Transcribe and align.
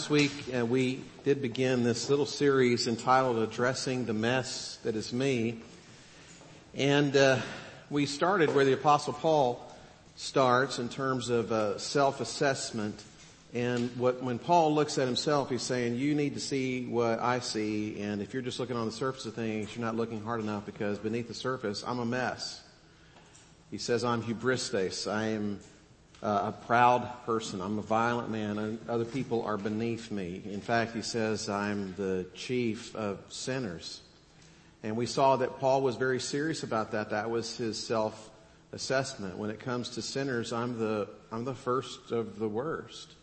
Last 0.00 0.08
week 0.08 0.54
uh, 0.58 0.64
we 0.64 1.02
did 1.24 1.42
begin 1.42 1.82
this 1.82 2.08
little 2.08 2.24
series 2.24 2.86
entitled 2.86 3.36
Addressing 3.36 4.06
the 4.06 4.14
Mess 4.14 4.78
That 4.82 4.96
Is 4.96 5.12
Me. 5.12 5.60
And 6.74 7.14
uh, 7.14 7.40
we 7.90 8.06
started 8.06 8.54
where 8.54 8.64
the 8.64 8.72
Apostle 8.72 9.12
Paul 9.12 9.62
starts 10.16 10.78
in 10.78 10.88
terms 10.88 11.28
of 11.28 11.52
uh, 11.52 11.76
self-assessment. 11.76 12.98
And 13.52 13.94
what, 13.98 14.22
when 14.22 14.38
Paul 14.38 14.74
looks 14.74 14.96
at 14.96 15.06
himself, 15.06 15.50
he's 15.50 15.60
saying, 15.60 15.96
you 15.96 16.14
need 16.14 16.32
to 16.32 16.40
see 16.40 16.86
what 16.86 17.20
I 17.20 17.40
see. 17.40 18.00
And 18.00 18.22
if 18.22 18.32
you're 18.32 18.42
just 18.42 18.58
looking 18.58 18.76
on 18.76 18.86
the 18.86 18.92
surface 18.92 19.26
of 19.26 19.34
things, 19.34 19.76
you're 19.76 19.84
not 19.84 19.96
looking 19.96 20.24
hard 20.24 20.40
enough 20.40 20.64
because 20.64 20.98
beneath 20.98 21.28
the 21.28 21.34
surface, 21.34 21.84
I'm 21.86 21.98
a 21.98 22.06
mess. 22.06 22.62
He 23.70 23.76
says, 23.76 24.02
I'm 24.02 24.22
hubristes. 24.22 25.12
I 25.12 25.26
am 25.26 25.60
uh, 26.22 26.52
a 26.52 26.66
proud 26.66 27.08
person. 27.24 27.60
I'm 27.60 27.78
a 27.78 27.82
violent 27.82 28.30
man 28.30 28.58
and 28.58 28.78
other 28.88 29.04
people 29.04 29.42
are 29.42 29.56
beneath 29.56 30.10
me. 30.10 30.42
In 30.44 30.60
fact, 30.60 30.94
he 30.94 31.02
says 31.02 31.48
I'm 31.48 31.94
the 31.96 32.26
chief 32.34 32.94
of 32.94 33.18
sinners. 33.30 34.00
And 34.82 34.96
we 34.96 35.06
saw 35.06 35.36
that 35.36 35.58
Paul 35.58 35.82
was 35.82 35.96
very 35.96 36.20
serious 36.20 36.62
about 36.62 36.92
that. 36.92 37.10
That 37.10 37.30
was 37.30 37.56
his 37.56 37.78
self 37.78 38.30
assessment. 38.72 39.36
When 39.36 39.50
it 39.50 39.60
comes 39.60 39.90
to 39.90 40.02
sinners, 40.02 40.52
I'm 40.52 40.78
the, 40.78 41.08
I'm 41.32 41.44
the 41.44 41.54
first 41.54 42.12
of 42.12 42.38
the 42.38 42.48
worst. 42.48 43.14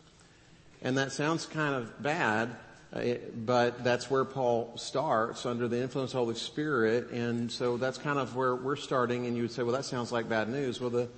And 0.82 0.98
that 0.98 1.10
sounds 1.10 1.46
kind 1.46 1.74
of 1.74 2.00
bad, 2.00 2.54
uh, 2.92 3.14
but 3.34 3.82
that's 3.82 4.08
where 4.08 4.24
Paul 4.24 4.72
starts 4.76 5.44
under 5.46 5.66
the 5.66 5.80
influence 5.80 6.10
of 6.10 6.18
the 6.18 6.24
Holy 6.24 6.34
Spirit. 6.36 7.10
And 7.10 7.50
so 7.50 7.76
that's 7.76 7.98
kind 7.98 8.18
of 8.18 8.36
where 8.36 8.54
we're 8.54 8.76
starting. 8.76 9.26
And 9.26 9.36
you 9.36 9.42
would 9.42 9.52
say, 9.52 9.64
well, 9.64 9.74
that 9.74 9.84
sounds 9.84 10.12
like 10.12 10.28
bad 10.28 10.48
news. 10.48 10.80
Well, 10.80 10.90
the, 10.90 11.08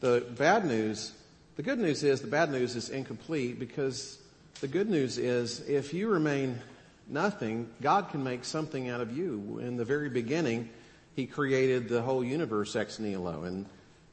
the 0.00 0.26
bad 0.36 0.64
news, 0.64 1.12
the 1.56 1.62
good 1.62 1.78
news 1.78 2.02
is 2.02 2.20
the 2.20 2.28
bad 2.28 2.50
news 2.50 2.76
is 2.76 2.90
incomplete 2.90 3.58
because 3.58 4.18
the 4.60 4.68
good 4.68 4.88
news 4.88 5.18
is 5.18 5.60
if 5.68 5.92
you 5.92 6.08
remain 6.08 6.60
nothing, 7.08 7.68
God 7.80 8.10
can 8.10 8.22
make 8.22 8.44
something 8.44 8.88
out 8.88 9.00
of 9.00 9.16
you. 9.16 9.58
In 9.62 9.76
the 9.76 9.84
very 9.84 10.08
beginning, 10.08 10.68
He 11.16 11.26
created 11.26 11.88
the 11.88 12.02
whole 12.02 12.22
universe 12.22 12.76
ex 12.76 12.98
nihilo 12.98 13.44
and 13.44 13.66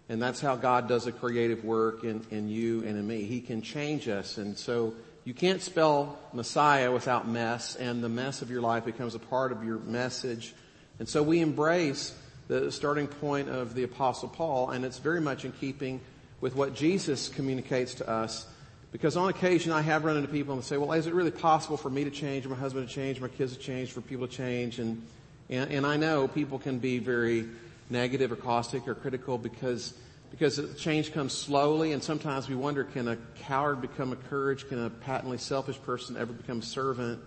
and 0.08 0.22
that's 0.22 0.40
how 0.40 0.56
God 0.56 0.88
does 0.88 1.08
a 1.08 1.12
creative 1.12 1.64
work 1.66 2.04
in, 2.04 2.26
in 2.30 2.48
you 2.48 2.84
and 2.84 2.98
in 2.98 3.08
me. 3.08 3.24
He 3.24 3.42
can 3.42 3.62
change 3.62 4.08
us. 4.08 4.38
And 4.38 4.56
so 4.56 4.94
you 5.24 5.34
can't 5.34 5.62
spell 5.62 6.20
Messiah 6.32 6.92
without 6.92 7.28
mess 7.28 7.76
and 7.76 8.04
the 8.04 8.10
mess 8.10 8.44
of 8.44 8.52
your 8.52 8.62
life 8.62 8.86
becomes 8.86 9.16
a 9.16 9.20
part 9.20 9.52
of 9.52 9.64
your 9.64 9.80
message. 9.80 10.54
And 11.00 11.10
so 11.10 11.24
we 11.24 11.40
embrace 11.40 12.14
the 12.48 12.72
starting 12.72 13.08
point 13.08 13.50
of 13.50 13.74
the 13.74 13.84
apostle 13.84 14.30
Paul, 14.30 14.72
and 14.72 14.86
it's 14.86 15.00
very 15.00 15.22
much 15.22 15.46
in 15.46 15.52
keeping 15.52 16.02
with 16.42 16.56
what 16.56 16.76
Jesus 16.76 17.30
communicates 17.30 17.96
to 17.96 18.10
us. 18.10 18.46
Because 18.92 19.18
on 19.18 19.30
occasion 19.30 19.72
I 19.72 19.82
have 19.82 20.06
run 20.06 20.16
into 20.16 20.30
people 20.30 20.54
and 20.54 20.64
say, 20.64 20.78
well, 20.78 20.94
is 20.94 21.08
it 21.08 21.14
really 21.14 21.32
possible 21.32 21.76
for 21.76 21.90
me 21.90 22.04
to 22.04 22.12
change, 22.12 22.48
my 22.48 22.56
husband 22.56 22.88
to 22.88 22.94
change, 22.94 23.20
my 23.20 23.28
kids 23.28 23.54
to 23.54 23.60
change, 23.60 23.92
for 23.92 24.02
people 24.02 24.28
to 24.28 24.34
change? 24.34 24.80
And, 24.80 25.06
and, 25.50 25.72
and 25.72 25.86
I 25.86 25.98
know 25.98 26.28
people 26.28 26.60
can 26.60 26.80
be 26.80 27.00
very 27.00 27.46
negative 27.90 28.32
or 28.32 28.36
caustic 28.36 28.88
or 28.88 28.96
critical 28.96 29.38
because, 29.38 29.94
because 30.32 30.62
change 30.78 31.14
comes 31.14 31.34
slowly 31.34 31.92
and 31.92 32.02
sometimes 32.02 32.48
we 32.48 32.56
wonder, 32.56 32.84
can 32.84 33.08
a 33.08 33.18
coward 33.40 33.82
become 33.82 34.14
a 34.14 34.16
courage? 34.16 34.68
Can 34.70 34.86
a 34.86 34.90
patently 34.90 35.40
selfish 35.40 35.82
person 35.82 36.16
ever 36.16 36.32
become 36.32 36.60
a 36.60 36.64
servant? 36.64 37.20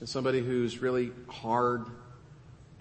And 0.00 0.08
somebody 0.08 0.40
who's 0.40 0.80
really 0.80 1.12
hard 1.28 1.84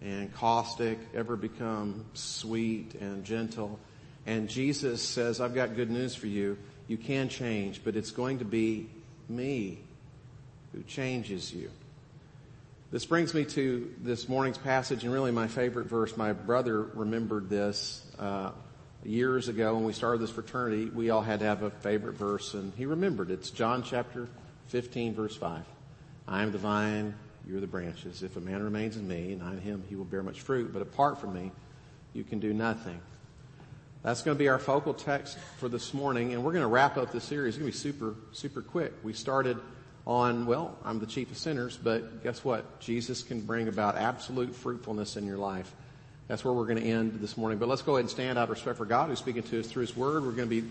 and 0.01 0.33
caustic 0.33 0.97
ever 1.13 1.35
become 1.35 2.05
sweet 2.13 2.95
and 2.95 3.23
gentle. 3.23 3.79
And 4.25 4.47
Jesus 4.47 5.01
says, 5.01 5.41
I've 5.41 5.55
got 5.55 5.75
good 5.75 5.89
news 5.89 6.15
for 6.15 6.27
you. 6.27 6.57
You 6.87 6.97
can 6.97 7.29
change, 7.29 7.81
but 7.83 7.95
it's 7.95 8.11
going 8.11 8.39
to 8.39 8.45
be 8.45 8.89
me 9.27 9.79
who 10.73 10.83
changes 10.83 11.53
you. 11.53 11.69
This 12.91 13.05
brings 13.05 13.33
me 13.33 13.45
to 13.45 13.93
this 14.01 14.27
morning's 14.27 14.57
passage 14.57 15.03
and 15.03 15.13
really 15.13 15.31
my 15.31 15.47
favorite 15.47 15.85
verse. 15.85 16.17
My 16.17 16.33
brother 16.33 16.81
remembered 16.81 17.49
this 17.49 18.03
uh, 18.17 18.51
years 19.03 19.47
ago 19.47 19.75
when 19.75 19.83
we 19.83 19.93
started 19.93 20.21
this 20.21 20.31
fraternity. 20.31 20.85
We 20.85 21.11
all 21.11 21.21
had 21.21 21.39
to 21.41 21.45
have 21.45 21.61
a 21.61 21.69
favorite 21.69 22.15
verse 22.15 22.55
and 22.55 22.73
he 22.75 22.85
remembered. 22.87 23.29
It's 23.29 23.51
John 23.51 23.83
chapter 23.83 24.27
15 24.69 25.13
verse 25.13 25.35
5. 25.35 25.63
I 26.27 26.41
am 26.41 26.51
the 26.51 26.57
vine, 26.57 27.13
you're 27.47 27.61
the 27.61 27.67
branches. 27.67 28.23
If 28.23 28.37
a 28.37 28.39
man 28.39 28.63
remains 28.63 28.97
in 28.97 29.07
me 29.07 29.33
and 29.33 29.43
I 29.43 29.53
in 29.53 29.61
him, 29.61 29.83
he 29.89 29.95
will 29.95 30.05
bear 30.05 30.23
much 30.23 30.41
fruit. 30.41 30.71
But 30.73 30.81
apart 30.81 31.19
from 31.19 31.33
me, 31.33 31.51
you 32.13 32.23
can 32.23 32.39
do 32.39 32.53
nothing. 32.53 32.99
That's 34.03 34.21
going 34.21 34.35
to 34.35 34.39
be 34.39 34.47
our 34.47 34.59
focal 34.59 34.93
text 34.93 35.37
for 35.57 35.67
this 35.67 35.93
morning, 35.93 36.33
and 36.33 36.43
we're 36.43 36.53
going 36.53 36.63
to 36.63 36.67
wrap 36.67 36.95
up 36.95 37.11
the 37.11 37.19
series. 37.19 37.55
It's 37.55 37.61
going 37.61 37.71
to 37.71 37.77
be 37.77 37.81
super, 37.81 38.15
super 38.31 38.61
quick. 38.61 38.93
We 39.03 39.11
started 39.11 39.57
on, 40.07 40.45
well, 40.45 40.77
I'm 40.85 40.99
the 40.99 41.05
chief 41.05 41.31
of 41.31 41.37
sinners, 41.37 41.77
but 41.77 42.23
guess 42.23 42.43
what? 42.43 42.79
Jesus 42.79 43.21
can 43.23 43.41
bring 43.41 43.67
about 43.67 43.97
absolute 43.97 44.55
fruitfulness 44.55 45.17
in 45.17 45.25
your 45.25 45.37
life. 45.37 45.71
That's 46.29 46.45
where 46.45 46.53
we're 46.53 46.65
going 46.65 46.81
to 46.81 46.89
end 46.89 47.19
this 47.19 47.35
morning. 47.35 47.57
But 47.57 47.67
let's 47.67 47.81
go 47.81 47.95
ahead 47.95 48.01
and 48.01 48.09
stand 48.09 48.37
out 48.37 48.43
of 48.43 48.49
respect 48.51 48.77
for 48.77 48.85
God 48.85 49.09
who's 49.09 49.19
speaking 49.19 49.43
to 49.43 49.59
us 49.59 49.67
through 49.67 49.81
His 49.81 49.97
Word. 49.97 50.23
We're 50.23 50.31
going 50.31 50.49
to 50.49 50.61
be 50.61 50.67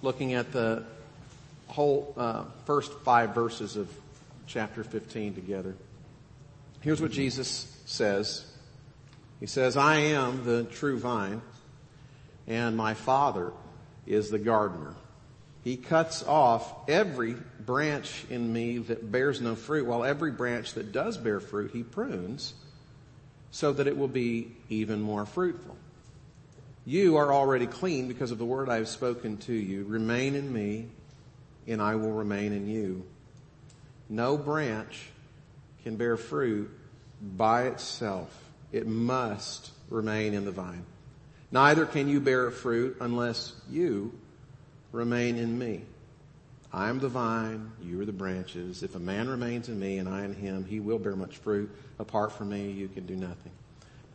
looking 0.00 0.32
at 0.32 0.50
the 0.52 0.84
whole 1.68 2.14
uh, 2.16 2.44
first 2.64 2.92
five 3.00 3.34
verses 3.34 3.76
of 3.76 3.92
chapter 4.46 4.82
15 4.82 5.34
together. 5.34 5.74
Here's 6.80 7.00
what 7.00 7.10
Jesus 7.10 7.80
says. 7.84 8.44
He 9.38 9.46
says, 9.46 9.76
I 9.76 9.96
am 9.96 10.44
the 10.44 10.64
true 10.64 10.98
vine 10.98 11.42
and 12.46 12.76
my 12.76 12.94
father 12.94 13.52
is 14.06 14.30
the 14.30 14.38
gardener. 14.38 14.94
He 15.62 15.76
cuts 15.76 16.22
off 16.22 16.88
every 16.88 17.36
branch 17.60 18.24
in 18.30 18.52
me 18.52 18.78
that 18.78 19.12
bears 19.12 19.40
no 19.40 19.54
fruit, 19.54 19.86
while 19.86 20.04
every 20.04 20.32
branch 20.32 20.74
that 20.74 20.90
does 20.90 21.16
bear 21.18 21.38
fruit, 21.38 21.70
he 21.72 21.82
prunes 21.82 22.54
so 23.50 23.72
that 23.72 23.86
it 23.86 23.96
will 23.96 24.08
be 24.08 24.52
even 24.68 25.00
more 25.00 25.26
fruitful. 25.26 25.76
You 26.86 27.16
are 27.16 27.32
already 27.32 27.66
clean 27.66 28.08
because 28.08 28.30
of 28.30 28.38
the 28.38 28.44
word 28.44 28.68
I 28.68 28.76
have 28.76 28.88
spoken 28.88 29.36
to 29.38 29.52
you. 29.52 29.84
Remain 29.84 30.34
in 30.34 30.52
me 30.52 30.88
and 31.68 31.82
I 31.82 31.94
will 31.94 32.12
remain 32.12 32.52
in 32.52 32.66
you. 32.68 33.04
No 34.08 34.36
branch 34.38 35.09
can 35.82 35.96
bear 35.96 36.16
fruit 36.16 36.70
by 37.36 37.64
itself. 37.64 38.32
It 38.72 38.86
must 38.86 39.70
remain 39.88 40.34
in 40.34 40.44
the 40.44 40.52
vine. 40.52 40.84
Neither 41.52 41.84
can 41.86 42.08
you 42.08 42.20
bear 42.20 42.50
fruit 42.50 42.96
unless 43.00 43.52
you 43.68 44.12
remain 44.92 45.36
in 45.36 45.58
me. 45.58 45.82
I 46.72 46.88
am 46.88 47.00
the 47.00 47.08
vine, 47.08 47.72
you 47.82 48.00
are 48.00 48.04
the 48.04 48.12
branches. 48.12 48.84
If 48.84 48.94
a 48.94 49.00
man 49.00 49.28
remains 49.28 49.68
in 49.68 49.80
me 49.80 49.98
and 49.98 50.08
I 50.08 50.24
in 50.24 50.34
him, 50.34 50.64
he 50.64 50.78
will 50.78 51.00
bear 51.00 51.16
much 51.16 51.38
fruit. 51.38 51.68
Apart 51.98 52.32
from 52.32 52.50
me, 52.50 52.70
you 52.70 52.86
can 52.86 53.06
do 53.06 53.16
nothing. 53.16 53.50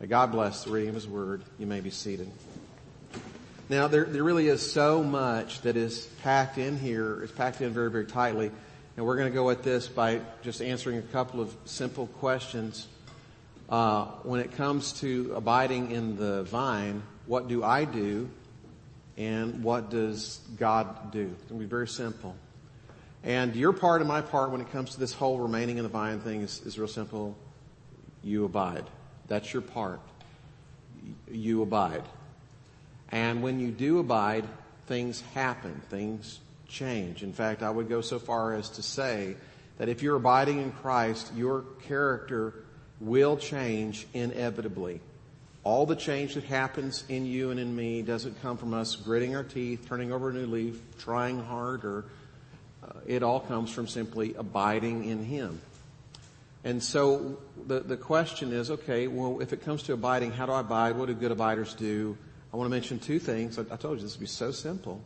May 0.00 0.06
God 0.06 0.32
bless 0.32 0.64
the 0.64 0.70
reading 0.70 0.90
of 0.90 0.94
his 0.94 1.06
word. 1.06 1.42
You 1.58 1.66
may 1.66 1.80
be 1.80 1.90
seated. 1.90 2.30
Now, 3.68 3.88
there, 3.88 4.04
there 4.04 4.22
really 4.22 4.48
is 4.48 4.72
so 4.72 5.02
much 5.02 5.60
that 5.62 5.76
is 5.76 6.06
packed 6.22 6.56
in 6.56 6.78
here. 6.78 7.22
It's 7.24 7.32
packed 7.32 7.60
in 7.60 7.72
very, 7.72 7.90
very 7.90 8.06
tightly. 8.06 8.50
And 8.96 9.04
we're 9.04 9.16
going 9.16 9.30
to 9.30 9.34
go 9.34 9.50
at 9.50 9.62
this 9.62 9.88
by 9.88 10.22
just 10.42 10.62
answering 10.62 10.96
a 10.96 11.02
couple 11.02 11.42
of 11.42 11.54
simple 11.66 12.06
questions. 12.06 12.88
Uh, 13.68 14.06
when 14.22 14.40
it 14.40 14.52
comes 14.52 14.92
to 15.00 15.34
abiding 15.36 15.90
in 15.90 16.16
the 16.16 16.44
vine, 16.44 17.02
what 17.26 17.46
do 17.46 17.62
I 17.62 17.84
do? 17.84 18.30
And 19.18 19.62
what 19.62 19.90
does 19.90 20.40
God 20.56 21.12
do? 21.12 21.30
It's 21.32 21.42
going 21.42 21.60
to 21.60 21.66
be 21.66 21.68
very 21.68 21.88
simple. 21.88 22.34
And 23.22 23.54
your 23.54 23.74
part 23.74 24.00
and 24.00 24.08
my 24.08 24.22
part 24.22 24.50
when 24.50 24.62
it 24.62 24.72
comes 24.72 24.92
to 24.92 25.00
this 25.00 25.12
whole 25.12 25.40
remaining 25.40 25.76
in 25.76 25.82
the 25.82 25.90
vine 25.90 26.20
thing 26.20 26.40
is, 26.40 26.62
is 26.64 26.78
real 26.78 26.88
simple. 26.88 27.36
You 28.22 28.46
abide. 28.46 28.84
That's 29.28 29.52
your 29.52 29.62
part. 29.62 30.00
You 31.30 31.60
abide. 31.60 32.04
And 33.12 33.42
when 33.42 33.60
you 33.60 33.70
do 33.72 33.98
abide, 33.98 34.46
things 34.86 35.20
happen. 35.34 35.82
Things 35.90 36.40
change. 36.68 37.22
In 37.22 37.32
fact, 37.32 37.62
I 37.62 37.70
would 37.70 37.88
go 37.88 38.00
so 38.00 38.18
far 38.18 38.54
as 38.54 38.70
to 38.70 38.82
say 38.82 39.36
that 39.78 39.88
if 39.88 40.02
you're 40.02 40.16
abiding 40.16 40.60
in 40.60 40.72
Christ, 40.72 41.32
your 41.34 41.62
character 41.86 42.54
will 43.00 43.36
change 43.36 44.06
inevitably. 44.14 45.00
All 45.64 45.84
the 45.84 45.96
change 45.96 46.34
that 46.34 46.44
happens 46.44 47.04
in 47.08 47.26
you 47.26 47.50
and 47.50 47.58
in 47.58 47.74
me 47.74 48.02
doesn't 48.02 48.40
come 48.40 48.56
from 48.56 48.72
us 48.72 48.94
gritting 48.94 49.34
our 49.34 49.42
teeth, 49.42 49.86
turning 49.88 50.12
over 50.12 50.30
a 50.30 50.32
new 50.32 50.46
leaf, 50.46 50.80
trying 50.98 51.42
harder. 51.42 52.04
Uh, 52.84 52.92
it 53.06 53.22
all 53.22 53.40
comes 53.40 53.72
from 53.72 53.88
simply 53.88 54.34
abiding 54.34 55.04
in 55.04 55.24
Him. 55.24 55.60
And 56.64 56.82
so 56.82 57.38
the, 57.66 57.80
the 57.80 57.96
question 57.96 58.52
is, 58.52 58.70
okay, 58.70 59.08
well, 59.08 59.40
if 59.40 59.52
it 59.52 59.62
comes 59.64 59.82
to 59.84 59.92
abiding, 59.92 60.32
how 60.32 60.46
do 60.46 60.52
I 60.52 60.60
abide? 60.60 60.96
What 60.96 61.06
do 61.06 61.14
good 61.14 61.32
abiders 61.32 61.74
do? 61.74 62.16
I 62.52 62.56
want 62.56 62.66
to 62.66 62.70
mention 62.70 62.98
two 62.98 63.18
things. 63.18 63.58
I, 63.58 63.62
I 63.70 63.76
told 63.76 63.98
you 63.98 64.02
this 64.02 64.16
would 64.16 64.20
be 64.20 64.26
so 64.26 64.52
simple. 64.52 65.00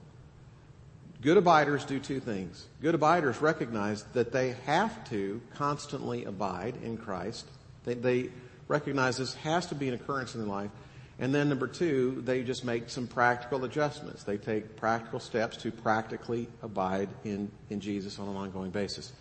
Good 1.22 1.36
abiders 1.36 1.84
do 1.84 2.00
two 2.00 2.18
things. 2.18 2.66
Good 2.80 2.94
abiders 2.94 3.42
recognize 3.42 4.04
that 4.14 4.32
they 4.32 4.54
have 4.64 5.08
to 5.10 5.42
constantly 5.54 6.24
abide 6.24 6.76
in 6.82 6.96
Christ. 6.96 7.46
They, 7.84 7.94
they 7.94 8.30
recognize 8.68 9.18
this 9.18 9.34
has 9.34 9.66
to 9.66 9.74
be 9.74 9.88
an 9.88 9.94
occurrence 9.94 10.34
in 10.34 10.40
their 10.40 10.48
life. 10.48 10.70
And 11.18 11.34
then 11.34 11.50
number 11.50 11.66
two, 11.66 12.22
they 12.24 12.42
just 12.42 12.64
make 12.64 12.88
some 12.88 13.06
practical 13.06 13.64
adjustments. 13.64 14.24
They 14.24 14.38
take 14.38 14.76
practical 14.76 15.20
steps 15.20 15.58
to 15.58 15.70
practically 15.70 16.48
abide 16.62 17.10
in, 17.24 17.50
in 17.68 17.80
Jesus 17.80 18.18
on 18.18 18.26
an 18.26 18.36
ongoing 18.36 18.70
basis. 18.70 19.12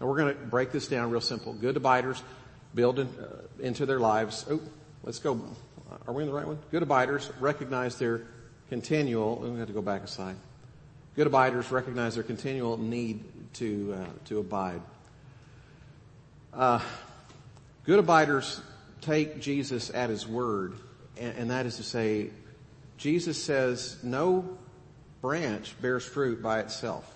Now 0.00 0.08
we're 0.08 0.16
going 0.16 0.34
to 0.34 0.40
break 0.46 0.72
this 0.72 0.88
down 0.88 1.12
real 1.12 1.20
simple. 1.20 1.52
Good 1.52 1.76
abiders 1.76 2.20
build 2.74 2.98
in, 2.98 3.06
uh, 3.06 3.42
into 3.60 3.86
their 3.86 4.00
lives. 4.00 4.44
Oh, 4.50 4.60
let's 5.04 5.20
go. 5.20 5.40
Are 6.08 6.12
we 6.12 6.24
in 6.24 6.28
the 6.28 6.34
right 6.34 6.46
one? 6.48 6.58
Good 6.72 6.82
abiders 6.82 7.30
recognize 7.38 7.96
their 7.96 8.22
continual, 8.68 9.36
we 9.36 9.56
have 9.60 9.68
to 9.68 9.72
go 9.72 9.82
back 9.82 10.02
a 10.02 10.08
slide. 10.08 10.34
Good 11.16 11.28
abiders 11.28 11.70
recognize 11.70 12.16
their 12.16 12.24
continual 12.24 12.76
need 12.76 13.22
to, 13.54 13.96
uh, 13.96 14.06
to 14.24 14.40
abide. 14.40 14.80
Uh, 16.52 16.80
good 17.84 18.00
abiders 18.00 18.60
take 19.00 19.40
Jesus 19.40 19.90
at 19.94 20.10
his 20.10 20.26
word, 20.26 20.74
and, 21.16 21.38
and 21.38 21.50
that 21.50 21.66
is 21.66 21.76
to 21.76 21.84
say, 21.84 22.30
Jesus 22.96 23.40
says, 23.40 23.96
no 24.02 24.58
branch 25.20 25.74
bears 25.80 26.04
fruit 26.04 26.42
by 26.42 26.60
itself. 26.60 27.08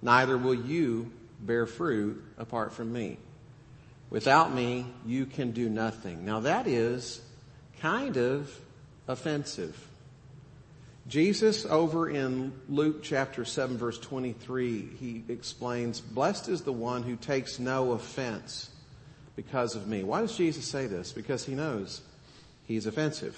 Neither 0.00 0.38
will 0.38 0.54
you 0.54 1.12
bear 1.38 1.66
fruit 1.66 2.22
apart 2.38 2.72
from 2.72 2.92
me. 2.94 3.18
Without 4.08 4.54
me, 4.54 4.86
you 5.06 5.26
can 5.26 5.50
do 5.50 5.68
nothing. 5.68 6.24
Now 6.24 6.40
that 6.40 6.66
is 6.66 7.20
kind 7.80 8.16
of 8.16 8.58
offensive. 9.06 9.76
Jesus 11.08 11.66
over 11.66 12.08
in 12.08 12.52
Luke 12.68 13.02
chapter 13.02 13.44
7 13.44 13.76
verse 13.76 13.98
23, 13.98 14.88
he 15.00 15.24
explains, 15.28 16.00
blessed 16.00 16.48
is 16.48 16.62
the 16.62 16.72
one 16.72 17.02
who 17.02 17.16
takes 17.16 17.58
no 17.58 17.92
offense 17.92 18.70
because 19.34 19.74
of 19.74 19.88
me. 19.88 20.04
Why 20.04 20.20
does 20.20 20.36
Jesus 20.36 20.64
say 20.64 20.86
this? 20.86 21.12
Because 21.12 21.44
he 21.44 21.54
knows 21.54 22.02
he's 22.66 22.86
offensive. 22.86 23.36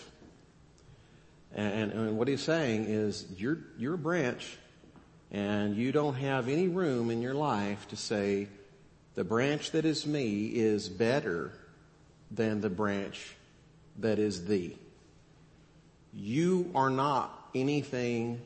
And, 1.54 1.92
and, 1.92 2.18
what 2.18 2.26
he's 2.26 2.42
saying 2.42 2.86
is, 2.86 3.26
you're, 3.36 3.58
you're 3.78 3.94
a 3.94 3.98
branch 3.98 4.58
and 5.30 5.76
you 5.76 5.92
don't 5.92 6.16
have 6.16 6.48
any 6.48 6.66
room 6.66 7.10
in 7.10 7.22
your 7.22 7.34
life 7.34 7.86
to 7.88 7.96
say, 7.96 8.48
the 9.14 9.24
branch 9.24 9.70
that 9.70 9.84
is 9.84 10.04
me 10.04 10.46
is 10.46 10.88
better 10.88 11.52
than 12.30 12.60
the 12.60 12.70
branch 12.70 13.34
that 14.00 14.18
is 14.18 14.46
thee. 14.46 14.76
You 16.12 16.72
are 16.74 16.90
not 16.90 17.43
anything 17.54 18.40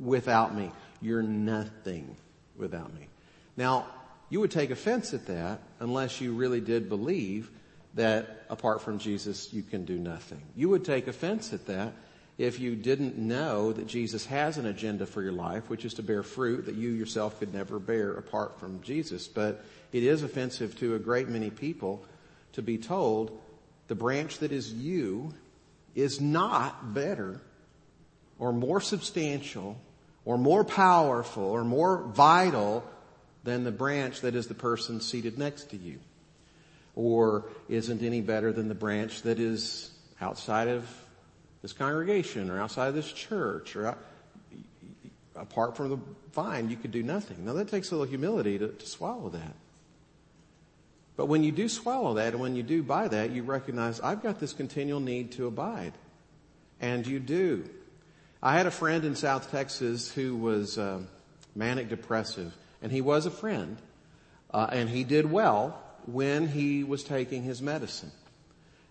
without 0.00 0.54
me. 0.54 0.70
You're 1.00 1.22
nothing 1.22 2.16
without 2.56 2.94
me. 2.94 3.08
Now, 3.56 3.86
you 4.30 4.40
would 4.40 4.50
take 4.50 4.70
offense 4.70 5.12
at 5.12 5.26
that 5.26 5.60
unless 5.80 6.20
you 6.20 6.32
really 6.32 6.60
did 6.60 6.88
believe 6.88 7.50
that 7.94 8.46
apart 8.48 8.80
from 8.80 8.98
Jesus 8.98 9.52
you 9.52 9.62
can 9.62 9.84
do 9.84 9.98
nothing. 9.98 10.40
You 10.56 10.68
would 10.70 10.84
take 10.84 11.06
offense 11.06 11.52
at 11.52 11.66
that 11.66 11.92
if 12.38 12.58
you 12.58 12.74
didn't 12.74 13.18
know 13.18 13.72
that 13.72 13.86
Jesus 13.86 14.24
has 14.26 14.56
an 14.56 14.66
agenda 14.66 15.04
for 15.04 15.22
your 15.22 15.32
life, 15.32 15.68
which 15.68 15.84
is 15.84 15.94
to 15.94 16.02
bear 16.02 16.22
fruit 16.22 16.64
that 16.66 16.74
you 16.74 16.90
yourself 16.90 17.38
could 17.38 17.52
never 17.52 17.78
bear 17.78 18.12
apart 18.12 18.58
from 18.58 18.80
Jesus. 18.82 19.28
But 19.28 19.64
it 19.92 20.02
is 20.02 20.22
offensive 20.22 20.78
to 20.78 20.94
a 20.94 20.98
great 20.98 21.28
many 21.28 21.50
people 21.50 22.04
to 22.54 22.62
be 22.62 22.78
told 22.78 23.38
the 23.88 23.94
branch 23.94 24.38
that 24.38 24.52
is 24.52 24.72
you 24.72 25.34
is 25.94 26.20
not 26.20 26.94
better 26.94 27.40
or 28.42 28.52
more 28.52 28.80
substantial 28.80 29.76
or 30.24 30.36
more 30.36 30.64
powerful 30.64 31.44
or 31.44 31.62
more 31.62 32.02
vital 32.02 32.84
than 33.44 33.62
the 33.62 33.70
branch 33.70 34.22
that 34.22 34.34
is 34.34 34.48
the 34.48 34.54
person 34.54 35.00
seated 35.00 35.38
next 35.38 35.70
to 35.70 35.76
you 35.76 36.00
or 36.96 37.44
isn't 37.68 38.02
any 38.02 38.20
better 38.20 38.52
than 38.52 38.66
the 38.66 38.74
branch 38.74 39.22
that 39.22 39.38
is 39.38 39.92
outside 40.20 40.66
of 40.66 40.84
this 41.62 41.72
congregation 41.72 42.50
or 42.50 42.60
outside 42.60 42.88
of 42.88 42.94
this 42.96 43.12
church 43.12 43.76
or 43.76 43.96
apart 45.36 45.76
from 45.76 45.90
the 45.90 45.98
vine, 46.32 46.68
you 46.68 46.76
could 46.76 46.90
do 46.90 47.04
nothing. 47.04 47.44
Now 47.44 47.52
that 47.52 47.68
takes 47.68 47.92
a 47.92 47.94
little 47.94 48.10
humility 48.10 48.58
to, 48.58 48.68
to 48.68 48.86
swallow 48.86 49.28
that. 49.28 49.54
But 51.16 51.26
when 51.26 51.44
you 51.44 51.52
do 51.52 51.68
swallow 51.68 52.14
that 52.14 52.32
and 52.32 52.42
when 52.42 52.56
you 52.56 52.64
do 52.64 52.82
buy 52.82 53.06
that, 53.06 53.30
you 53.30 53.44
recognize 53.44 54.00
I've 54.00 54.20
got 54.20 54.40
this 54.40 54.52
continual 54.52 54.98
need 54.98 55.30
to 55.32 55.46
abide. 55.46 55.92
And 56.80 57.06
you 57.06 57.20
do. 57.20 57.70
I 58.44 58.56
had 58.56 58.66
a 58.66 58.72
friend 58.72 59.04
in 59.04 59.14
South 59.14 59.52
Texas 59.52 60.10
who 60.10 60.36
was 60.36 60.76
uh, 60.76 60.98
manic 61.54 61.88
depressive 61.88 62.52
and 62.82 62.90
he 62.90 63.00
was 63.00 63.24
a 63.24 63.30
friend 63.30 63.76
uh, 64.52 64.66
and 64.72 64.88
he 64.88 65.04
did 65.04 65.30
well 65.30 65.80
when 66.06 66.48
he 66.48 66.82
was 66.82 67.04
taking 67.04 67.44
his 67.44 67.62
medicine. 67.62 68.10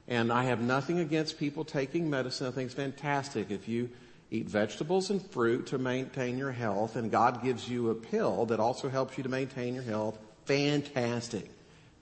And 0.08 0.32
I 0.32 0.46
have 0.46 0.62
nothing 0.62 1.00
against 1.00 1.38
people 1.38 1.66
taking 1.66 2.10
medicine. 2.10 2.48
I 2.48 2.52
think 2.52 2.68
it's 2.68 2.76
fantastic 2.76 3.52
if 3.52 3.68
you 3.68 3.90
eat 4.32 4.48
vegetables 4.48 5.10
and 5.10 5.22
fruit 5.22 5.68
to 5.68 5.78
maintain 5.78 6.38
your 6.38 6.54
health 6.54 6.96
and 6.96 7.12
God 7.12 7.44
gives 7.44 7.68
you 7.68 7.90
a 7.90 7.96
pill 7.96 8.46
that 8.46 8.62
also 8.62 8.88
helps 8.88 9.18
you 9.18 9.24
to 9.24 9.30
maintain 9.30 9.76
your 9.76 9.84
health. 9.84 10.18
Fantastic. 10.46 11.52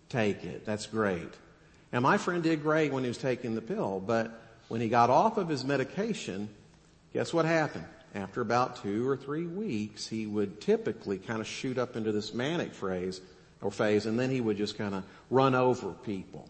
Take 0.08 0.44
it. 0.44 0.68
That's 0.68 0.86
great. 0.86 1.34
And 1.92 2.04
my 2.04 2.20
friend 2.20 2.44
did 2.44 2.62
great 2.62 2.94
when 2.94 3.02
he 3.02 3.08
was 3.08 3.18
taking 3.18 3.56
the 3.56 3.62
pill, 3.62 4.00
but 4.00 4.40
when 4.68 4.82
he 4.82 4.88
got 4.88 5.10
off 5.10 5.40
of 5.40 5.50
his 5.50 5.66
medication, 5.66 6.50
guess 7.14 7.34
what 7.34 7.46
happened? 7.46 7.86
After 8.16 8.42
about 8.42 8.82
two 8.82 9.08
or 9.08 9.16
three 9.16 9.46
weeks, 9.46 10.08
he 10.08 10.26
would 10.26 10.62
typically 10.62 11.20
kind 11.20 11.42
of 11.42 11.48
shoot 11.48 11.78
up 11.78 11.96
into 11.96 12.12
this 12.12 12.34
manic 12.34 12.74
phase 12.74 13.22
or 13.62 13.72
phase, 13.72 14.06
and 14.06 14.20
then 14.20 14.32
he 14.32 14.42
would 14.42 14.58
just 14.58 14.78
kind 14.78 14.96
of 14.96 15.04
run 15.30 15.54
over 15.54 15.92
people 15.92 16.50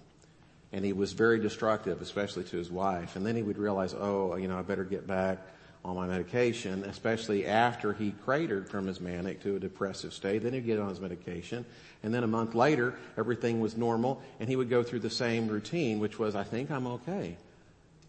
and 0.72 0.86
he 0.86 0.94
was 0.94 1.14
very 1.14 1.40
destructive, 1.40 2.02
especially 2.02 2.44
to 2.46 2.58
his 2.58 2.70
wife. 2.70 3.16
And 3.16 3.26
then 3.26 3.36
he 3.36 3.42
would 3.42 3.58
realize, 3.58 3.94
oh, 3.94 4.36
you 4.36 4.48
know, 4.48 4.58
I 4.58 4.62
better 4.62 4.84
get 4.84 5.08
back 5.08 5.40
on 5.84 5.96
my 5.96 6.06
medication, 6.06 6.84
especially 6.84 7.48
after 7.48 7.94
he 7.94 8.12
cratered 8.12 8.70
from 8.70 8.86
his 8.86 9.00
manic 9.00 9.42
to 9.44 9.56
a 9.56 9.60
depressive 9.60 10.14
state. 10.14 10.44
Then 10.44 10.54
he'd 10.54 10.66
get 10.66 10.80
on 10.80 10.90
his 10.90 11.00
medication. 11.00 11.66
And 12.04 12.14
then 12.14 12.24
a 12.24 12.28
month 12.28 12.54
later, 12.54 12.96
everything 13.18 13.60
was 13.60 13.78
normal 13.78 14.22
and 14.40 14.48
he 14.48 14.56
would 14.56 14.70
go 14.70 14.84
through 14.84 15.00
the 15.00 15.10
same 15.10 15.48
routine, 15.48 16.00
which 16.00 16.20
was, 16.20 16.36
I 16.36 16.44
think 16.44 16.70
I'm 16.70 16.86
okay. 16.86 17.38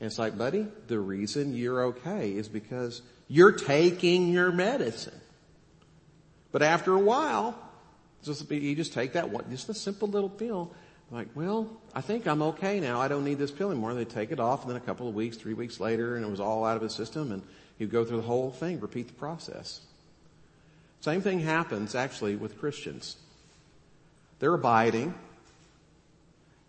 And 0.00 0.06
it's 0.06 0.18
like, 0.18 0.36
buddy, 0.36 0.66
the 0.88 0.98
reason 0.98 1.54
you're 1.54 1.84
okay 1.84 2.32
is 2.32 2.48
because 2.48 3.02
you're 3.28 3.52
taking 3.52 4.28
your 4.28 4.50
medicine. 4.50 5.20
But 6.52 6.62
after 6.62 6.94
a 6.94 6.98
while, 6.98 7.56
just, 8.24 8.50
you 8.50 8.74
just 8.74 8.92
take 8.92 9.12
that 9.12 9.30
one, 9.30 9.44
just 9.50 9.68
a 9.68 9.74
simple 9.74 10.08
little 10.08 10.30
pill 10.30 10.72
like, 11.10 11.28
well, 11.34 11.68
I 11.92 12.00
think 12.02 12.26
I'm 12.28 12.40
okay 12.42 12.78
now. 12.78 13.00
I 13.00 13.08
don't 13.08 13.24
need 13.24 13.38
this 13.38 13.50
pill 13.50 13.70
anymore. 13.70 13.94
They 13.94 14.04
take 14.04 14.30
it 14.30 14.38
off 14.38 14.62
and 14.62 14.70
then 14.70 14.76
a 14.76 14.84
couple 14.84 15.08
of 15.08 15.14
weeks, 15.14 15.36
three 15.36 15.54
weeks 15.54 15.80
later, 15.80 16.16
and 16.16 16.24
it 16.24 16.30
was 16.30 16.40
all 16.40 16.64
out 16.64 16.76
of 16.76 16.82
his 16.82 16.94
system 16.94 17.32
and 17.32 17.42
he'd 17.78 17.90
go 17.90 18.04
through 18.04 18.18
the 18.18 18.26
whole 18.26 18.52
thing, 18.52 18.78
repeat 18.78 19.08
the 19.08 19.14
process. 19.14 19.80
Same 21.00 21.20
thing 21.20 21.40
happens 21.40 21.94
actually 21.94 22.36
with 22.36 22.58
Christians. 22.58 23.16
They're 24.38 24.54
abiding 24.54 25.14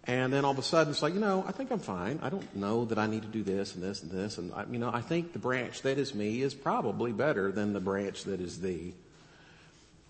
and 0.05 0.34
then 0.34 0.46
all 0.46 0.51
of 0.51 0.58
a 0.58 0.63
sudden 0.63 0.91
it's 0.91 1.03
like, 1.03 1.13
you 1.13 1.20
know, 1.20 1.46
I 1.48 1.51
think 1.51 1.72
I'm 1.72 1.79
fine. 1.79 2.20
I 2.24 2.29
don't 2.29 2.55
know 2.55 2.86
that 2.86 2.98
I 2.98 3.05
need 3.05 3.22
to 3.22 3.27
do 3.27 3.43
this 3.43 3.75
and 3.75 3.84
this 3.84 4.01
and 4.01 4.12
this. 4.12 4.39
And 4.39 4.51
I, 4.53 4.65
you 4.72 4.79
know, 4.79 4.89
I 4.91 5.01
think 5.01 5.34
the 5.34 5.39
branch 5.39 5.84
that 5.84 6.00
is 6.00 6.15
me 6.15 6.41
is 6.41 6.55
probably 6.55 7.12
better 7.12 7.51
than 7.51 7.74
the 7.74 7.79
branch 7.79 8.24
that 8.24 8.41
is 8.41 8.60
thee. 8.60 8.96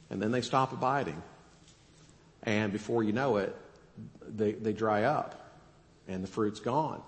And 0.10 0.21
then 0.21 0.31
they 0.31 0.41
stop 0.41 0.71
abiding. 0.71 1.21
And 2.43 2.71
before 2.71 3.03
you 3.03 3.12
know 3.12 3.38
it, 3.38 3.55
they, 4.27 4.53
they 4.53 4.71
dry 4.74 5.03
up 5.03 5.51
and 6.07 6.24
the 6.24 6.27
fruit's 6.27 6.62
gone. 6.62 7.01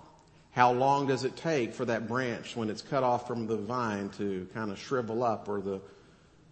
How 0.52 0.72
long 0.72 1.06
does 1.06 1.24
it 1.24 1.36
take 1.36 1.74
for 1.74 1.86
that 1.86 2.06
branch 2.06 2.54
when 2.54 2.70
it's 2.70 2.82
cut 2.82 3.02
off 3.02 3.26
from 3.26 3.46
the 3.46 3.56
vine 3.56 4.10
to 4.18 4.46
kind 4.54 4.70
of 4.70 4.78
shrivel 4.78 5.24
up 5.24 5.48
or 5.48 5.60
the 5.60 5.80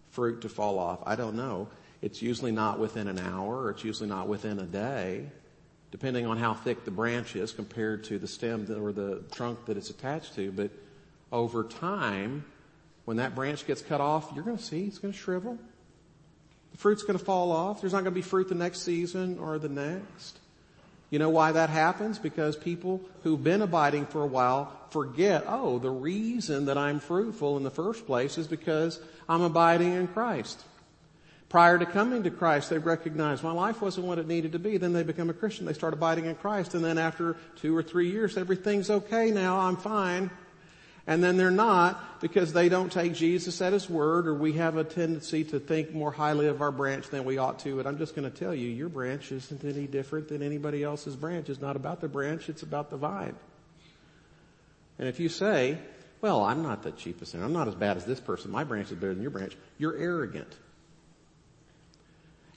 fruit 0.09 0.41
to 0.41 0.49
fall 0.49 0.79
off? 0.79 0.99
I 1.05 1.15
don't 1.15 1.35
know. 1.35 1.69
It's 2.01 2.21
usually 2.21 2.51
not 2.51 2.79
within 2.79 3.07
an 3.07 3.19
hour 3.19 3.69
it's 3.69 3.83
usually 3.83 4.09
not 4.09 4.27
within 4.27 4.59
a 4.59 4.65
day, 4.65 5.29
depending 5.93 6.25
on 6.25 6.37
how 6.37 6.55
thick 6.55 6.85
the 6.85 6.91
branch 6.91 7.35
is 7.35 7.51
compared 7.51 8.03
to 8.03 8.17
the 8.17 8.27
stem 8.27 8.65
or 8.83 8.91
the 8.91 9.21
trunk 9.31 9.63
that 9.65 9.77
it's 9.77 9.91
attached 9.91 10.33
to. 10.33 10.51
But 10.51 10.71
over 11.31 11.63
time, 11.63 12.43
when 13.05 13.17
that 13.17 13.35
branch 13.35 13.67
gets 13.67 13.83
cut 13.83 14.01
off, 14.01 14.31
you're 14.33 14.43
going 14.43 14.57
to 14.57 14.63
see 14.63 14.85
it's 14.85 14.97
going 14.97 15.13
to 15.13 15.19
shrivel. 15.19 15.55
The 16.71 16.77
fruit's 16.79 17.03
going 17.03 17.19
to 17.19 17.23
fall 17.23 17.51
off. 17.51 17.79
There's 17.79 17.93
not 17.93 17.99
going 17.99 18.11
to 18.11 18.19
be 18.19 18.23
fruit 18.23 18.49
the 18.49 18.55
next 18.55 18.81
season 18.81 19.37
or 19.37 19.59
the 19.59 19.69
next. 19.69 20.39
You 21.11 21.19
know 21.19 21.29
why 21.29 21.51
that 21.51 21.69
happens? 21.69 22.17
Because 22.17 22.55
people 22.55 22.99
who've 23.21 23.43
been 23.43 23.61
abiding 23.61 24.07
for 24.07 24.23
a 24.23 24.27
while 24.27 24.75
forget, 24.89 25.43
oh, 25.47 25.77
the 25.77 25.91
reason 25.91 26.65
that 26.65 26.77
I'm 26.77 27.01
fruitful 27.01 27.55
in 27.57 27.61
the 27.61 27.69
first 27.69 28.07
place 28.07 28.39
is 28.39 28.47
because 28.47 28.99
I'm 29.29 29.43
abiding 29.43 29.93
in 29.93 30.07
Christ. 30.07 30.59
Prior 31.53 31.77
to 31.77 31.85
coming 31.85 32.23
to 32.23 32.31
Christ, 32.31 32.69
they 32.71 32.79
recognize 32.79 33.43
my 33.43 33.51
life 33.51 33.79
wasn't 33.79 34.07
what 34.07 34.17
it 34.17 34.27
needed 34.27 34.53
to 34.53 34.59
be. 34.59 34.77
Then 34.77 34.91
they 34.91 35.03
become 35.03 35.29
a 35.29 35.33
Christian. 35.33 35.67
They 35.67 35.73
start 35.73 35.93
abiding 35.93 36.25
in 36.25 36.33
Christ. 36.33 36.73
And 36.73 36.83
then 36.83 36.97
after 36.97 37.37
two 37.57 37.77
or 37.77 37.83
three 37.83 38.09
years, 38.09 38.37
everything's 38.37 38.89
okay 38.89 39.29
now. 39.29 39.59
I'm 39.59 39.77
fine 39.77 40.31
and 41.05 41.21
then 41.21 41.35
they're 41.35 41.51
not 41.51 42.21
because 42.21 42.53
they 42.53 42.69
don't 42.69 42.91
take 42.91 43.13
Jesus 43.13 43.61
at 43.61 43.73
His 43.73 43.89
word 43.89 44.25
or 44.25 44.33
we 44.33 44.53
have 44.53 44.77
a 44.77 44.85
tendency 44.85 45.43
to 45.45 45.59
think 45.59 45.93
more 45.93 46.11
highly 46.11 46.47
of 46.47 46.61
our 46.61 46.71
branch 46.71 47.09
than 47.09 47.25
we 47.25 47.37
ought 47.37 47.59
to. 47.59 47.79
And 47.79 47.87
I'm 47.87 47.97
just 47.97 48.15
going 48.15 48.29
to 48.29 48.35
tell 48.35 48.55
you, 48.55 48.69
your 48.69 48.87
branch 48.87 49.31
isn't 49.31 49.65
any 49.65 49.85
different 49.85 50.29
than 50.29 50.41
anybody 50.41 50.81
else's 50.81 51.17
branch. 51.17 51.49
It's 51.49 51.59
not 51.59 51.75
about 51.75 51.99
the 51.99 52.07
branch, 52.07 52.47
it's 52.47 52.63
about 52.63 52.89
the 52.89 52.97
vine. 52.97 53.35
And 54.97 55.09
if 55.09 55.19
you 55.19 55.27
say, 55.27 55.77
well, 56.21 56.41
I'm 56.43 56.63
not 56.63 56.83
the 56.83 56.91
cheapest 56.91 57.33
and 57.33 57.43
I'm 57.43 57.51
not 57.51 57.67
as 57.67 57.75
bad 57.75 57.97
as 57.97 58.05
this 58.05 58.21
person. 58.21 58.51
My 58.51 58.63
branch 58.63 58.89
is 58.89 58.97
better 58.97 59.13
than 59.13 59.21
your 59.21 59.31
branch. 59.31 59.57
You're 59.77 59.97
arrogant. 59.97 60.55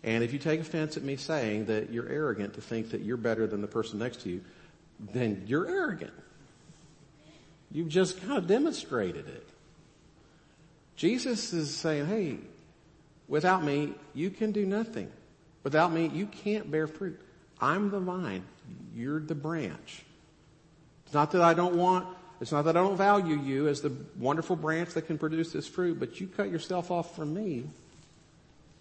And 0.06 0.22
if 0.22 0.32
you 0.32 0.38
take 0.38 0.60
offense 0.60 0.96
at 0.96 1.02
me 1.02 1.16
saying 1.16 1.66
that 1.66 1.90
you're 1.92 2.08
arrogant 2.08 2.54
to 2.54 2.60
think 2.60 2.92
that 2.92 3.02
you're 3.02 3.16
better 3.16 3.46
than 3.48 3.60
the 3.60 3.66
person 3.66 3.98
next 3.98 4.20
to 4.20 4.30
you, 4.30 4.40
then 5.12 5.42
you're 5.46 5.68
arrogant. 5.68 6.12
You've 7.72 7.88
just 7.88 8.22
kind 8.22 8.38
of 8.38 8.46
demonstrated 8.46 9.26
it. 9.26 9.48
Jesus 10.94 11.52
is 11.52 11.76
saying, 11.76 12.06
hey, 12.06 12.38
without 13.26 13.64
me, 13.64 13.94
you 14.14 14.30
can 14.30 14.52
do 14.52 14.64
nothing. 14.64 15.10
Without 15.64 15.92
me, 15.92 16.06
you 16.06 16.26
can't 16.26 16.70
bear 16.70 16.86
fruit. 16.86 17.20
I'm 17.60 17.90
the 17.90 17.98
vine. 17.98 18.44
You're 18.94 19.18
the 19.18 19.34
branch. 19.34 20.04
It's 21.04 21.14
not 21.14 21.32
that 21.32 21.42
I 21.42 21.52
don't 21.52 21.74
want, 21.74 22.06
it's 22.40 22.52
not 22.52 22.64
that 22.66 22.76
I 22.76 22.80
don't 22.80 22.96
value 22.96 23.40
you 23.40 23.66
as 23.66 23.80
the 23.80 23.92
wonderful 24.18 24.54
branch 24.54 24.90
that 24.94 25.02
can 25.02 25.18
produce 25.18 25.52
this 25.52 25.66
fruit, 25.66 25.98
but 25.98 26.20
you 26.20 26.28
cut 26.28 26.48
yourself 26.48 26.92
off 26.92 27.16
from 27.16 27.34
me 27.34 27.64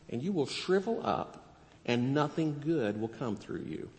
and 0.10 0.22
you 0.22 0.32
will 0.32 0.46
shrivel 0.46 1.02
up 1.04 1.58
and 1.86 2.14
nothing 2.14 2.62
good 2.64 3.00
will 3.00 3.08
come 3.08 3.36
through 3.36 3.64
you. 3.68 3.90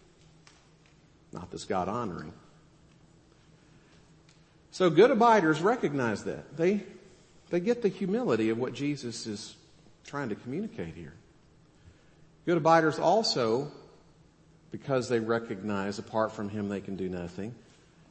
Not 1.33 1.51
this 1.51 1.65
God 1.65 1.89
honoring. 1.89 2.33
So 4.71 4.91
good 4.91 5.11
abiders 5.11 5.61
recognize 5.61 6.25
that. 6.25 6.57
They, 6.57 6.83
they 7.51 7.61
get 7.61 7.83
the 7.83 7.89
humility 7.89 8.51
of 8.51 8.59
what 8.59 8.75
Jesus 8.75 9.27
is 9.27 9.55
trying 10.05 10.29
to 10.29 10.35
communicate 10.35 10.95
here. 10.95 11.15
Good 12.45 12.59
abiders 12.59 12.99
also, 12.99 13.71
because 14.71 15.09
they 15.09 15.19
recognize 15.19 15.99
apart 15.99 16.33
from 16.33 16.49
Him 16.49 16.69
they 16.69 16.81
can 16.81 16.97
do 16.97 17.09
nothing, 17.09 17.55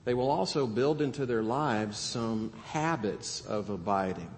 they 0.05 0.13
will 0.13 0.29
also 0.29 0.67
build 0.67 1.01
into 1.01 1.25
their 1.25 1.41
lives 1.41 1.97
some 1.97 2.51
habits 2.65 3.45
of 3.45 3.69
abiding. 3.69 4.29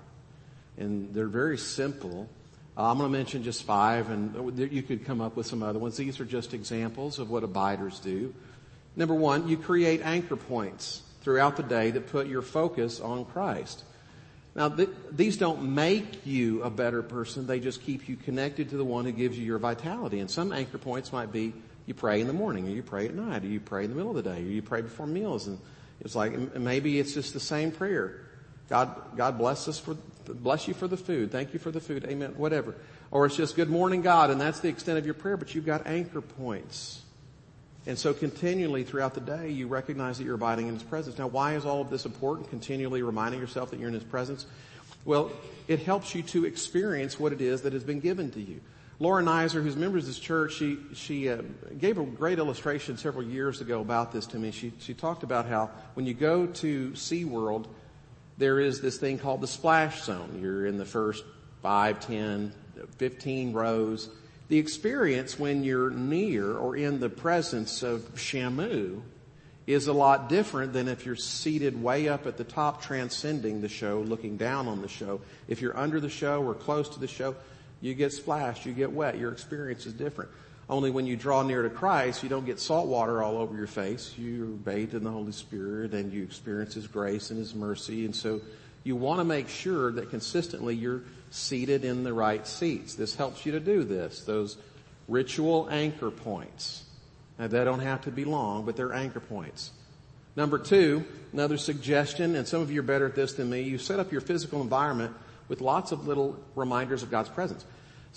And 0.77 1.13
they're 1.13 1.27
very 1.27 1.57
simple. 1.57 2.29
Uh, 2.77 2.91
I'm 2.91 2.99
going 2.99 3.11
to 3.11 3.17
mention 3.17 3.41
just 3.41 3.63
five 3.63 4.11
and 4.11 4.59
you 4.71 4.83
could 4.83 5.03
come 5.03 5.19
up 5.19 5.35
with 5.35 5.47
some 5.47 5.63
other 5.63 5.79
ones. 5.79 5.97
These 5.97 6.19
are 6.19 6.25
just 6.25 6.53
examples 6.53 7.17
of 7.17 7.29
what 7.31 7.43
abiders 7.43 7.99
do. 7.99 8.35
Number 8.95 9.15
one, 9.15 9.47
you 9.47 9.57
create 9.57 10.01
anchor 10.03 10.35
points 10.35 11.01
throughout 11.21 11.57
the 11.57 11.63
day 11.63 11.89
that 11.91 12.07
put 12.07 12.27
your 12.27 12.43
focus 12.43 12.99
on 12.99 13.25
Christ. 13.25 13.83
Now, 14.53 14.69
th- 14.69 14.89
these 15.11 15.37
don't 15.37 15.73
make 15.73 16.25
you 16.25 16.61
a 16.61 16.69
better 16.69 17.01
person. 17.01 17.47
They 17.47 17.59
just 17.59 17.81
keep 17.81 18.07
you 18.07 18.15
connected 18.15 18.69
to 18.69 18.77
the 18.77 18.85
one 18.85 19.05
who 19.05 19.11
gives 19.11 19.37
you 19.37 19.45
your 19.45 19.59
vitality. 19.59 20.19
And 20.19 20.29
some 20.29 20.51
anchor 20.51 20.77
points 20.77 21.11
might 21.11 21.31
be 21.31 21.53
you 21.87 21.93
pray 21.93 22.21
in 22.21 22.27
the 22.27 22.33
morning, 22.33 22.67
or 22.67 22.71
you 22.71 22.83
pray 22.83 23.07
at 23.07 23.13
night, 23.13 23.43
or 23.43 23.47
you 23.47 23.59
pray 23.59 23.85
in 23.85 23.89
the 23.89 23.95
middle 23.95 24.15
of 24.15 24.23
the 24.23 24.29
day, 24.29 24.39
or 24.39 24.47
you 24.47 24.61
pray 24.61 24.81
before 24.81 25.07
meals. 25.07 25.47
And 25.47 25.59
it's 26.01 26.15
like, 26.15 26.55
maybe 26.55 26.99
it's 26.99 27.13
just 27.13 27.33
the 27.33 27.39
same 27.39 27.71
prayer. 27.71 28.21
God, 28.69 29.15
God 29.15 29.37
bless 29.37 29.67
us 29.67 29.79
for, 29.79 29.95
bless 30.33 30.67
you 30.67 30.73
for 30.73 30.87
the 30.87 30.97
food. 30.97 31.31
Thank 31.31 31.53
you 31.53 31.59
for 31.59 31.71
the 31.71 31.79
food. 31.79 32.05
Amen. 32.05 32.33
Whatever. 32.37 32.75
Or 33.11 33.25
it's 33.25 33.35
just 33.35 33.55
good 33.55 33.69
morning, 33.69 34.01
God, 34.01 34.29
and 34.29 34.39
that's 34.39 34.59
the 34.59 34.69
extent 34.69 34.97
of 34.97 35.05
your 35.05 35.13
prayer, 35.13 35.37
but 35.37 35.55
you've 35.55 35.65
got 35.65 35.87
anchor 35.87 36.21
points. 36.21 37.01
And 37.85 37.97
so 37.97 38.13
continually 38.13 38.83
throughout 38.83 39.13
the 39.13 39.21
day, 39.21 39.49
you 39.49 39.67
recognize 39.67 40.17
that 40.17 40.25
you're 40.25 40.35
abiding 40.35 40.67
in 40.67 40.73
His 40.73 40.83
presence. 40.83 41.17
Now, 41.17 41.27
why 41.27 41.55
is 41.55 41.65
all 41.65 41.81
of 41.81 41.89
this 41.89 42.05
important? 42.05 42.49
Continually 42.49 43.01
reminding 43.01 43.39
yourself 43.39 43.71
that 43.71 43.79
you're 43.79 43.87
in 43.87 43.93
His 43.93 44.03
presence? 44.03 44.45
Well, 45.05 45.31
it 45.69 45.79
helps 45.79 46.13
you 46.13 46.21
to 46.23 46.43
experience 46.43 47.17
what 47.17 47.31
it 47.31 47.39
is 47.39 47.61
that 47.61 47.71
has 47.71 47.85
been 47.85 48.01
given 48.01 48.29
to 48.31 48.41
you. 48.41 48.59
Laura 48.99 49.23
Nizer, 49.23 49.61
who's 49.63 49.75
a 49.75 49.79
member 49.79 49.99
of 49.99 50.05
this 50.05 50.19
church, 50.19 50.55
she, 50.55 50.79
she 50.93 51.29
uh, 51.29 51.43
gave 51.79 51.97
a 51.97 52.03
great 52.03 52.39
illustration 52.39 52.97
several 52.97 53.23
years 53.23 53.61
ago 53.61 53.79
about 53.79 54.11
this 54.11 54.25
to 54.27 54.37
me. 54.37 54.51
She, 54.51 54.73
she 54.79 54.93
talked 54.93 55.23
about 55.23 55.45
how 55.45 55.69
when 55.93 56.05
you 56.05 56.15
go 56.15 56.47
to 56.47 56.89
SeaWorld, 56.91 57.67
there 58.37 58.59
is 58.59 58.81
this 58.81 58.97
thing 58.97 59.17
called 59.17 59.41
the 59.41 59.47
splash 59.47 60.03
zone. 60.03 60.39
You're 60.41 60.65
in 60.65 60.77
the 60.77 60.85
first 60.85 61.23
five, 61.61 61.99
ten, 61.99 62.53
fifteen 62.97 63.53
rows 63.53 64.09
the 64.49 64.57
experience 64.57 65.37
when 65.37 65.63
you're 65.63 65.89
near 65.89 66.53
or 66.53 66.77
in 66.77 66.99
the 66.99 67.09
presence 67.09 67.83
of 67.83 68.01
Shamu 68.15 69.01
is 69.65 69.87
a 69.87 69.93
lot 69.93 70.29
different 70.29 70.71
than 70.71 70.87
if 70.87 71.05
you're 71.05 71.17
seated 71.17 71.81
way 71.81 72.07
up 72.07 72.25
at 72.25 72.37
the 72.37 72.45
top 72.45 72.81
transcending 72.81 73.59
the 73.59 73.67
show, 73.67 73.99
looking 73.99 74.37
down 74.37 74.69
on 74.69 74.81
the 74.81 74.87
show. 74.87 75.19
If 75.49 75.61
you're 75.61 75.77
under 75.77 75.99
the 75.99 76.09
show 76.09 76.41
or 76.41 76.53
close 76.53 76.87
to 76.89 76.99
the 76.99 77.07
show, 77.07 77.35
you 77.81 77.93
get 77.93 78.13
splashed, 78.13 78.65
you 78.65 78.71
get 78.71 78.93
wet, 78.93 79.17
your 79.17 79.33
experience 79.33 79.85
is 79.85 79.91
different. 79.91 80.31
Only 80.69 80.91
when 80.91 81.07
you 81.07 81.15
draw 81.15 81.43
near 81.43 81.61
to 81.63 81.69
Christ, 81.69 82.23
you 82.23 82.29
don't 82.29 82.45
get 82.45 82.59
salt 82.59 82.87
water 82.87 83.23
all 83.23 83.37
over 83.37 83.55
your 83.55 83.67
face. 83.67 84.13
You're 84.17 84.47
bathed 84.47 84.93
in 84.93 85.03
the 85.03 85.11
Holy 85.11 85.31
Spirit 85.31 85.93
and 85.93 86.11
you 86.11 86.23
experience 86.23 86.73
His 86.73 86.87
grace 86.87 87.29
and 87.29 87.39
His 87.39 87.55
mercy. 87.55 88.03
And 88.03 88.13
so 88.13 88.41
you 88.83 88.95
want 88.95 89.19
to 89.19 89.23
make 89.23 89.47
sure 89.47 89.91
that 89.93 90.09
consistently 90.09 90.75
you're 90.75 91.03
seated 91.31 91.85
in 91.85 92.03
the 92.03 92.13
right 92.13 92.45
seats. 92.45 92.95
This 92.95 93.15
helps 93.15 93.45
you 93.45 93.53
to 93.53 93.61
do 93.61 93.83
this. 93.83 94.21
Those 94.23 94.57
ritual 95.07 95.69
anchor 95.71 96.11
points. 96.11 96.83
Now 97.39 97.47
they 97.47 97.63
don't 97.63 97.79
have 97.79 98.01
to 98.01 98.11
be 98.11 98.25
long, 98.25 98.65
but 98.65 98.75
they're 98.75 98.93
anchor 98.93 99.21
points. 99.21 99.71
Number 100.35 100.59
two, 100.59 101.03
another 101.33 101.57
suggestion, 101.57 102.35
and 102.35 102.47
some 102.47 102.61
of 102.61 102.71
you 102.71 102.81
are 102.81 102.83
better 102.83 103.07
at 103.07 103.15
this 103.15 103.33
than 103.33 103.49
me, 103.49 103.61
you 103.61 103.77
set 103.77 103.99
up 103.99 104.11
your 104.11 104.21
physical 104.21 104.61
environment 104.61 105.15
with 105.47 105.61
lots 105.61 105.91
of 105.91 106.07
little 106.07 106.37
reminders 106.55 107.03
of 107.03 107.09
God's 107.09 107.29
presence. 107.29 107.65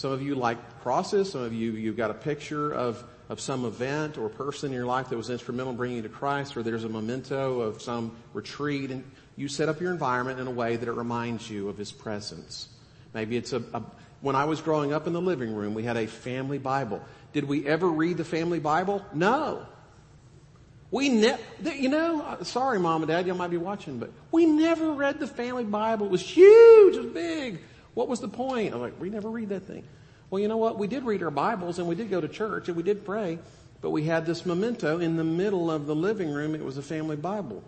Some 0.00 0.12
of 0.12 0.22
you 0.22 0.34
like 0.34 0.80
crosses, 0.80 1.32
some 1.32 1.42
of 1.42 1.52
you, 1.52 1.72
you've 1.72 1.98
got 1.98 2.10
a 2.10 2.14
picture 2.14 2.72
of, 2.72 3.04
of 3.28 3.38
some 3.38 3.66
event 3.66 4.16
or 4.16 4.30
person 4.30 4.70
in 4.70 4.74
your 4.74 4.86
life 4.86 5.10
that 5.10 5.16
was 5.18 5.28
instrumental 5.28 5.72
in 5.72 5.76
bringing 5.76 5.98
you 5.98 6.02
to 6.04 6.08
Christ, 6.08 6.56
or 6.56 6.62
there's 6.62 6.84
a 6.84 6.88
memento 6.88 7.60
of 7.60 7.82
some 7.82 8.16
retreat, 8.32 8.90
and 8.90 9.04
you 9.36 9.46
set 9.46 9.68
up 9.68 9.78
your 9.78 9.92
environment 9.92 10.40
in 10.40 10.46
a 10.46 10.50
way 10.50 10.76
that 10.76 10.88
it 10.88 10.92
reminds 10.92 11.50
you 11.50 11.68
of 11.68 11.76
His 11.76 11.92
presence. 11.92 12.70
Maybe 13.12 13.36
it's 13.36 13.52
a, 13.52 13.62
a, 13.74 13.82
when 14.22 14.36
I 14.36 14.46
was 14.46 14.62
growing 14.62 14.94
up 14.94 15.06
in 15.06 15.12
the 15.12 15.20
living 15.20 15.54
room, 15.54 15.74
we 15.74 15.82
had 15.82 15.98
a 15.98 16.06
family 16.06 16.56
Bible. 16.56 17.04
Did 17.34 17.44
we 17.44 17.66
ever 17.66 17.86
read 17.86 18.16
the 18.16 18.24
family 18.24 18.58
Bible? 18.58 19.04
No. 19.12 19.66
We 20.90 21.10
never, 21.10 21.42
you 21.74 21.90
know, 21.90 22.22
uh, 22.22 22.42
sorry 22.44 22.80
mom 22.80 23.02
and 23.02 23.10
dad, 23.10 23.26
you 23.26 23.34
might 23.34 23.50
be 23.50 23.58
watching, 23.58 23.98
but 23.98 24.10
we 24.32 24.46
never 24.46 24.92
read 24.92 25.20
the 25.20 25.26
family 25.26 25.64
Bible. 25.64 26.06
It 26.06 26.10
was 26.10 26.22
huge, 26.22 26.96
it 26.96 27.02
was 27.04 27.12
big. 27.12 27.60
What 27.94 28.08
was 28.08 28.20
the 28.20 28.28
point? 28.28 28.74
I'm 28.74 28.80
like, 28.80 29.00
we 29.00 29.10
never 29.10 29.28
read 29.28 29.48
that 29.50 29.64
thing. 29.64 29.84
Well, 30.30 30.40
you 30.40 30.48
know 30.48 30.56
what? 30.56 30.78
We 30.78 30.86
did 30.86 31.04
read 31.04 31.22
our 31.22 31.30
Bibles 31.30 31.78
and 31.78 31.88
we 31.88 31.94
did 31.94 32.10
go 32.10 32.20
to 32.20 32.28
church 32.28 32.68
and 32.68 32.76
we 32.76 32.82
did 32.82 33.04
pray, 33.04 33.38
but 33.80 33.90
we 33.90 34.04
had 34.04 34.26
this 34.26 34.46
memento 34.46 35.00
in 35.00 35.16
the 35.16 35.24
middle 35.24 35.70
of 35.70 35.86
the 35.86 35.94
living 35.94 36.30
room. 36.30 36.54
It 36.54 36.64
was 36.64 36.78
a 36.78 36.82
family 36.82 37.16
Bible. 37.16 37.62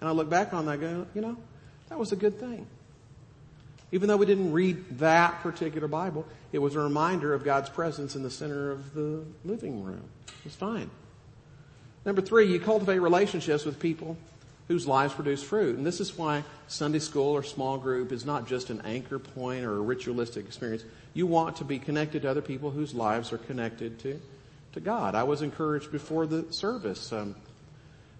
And 0.00 0.08
I 0.08 0.12
look 0.12 0.30
back 0.30 0.54
on 0.54 0.66
that 0.66 0.80
go, 0.80 1.06
you 1.14 1.20
know, 1.20 1.36
that 1.88 1.98
was 1.98 2.12
a 2.12 2.16
good 2.16 2.40
thing. 2.40 2.66
Even 3.92 4.08
though 4.08 4.16
we 4.16 4.24
didn't 4.24 4.52
read 4.52 4.98
that 5.00 5.42
particular 5.42 5.86
Bible, 5.86 6.26
it 6.50 6.58
was 6.58 6.74
a 6.74 6.80
reminder 6.80 7.34
of 7.34 7.44
God's 7.44 7.68
presence 7.68 8.16
in 8.16 8.22
the 8.22 8.30
center 8.30 8.70
of 8.70 8.94
the 8.94 9.22
living 9.44 9.84
room. 9.84 10.02
It's 10.46 10.56
fine. 10.56 10.90
Number 12.06 12.22
three, 12.22 12.50
you 12.50 12.58
cultivate 12.58 12.98
relationships 12.98 13.66
with 13.66 13.78
people 13.78 14.16
whose 14.68 14.86
lives 14.86 15.14
produce 15.14 15.42
fruit. 15.42 15.76
And 15.76 15.84
this 15.86 16.00
is 16.00 16.16
why 16.16 16.44
Sunday 16.68 16.98
school 16.98 17.32
or 17.32 17.42
small 17.42 17.78
group 17.78 18.12
is 18.12 18.24
not 18.24 18.46
just 18.46 18.70
an 18.70 18.80
anchor 18.84 19.18
point 19.18 19.64
or 19.64 19.76
a 19.76 19.80
ritualistic 19.80 20.46
experience. 20.46 20.84
You 21.14 21.26
want 21.26 21.56
to 21.56 21.64
be 21.64 21.78
connected 21.78 22.22
to 22.22 22.30
other 22.30 22.42
people 22.42 22.70
whose 22.70 22.94
lives 22.94 23.32
are 23.32 23.38
connected 23.38 23.98
to, 24.00 24.20
to 24.72 24.80
God. 24.80 25.14
I 25.14 25.24
was 25.24 25.42
encouraged 25.42 25.92
before 25.92 26.26
the 26.26 26.50
service. 26.52 27.12
Um, 27.12 27.34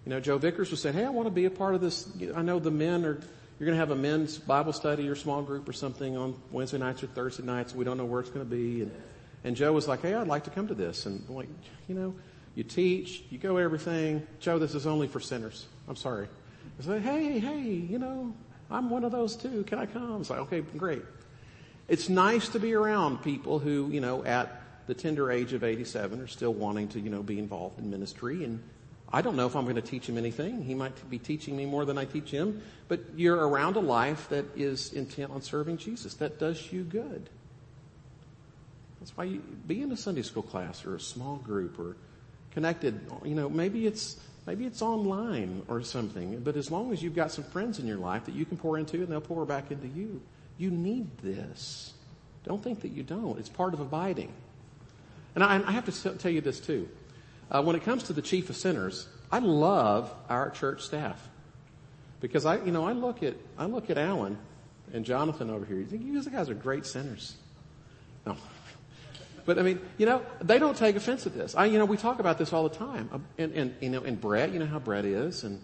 you 0.05 0.09
know, 0.09 0.19
Joe 0.19 0.37
Vickers 0.37 0.69
was 0.69 0.81
saying, 0.81 0.95
hey, 0.95 1.05
I 1.05 1.09
want 1.09 1.27
to 1.27 1.31
be 1.31 1.45
a 1.45 1.49
part 1.49 1.75
of 1.75 1.81
this. 1.81 2.07
I 2.35 2.41
know 2.41 2.59
the 2.59 2.71
men 2.71 3.05
are 3.05 3.19
you're 3.59 3.67
going 3.67 3.79
to 3.79 3.79
have 3.79 3.91
a 3.91 4.01
men's 4.01 4.37
Bible 4.37 4.73
study 4.73 5.07
or 5.07 5.15
small 5.15 5.41
group 5.41 5.69
or 5.69 5.73
something 5.73 6.17
on 6.17 6.35
Wednesday 6.51 6.79
nights 6.79 7.03
or 7.03 7.07
Thursday 7.07 7.43
nights. 7.43 7.73
We 7.73 7.85
don't 7.85 7.97
know 7.97 8.05
where 8.05 8.19
it's 8.19 8.29
going 8.29 8.45
to 8.45 8.51
be. 8.51 8.81
And, 8.81 8.91
and 9.43 9.55
Joe 9.55 9.71
was 9.71 9.87
like, 9.87 10.01
hey, 10.01 10.15
I'd 10.15 10.27
like 10.27 10.43
to 10.45 10.49
come 10.49 10.67
to 10.67 10.73
this. 10.73 11.05
And 11.05 11.23
I'm 11.29 11.35
like, 11.35 11.47
you 11.87 11.95
know, 11.95 12.15
you 12.55 12.63
teach, 12.63 13.23
you 13.29 13.37
go 13.37 13.57
everything. 13.57 14.25
Joe, 14.39 14.59
this 14.59 14.75
is 14.75 14.85
only 14.85 15.07
for 15.07 15.19
sinners. 15.19 15.65
I'm 15.87 15.95
sorry. 15.95 16.27
I 16.79 16.83
said, 16.83 17.01
hey, 17.01 17.39
hey, 17.39 17.61
you 17.61 17.99
know, 17.99 18.33
I'm 18.69 18.89
one 18.89 19.03
of 19.03 19.11
those 19.11 19.35
too. 19.35 19.63
Can 19.63 19.79
I 19.79 19.85
come? 19.85 20.21
It's 20.21 20.29
like, 20.29 20.39
okay, 20.39 20.61
great. 20.61 21.03
It's 21.87 22.09
nice 22.09 22.49
to 22.49 22.59
be 22.59 22.73
around 22.73 23.23
people 23.23 23.59
who, 23.59 23.89
you 23.91 24.01
know, 24.01 24.23
at 24.23 24.61
the 24.87 24.93
tender 24.93 25.31
age 25.31 25.53
of 25.53 25.63
87 25.63 26.19
are 26.21 26.27
still 26.27 26.53
wanting 26.53 26.87
to, 26.89 26.99
you 26.99 27.09
know, 27.09 27.23
be 27.23 27.39
involved 27.39 27.79
in 27.79 27.89
ministry 27.89 28.43
and 28.43 28.61
I 29.13 29.21
don't 29.21 29.35
know 29.35 29.45
if 29.45 29.55
I'm 29.55 29.65
going 29.65 29.75
to 29.75 29.81
teach 29.81 30.09
him 30.09 30.17
anything. 30.17 30.63
He 30.63 30.73
might 30.73 31.07
be 31.07 31.19
teaching 31.19 31.55
me 31.55 31.67
more 31.67 31.85
than 31.85 31.99
I 31.99 32.05
teach 32.05 32.31
him, 32.31 32.63
but 32.87 32.99
you're 33.15 33.47
around 33.47 33.75
a 33.75 33.79
life 33.79 34.27
that 34.29 34.45
is 34.55 34.91
intent 34.91 35.31
on 35.31 35.43
serving 35.43 35.77
Jesus. 35.77 36.15
That 36.15 36.39
does 36.39 36.73
you 36.73 36.83
good. 36.83 37.29
That's 38.99 39.15
why 39.15 39.25
you 39.25 39.43
be 39.67 39.83
in 39.83 39.91
a 39.91 39.97
Sunday 39.97 40.23
school 40.23 40.41
class 40.41 40.83
or 40.83 40.95
a 40.95 40.99
small 40.99 41.35
group 41.35 41.77
or 41.77 41.95
connected. 42.53 42.99
You 43.23 43.35
know, 43.35 43.49
maybe 43.49 43.85
it's, 43.87 44.17
maybe 44.45 44.65
it's 44.65 44.81
online 44.81 45.63
or 45.67 45.81
something, 45.81 46.39
but 46.39 46.55
as 46.55 46.71
long 46.71 46.93
as 46.93 47.03
you've 47.03 47.15
got 47.15 47.31
some 47.31 47.43
friends 47.43 47.79
in 47.79 47.87
your 47.87 47.97
life 47.97 48.25
that 48.25 48.35
you 48.35 48.45
can 48.45 48.57
pour 48.57 48.77
into 48.77 48.97
and 48.97 49.07
they'll 49.07 49.21
pour 49.21 49.45
back 49.45 49.71
into 49.71 49.87
you, 49.87 50.21
you 50.57 50.71
need 50.71 51.17
this. 51.19 51.93
Don't 52.43 52.63
think 52.63 52.81
that 52.81 52.89
you 52.91 53.03
don't. 53.03 53.39
It's 53.39 53.49
part 53.49 53.73
of 53.73 53.79
abiding. 53.79 54.31
And 55.35 55.43
I, 55.43 55.67
I 55.67 55.71
have 55.71 55.85
to 55.85 56.09
tell 56.17 56.31
you 56.31 56.41
this 56.41 56.59
too. 56.59 56.87
Uh, 57.49 57.61
when 57.61 57.75
it 57.75 57.83
comes 57.83 58.03
to 58.03 58.13
the 58.13 58.21
chief 58.21 58.49
of 58.49 58.55
sinners, 58.55 59.07
I 59.31 59.39
love 59.39 60.13
our 60.29 60.49
church 60.51 60.81
staff 60.83 61.29
because 62.19 62.45
I, 62.45 62.63
you 62.63 62.71
know, 62.71 62.85
I 62.85 62.93
look 62.93 63.23
at 63.23 63.35
I 63.57 63.65
look 63.65 63.89
at 63.89 63.97
Alan 63.97 64.37
and 64.93 65.03
Jonathan 65.03 65.49
over 65.49 65.65
here. 65.65 65.77
You 65.77 65.85
think 65.85 66.03
you 66.03 66.21
guys 66.23 66.49
are 66.49 66.53
great 66.53 66.85
sinners? 66.85 67.35
No, 68.25 68.37
But 69.45 69.59
I 69.59 69.61
mean, 69.61 69.81
you 69.97 70.05
know, 70.05 70.21
they 70.41 70.57
don't 70.57 70.77
take 70.77 70.95
offense 70.95 71.25
at 71.25 71.33
this. 71.33 71.55
I, 71.55 71.65
you 71.65 71.77
know, 71.77 71.85
we 71.85 71.97
talk 71.97 72.19
about 72.19 72.37
this 72.37 72.53
all 72.53 72.67
the 72.67 72.75
time. 72.75 73.09
Um, 73.11 73.25
and, 73.37 73.53
and, 73.53 73.75
you 73.81 73.89
know, 73.89 74.03
and 74.03 74.19
Brett, 74.19 74.53
you 74.53 74.59
know 74.59 74.65
how 74.65 74.79
Brett 74.79 75.05
is. 75.05 75.43
And, 75.43 75.61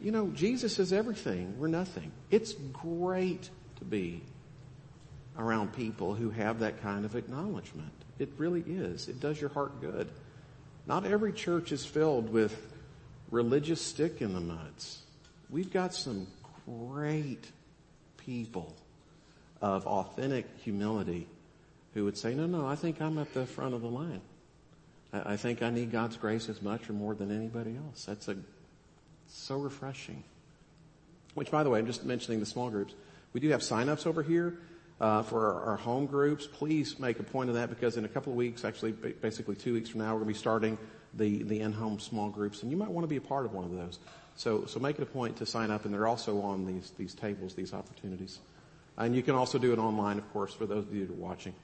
you 0.00 0.12
know, 0.12 0.28
Jesus 0.28 0.78
is 0.78 0.92
everything. 0.92 1.58
We're 1.58 1.68
nothing. 1.68 2.12
It's 2.30 2.52
great 2.52 3.50
to 3.78 3.84
be 3.84 4.22
around 5.36 5.72
people 5.72 6.14
who 6.14 6.30
have 6.30 6.60
that 6.60 6.80
kind 6.82 7.04
of 7.04 7.16
acknowledgement. 7.16 7.92
It 8.18 8.30
really 8.36 8.62
is. 8.66 9.08
It 9.08 9.20
does 9.20 9.40
your 9.40 9.50
heart 9.50 9.80
good. 9.80 10.08
Not 10.86 11.04
every 11.04 11.32
church 11.32 11.72
is 11.72 11.84
filled 11.84 12.32
with 12.32 12.56
religious 13.30 13.80
stick 13.80 14.22
in 14.22 14.34
the 14.34 14.40
muds. 14.40 15.02
We've 15.50 15.72
got 15.72 15.94
some 15.94 16.26
great 16.66 17.44
people 18.16 18.74
of 19.60 19.86
authentic 19.86 20.46
humility 20.62 21.26
who 21.94 22.04
would 22.04 22.16
say, 22.16 22.34
no, 22.34 22.46
no, 22.46 22.66
I 22.66 22.74
think 22.74 23.00
I'm 23.00 23.18
at 23.18 23.32
the 23.34 23.46
front 23.46 23.74
of 23.74 23.82
the 23.82 23.88
line. 23.88 24.20
I, 25.12 25.34
I 25.34 25.36
think 25.36 25.62
I 25.62 25.70
need 25.70 25.90
God's 25.90 26.16
grace 26.16 26.48
as 26.48 26.62
much 26.62 26.88
or 26.88 26.92
more 26.92 27.14
than 27.14 27.34
anybody 27.34 27.76
else. 27.76 28.04
That's 28.04 28.28
a, 28.28 28.36
so 29.28 29.56
refreshing. 29.56 30.22
Which, 31.34 31.50
by 31.50 31.62
the 31.62 31.70
way, 31.70 31.78
I'm 31.78 31.86
just 31.86 32.04
mentioning 32.04 32.40
the 32.40 32.46
small 32.46 32.70
groups. 32.70 32.94
We 33.32 33.40
do 33.40 33.48
have 33.50 33.62
sign-ups 33.62 34.06
over 34.06 34.22
here 34.22 34.58
uh, 35.00 35.22
for 35.22 35.54
our, 35.54 35.62
our, 35.70 35.76
home 35.76 36.06
groups. 36.06 36.46
Please 36.46 36.98
make 36.98 37.20
a 37.20 37.22
point 37.22 37.48
of 37.48 37.54
that 37.54 37.70
because 37.70 37.96
in 37.96 38.04
a 38.04 38.08
couple 38.08 38.32
of 38.32 38.36
weeks, 38.36 38.64
actually 38.64 38.92
basically 38.92 39.54
two 39.54 39.74
weeks 39.74 39.88
from 39.88 40.00
now, 40.00 40.08
we're 40.14 40.20
going 40.20 40.32
to 40.32 40.34
be 40.34 40.38
starting 40.38 40.78
the, 41.14 41.42
the 41.44 41.60
in-home 41.60 41.98
small 42.00 42.30
groups 42.30 42.62
and 42.62 42.70
you 42.70 42.76
might 42.76 42.90
want 42.90 43.04
to 43.04 43.08
be 43.08 43.16
a 43.16 43.20
part 43.20 43.44
of 43.44 43.52
one 43.52 43.64
of 43.64 43.72
those. 43.72 43.98
So, 44.36 44.66
so 44.66 44.80
make 44.80 44.96
it 44.96 45.02
a 45.02 45.06
point 45.06 45.36
to 45.38 45.46
sign 45.46 45.70
up 45.70 45.84
and 45.84 45.94
they're 45.94 46.06
also 46.06 46.40
on 46.40 46.66
these, 46.66 46.92
these 46.98 47.14
tables, 47.14 47.54
these 47.54 47.72
opportunities. 47.72 48.38
And 48.96 49.14
you 49.14 49.22
can 49.22 49.34
also 49.34 49.58
do 49.58 49.72
it 49.72 49.78
online, 49.78 50.18
of 50.18 50.32
course, 50.32 50.52
for 50.52 50.66
those 50.66 50.84
of 50.84 50.94
you 50.94 51.06
who 51.06 51.14
are 51.14 51.16
watching. 51.16 51.54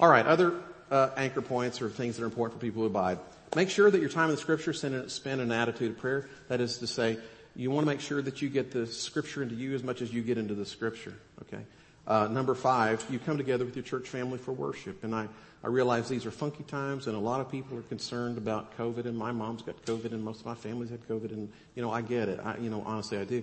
All 0.00 0.08
right, 0.08 0.26
other 0.26 0.54
uh, 0.90 1.10
anchor 1.16 1.42
points 1.42 1.80
or 1.80 1.88
things 1.88 2.16
that 2.16 2.22
are 2.22 2.26
important 2.26 2.58
for 2.58 2.66
people 2.66 2.82
who 2.82 2.86
abide. 2.86 3.18
Make 3.54 3.70
sure 3.70 3.90
that 3.90 4.00
your 4.00 4.10
time 4.10 4.28
in 4.28 4.34
the 4.34 4.40
scripture 4.40 4.72
spend 4.72 5.40
an 5.40 5.52
attitude 5.52 5.92
of 5.92 5.98
prayer. 5.98 6.28
That 6.48 6.60
is 6.60 6.78
to 6.78 6.86
say, 6.86 7.18
you 7.54 7.70
want 7.70 7.86
to 7.86 7.92
make 7.92 8.00
sure 8.00 8.20
that 8.20 8.42
you 8.42 8.48
get 8.48 8.72
the 8.72 8.86
scripture 8.86 9.42
into 9.42 9.54
you 9.54 9.74
as 9.74 9.84
much 9.84 10.02
as 10.02 10.12
you 10.12 10.22
get 10.22 10.38
into 10.38 10.54
the 10.54 10.66
scripture. 10.66 11.14
Okay. 11.42 11.62
Uh, 12.06 12.26
number 12.26 12.54
five, 12.54 13.04
you 13.08 13.18
come 13.18 13.38
together 13.38 13.64
with 13.64 13.76
your 13.76 13.84
church 13.84 14.08
family 14.08 14.38
for 14.38 14.52
worship. 14.52 15.04
And 15.04 15.14
I, 15.14 15.28
I 15.62 15.68
realize 15.68 16.08
these 16.08 16.26
are 16.26 16.30
funky 16.32 16.64
times 16.64 17.06
and 17.06 17.16
a 17.16 17.20
lot 17.20 17.40
of 17.40 17.50
people 17.50 17.78
are 17.78 17.82
concerned 17.82 18.36
about 18.36 18.76
COVID 18.76 19.06
and 19.06 19.16
my 19.16 19.32
mom's 19.32 19.62
got 19.62 19.80
COVID 19.86 20.12
and 20.12 20.22
most 20.22 20.40
of 20.40 20.46
my 20.46 20.54
family's 20.54 20.90
had 20.90 21.06
COVID 21.08 21.32
and, 21.32 21.50
you 21.76 21.82
know, 21.82 21.90
I 21.90 22.02
get 22.02 22.28
it. 22.28 22.40
I, 22.44 22.58
you 22.58 22.68
know, 22.68 22.82
honestly 22.84 23.18
I 23.18 23.24
do. 23.24 23.42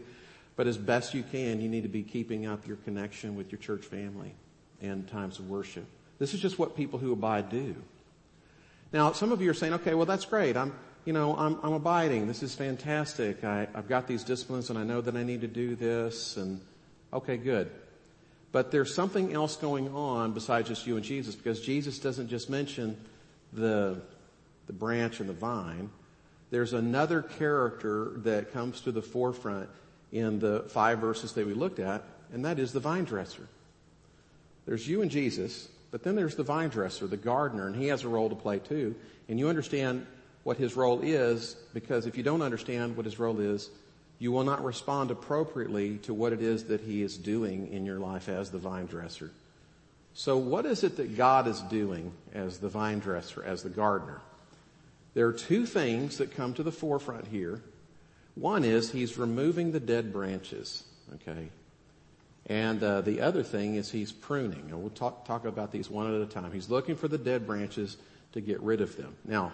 But 0.58 0.68
as 0.68 0.78
best 0.78 1.14
you 1.14 1.24
can, 1.24 1.62
you 1.62 1.70
need 1.70 1.84
to 1.84 1.90
be 1.90 2.04
keeping 2.04 2.46
up 2.46 2.68
your 2.68 2.78
connection 2.78 3.36
with 3.36 3.52
your 3.52 3.60
church 3.60 3.86
family 3.86 4.36
and 4.82 5.08
times 5.08 5.40
of 5.40 5.50
worship. 5.50 5.86
This 6.22 6.36
is 6.36 6.40
just 6.40 6.60
what 6.60 6.76
people 6.76 7.00
who 7.00 7.14
abide 7.14 7.50
do. 7.50 7.74
Now, 8.94 9.12
some 9.12 9.32
of 9.32 9.42
you 9.42 9.50
are 9.50 9.56
saying, 9.56 9.74
okay, 9.74 9.96
well 9.96 10.06
that's 10.06 10.26
great. 10.26 10.56
I'm, 10.56 10.72
you 11.04 11.14
know, 11.14 11.36
I'm, 11.36 11.58
I'm 11.64 11.74
abiding. 11.74 12.28
This 12.28 12.44
is 12.44 12.54
fantastic. 12.54 13.44
I, 13.44 13.68
I've 13.74 13.90
got 13.90 14.06
these 14.06 14.24
disciplines 14.24 14.70
and 14.70 14.78
I 14.78 14.84
know 14.84 15.02
that 15.02 15.16
I 15.16 15.24
need 15.24 15.42
to 15.42 15.48
do 15.48 15.76
this 15.76 16.38
and 16.38 16.62
okay, 17.12 17.38
good. 17.38 17.72
But 18.52 18.70
there's 18.70 18.94
something 18.94 19.34
else 19.34 19.56
going 19.56 19.96
on 19.96 20.34
besides 20.34 20.68
just 20.68 20.86
you 20.86 20.96
and 20.96 21.04
Jesus 21.04 21.34
because 21.34 21.60
Jesus 21.60 21.98
doesn't 21.98 22.28
just 22.28 22.52
mention 22.52 23.04
the, 23.52 24.00
the 24.68 24.74
branch 24.74 25.22
and 25.22 25.28
the 25.28 25.34
vine. 25.34 25.90
There's 26.52 26.74
another 26.74 27.24
character 27.24 28.12
that 28.18 28.54
comes 28.54 28.82
to 28.82 28.92
the 28.92 29.02
forefront 29.02 29.70
in 30.12 30.38
the 30.38 30.66
five 30.70 31.00
verses 31.00 31.34
that 31.34 31.48
we 31.48 31.56
looked 31.56 31.80
at, 31.80 32.04
and 32.32 32.46
that 32.46 32.60
is 32.60 32.74
the 32.74 32.80
vine 32.80 33.06
dresser. 33.06 33.48
There's 34.68 34.88
you 34.88 35.02
and 35.02 35.10
Jesus, 35.10 35.68
but 35.92 36.04
then 36.04 36.16
there's 36.16 36.36
the 36.36 36.44
vine 36.44 36.70
dresser, 36.70 37.06
the 37.06 37.18
gardener, 37.18 37.68
and 37.68 37.76
he 37.76 37.88
has 37.88 38.04
a 38.04 38.08
role 38.08 38.30
to 38.30 38.36
play 38.36 38.60
too. 38.60 38.96
And 39.28 39.38
you 39.38 39.50
understand 39.50 40.08
what 40.44 40.58
his 40.58 40.76
role 40.76 41.02
is 41.02 41.56
because 41.74 42.08
if 42.08 42.18
you 42.18 42.24
don't 42.24 42.42
understand 42.42 42.98
what 42.98 43.06
his 43.06 43.20
role 43.20 43.40
is, 43.40 43.70
you 44.18 44.32
will 44.32 44.44
not 44.44 44.64
respond 44.64 45.12
appropriately 45.12 45.98
to 46.00 46.14
what 46.14 46.32
it 46.32 46.42
is 46.42 46.66
that 46.66 46.82
he 46.82 47.02
is 47.02 47.18
doing 47.18 47.72
in 47.74 47.86
your 47.86 48.00
life 48.00 48.30
as 48.30 48.52
the 48.52 48.58
vine 48.58 48.86
dresser. 48.86 49.32
So 50.14 50.38
what 50.38 50.66
is 50.66 50.84
it 50.84 50.98
that 50.98 51.18
God 51.18 51.48
is 51.48 51.62
doing 51.62 52.12
as 52.34 52.60
the 52.60 52.70
vine 52.70 53.00
dresser, 53.00 53.44
as 53.44 53.64
the 53.64 53.70
gardener? 53.70 54.22
There 55.14 55.28
are 55.28 55.34
two 55.34 55.66
things 55.66 56.18
that 56.18 56.36
come 56.36 56.54
to 56.54 56.64
the 56.64 56.72
forefront 56.72 57.28
here. 57.28 57.62
One 58.36 58.64
is 58.64 58.92
he's 58.92 59.18
removing 59.18 59.72
the 59.72 59.80
dead 59.80 60.14
branches, 60.14 60.84
okay? 61.16 61.50
And 62.48 62.82
uh, 62.82 63.02
the 63.02 63.22
other 63.22 63.44
thing 63.44 63.76
is 63.76 63.92
he's 63.92 64.12
pruning. 64.12 64.66
And 64.70 64.82
we'll 64.82 64.90
talk, 64.90 65.26
talk 65.26 65.46
about 65.46 65.72
these 65.72 65.90
one 65.90 66.14
at 66.14 66.22
a 66.22 66.26
time. 66.26 66.52
He's 66.52 66.70
looking 66.70 66.96
for 66.96 67.08
the 67.08 67.18
dead 67.18 67.46
branches 67.46 67.98
to 68.34 68.42
get 68.42 68.62
rid 68.62 68.82
of 68.82 68.96
them. 68.98 69.16
Now, 69.26 69.52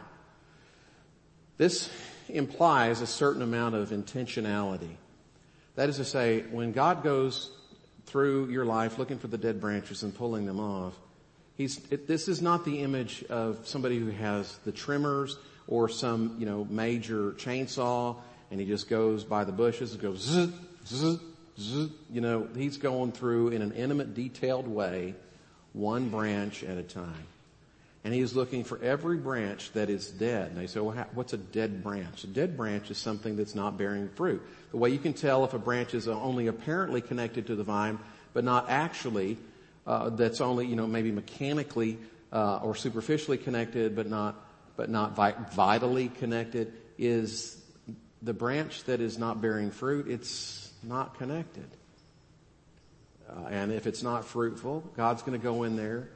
this 1.57 1.89
implies 2.29 3.01
a 3.01 3.07
certain 3.07 3.41
amount 3.41 3.75
of 3.75 3.89
intentionality. 3.89 4.95
That 5.75 5.89
is 5.89 5.97
to 5.97 6.05
say, 6.05 6.41
when 6.51 6.71
God 6.71 7.03
goes 7.03 7.51
through 8.05 8.49
your 8.49 8.65
life 8.65 8.97
looking 8.97 9.19
for 9.19 9.27
the 9.27 9.37
dead 9.37 9.59
branches 9.59 10.03
and 10.03 10.15
pulling 10.15 10.45
them 10.45 10.59
off, 10.59 10.97
he's, 11.55 11.81
it, 11.91 12.07
this 12.07 12.27
is 12.27 12.41
not 12.41 12.65
the 12.65 12.81
image 12.81 13.23
of 13.25 13.67
somebody 13.67 13.99
who 13.99 14.09
has 14.11 14.57
the 14.65 14.71
trimmers 14.71 15.37
or 15.67 15.89
some, 15.89 16.35
you 16.39 16.45
know, 16.45 16.65
major 16.69 17.33
chainsaw 17.33 18.15
and 18.49 18.59
he 18.59 18.65
just 18.65 18.89
goes 18.89 19.23
by 19.23 19.43
the 19.43 19.51
bushes 19.51 19.93
and 19.93 20.01
goes 20.01 20.19
zzz, 20.19 20.53
zzz, 20.87 21.19
You 21.57 22.21
know, 22.21 22.47
he's 22.55 22.77
going 22.77 23.11
through 23.11 23.49
in 23.49 23.61
an 23.61 23.71
intimate, 23.71 24.13
detailed 24.13 24.67
way, 24.67 25.15
one 25.73 26.09
branch 26.09 26.63
at 26.63 26.77
a 26.77 26.83
time. 26.83 27.25
And 28.03 28.13
he 28.13 28.21
is 28.21 28.35
looking 28.35 28.63
for 28.63 28.81
every 28.81 29.17
branch 29.17 29.71
that 29.73 29.89
is 29.89 30.07
dead. 30.09 30.51
And 30.51 30.57
they 30.57 30.67
say, 30.67 30.79
well, 30.79 31.07
what's 31.13 31.33
a 31.33 31.37
dead 31.37 31.83
branch? 31.83 32.23
A 32.23 32.27
dead 32.27 32.55
branch 32.55 32.89
is 32.91 32.97
something 32.97 33.35
that's 33.35 33.55
not 33.55 33.77
bearing 33.77 34.07
fruit. 34.09 34.41
The 34.71 34.77
way 34.77 34.91
you 34.91 34.99
can 34.99 35.13
tell 35.13 35.43
if 35.45 35.53
a 35.53 35.59
branch 35.59 35.93
is 35.93 36.07
only 36.07 36.47
apparently 36.47 37.01
connected 37.01 37.47
to 37.47 37.55
the 37.55 37.63
vine, 37.63 37.99
but 38.33 38.43
not 38.43 38.69
actually, 38.69 39.37
uh, 39.85 40.09
that's 40.09 40.41
only, 40.41 40.67
you 40.67 40.75
know, 40.75 40.87
maybe 40.87 41.11
mechanically 41.11 41.97
uh, 42.31 42.59
or 42.61 42.75
superficially 42.75 43.37
connected, 43.37 43.95
but 43.95 44.07
not, 44.07 44.35
but 44.75 44.89
not 44.89 45.15
vi- 45.15 45.35
vitally 45.53 46.09
connected, 46.09 46.71
is 46.97 47.59
the 48.21 48.33
branch 48.33 48.83
that 48.85 49.01
is 49.01 49.17
not 49.17 49.41
bearing 49.41 49.71
fruit. 49.71 50.07
It's 50.07 50.66
not 50.83 51.17
connected. 51.17 51.67
Uh, 53.29 53.47
and 53.49 53.71
if 53.71 53.87
it's 53.87 54.03
not 54.03 54.25
fruitful, 54.25 54.81
God's 54.95 55.21
going 55.21 55.37
to 55.37 55.43
go 55.43 55.63
in 55.63 55.75
there 55.75 56.09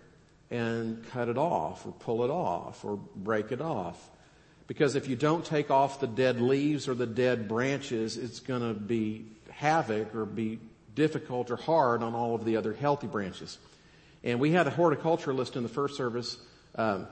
and 0.50 1.06
cut 1.12 1.30
it 1.30 1.38
off 1.38 1.86
or 1.86 1.92
pull 1.92 2.24
it 2.24 2.30
off 2.30 2.84
or 2.84 2.98
break 3.16 3.52
it 3.52 3.62
off. 3.62 4.10
Because 4.68 4.96
if 4.96 5.08
you 5.08 5.16
don't 5.16 5.44
take 5.44 5.70
off 5.70 6.00
the 6.00 6.08
dead 6.08 6.40
leaves 6.40 6.88
or 6.88 6.94
the 6.94 7.06
dead 7.06 7.48
branches, 7.48 8.18
it's 8.18 8.40
going 8.40 8.62
to 8.62 8.80
be 8.80 9.26
havoc 9.50 10.16
or 10.16 10.26
be 10.26 10.60
difficult 10.96 11.52
or 11.52 11.58
hard 11.58 12.04
on 12.04 12.16
all 12.16 12.36
of 12.36 12.46
the 12.46 12.58
other 12.58 12.74
healthy 12.74 13.08
branches. 13.08 13.58
And 14.24 14.40
we 14.40 14.52
had 14.52 14.68
a 14.68 14.72
horticulturalist 14.72 15.56
in 15.56 15.64
the 15.64 15.70
first 15.70 15.98
service, 15.98 16.38
um, 16.76 17.08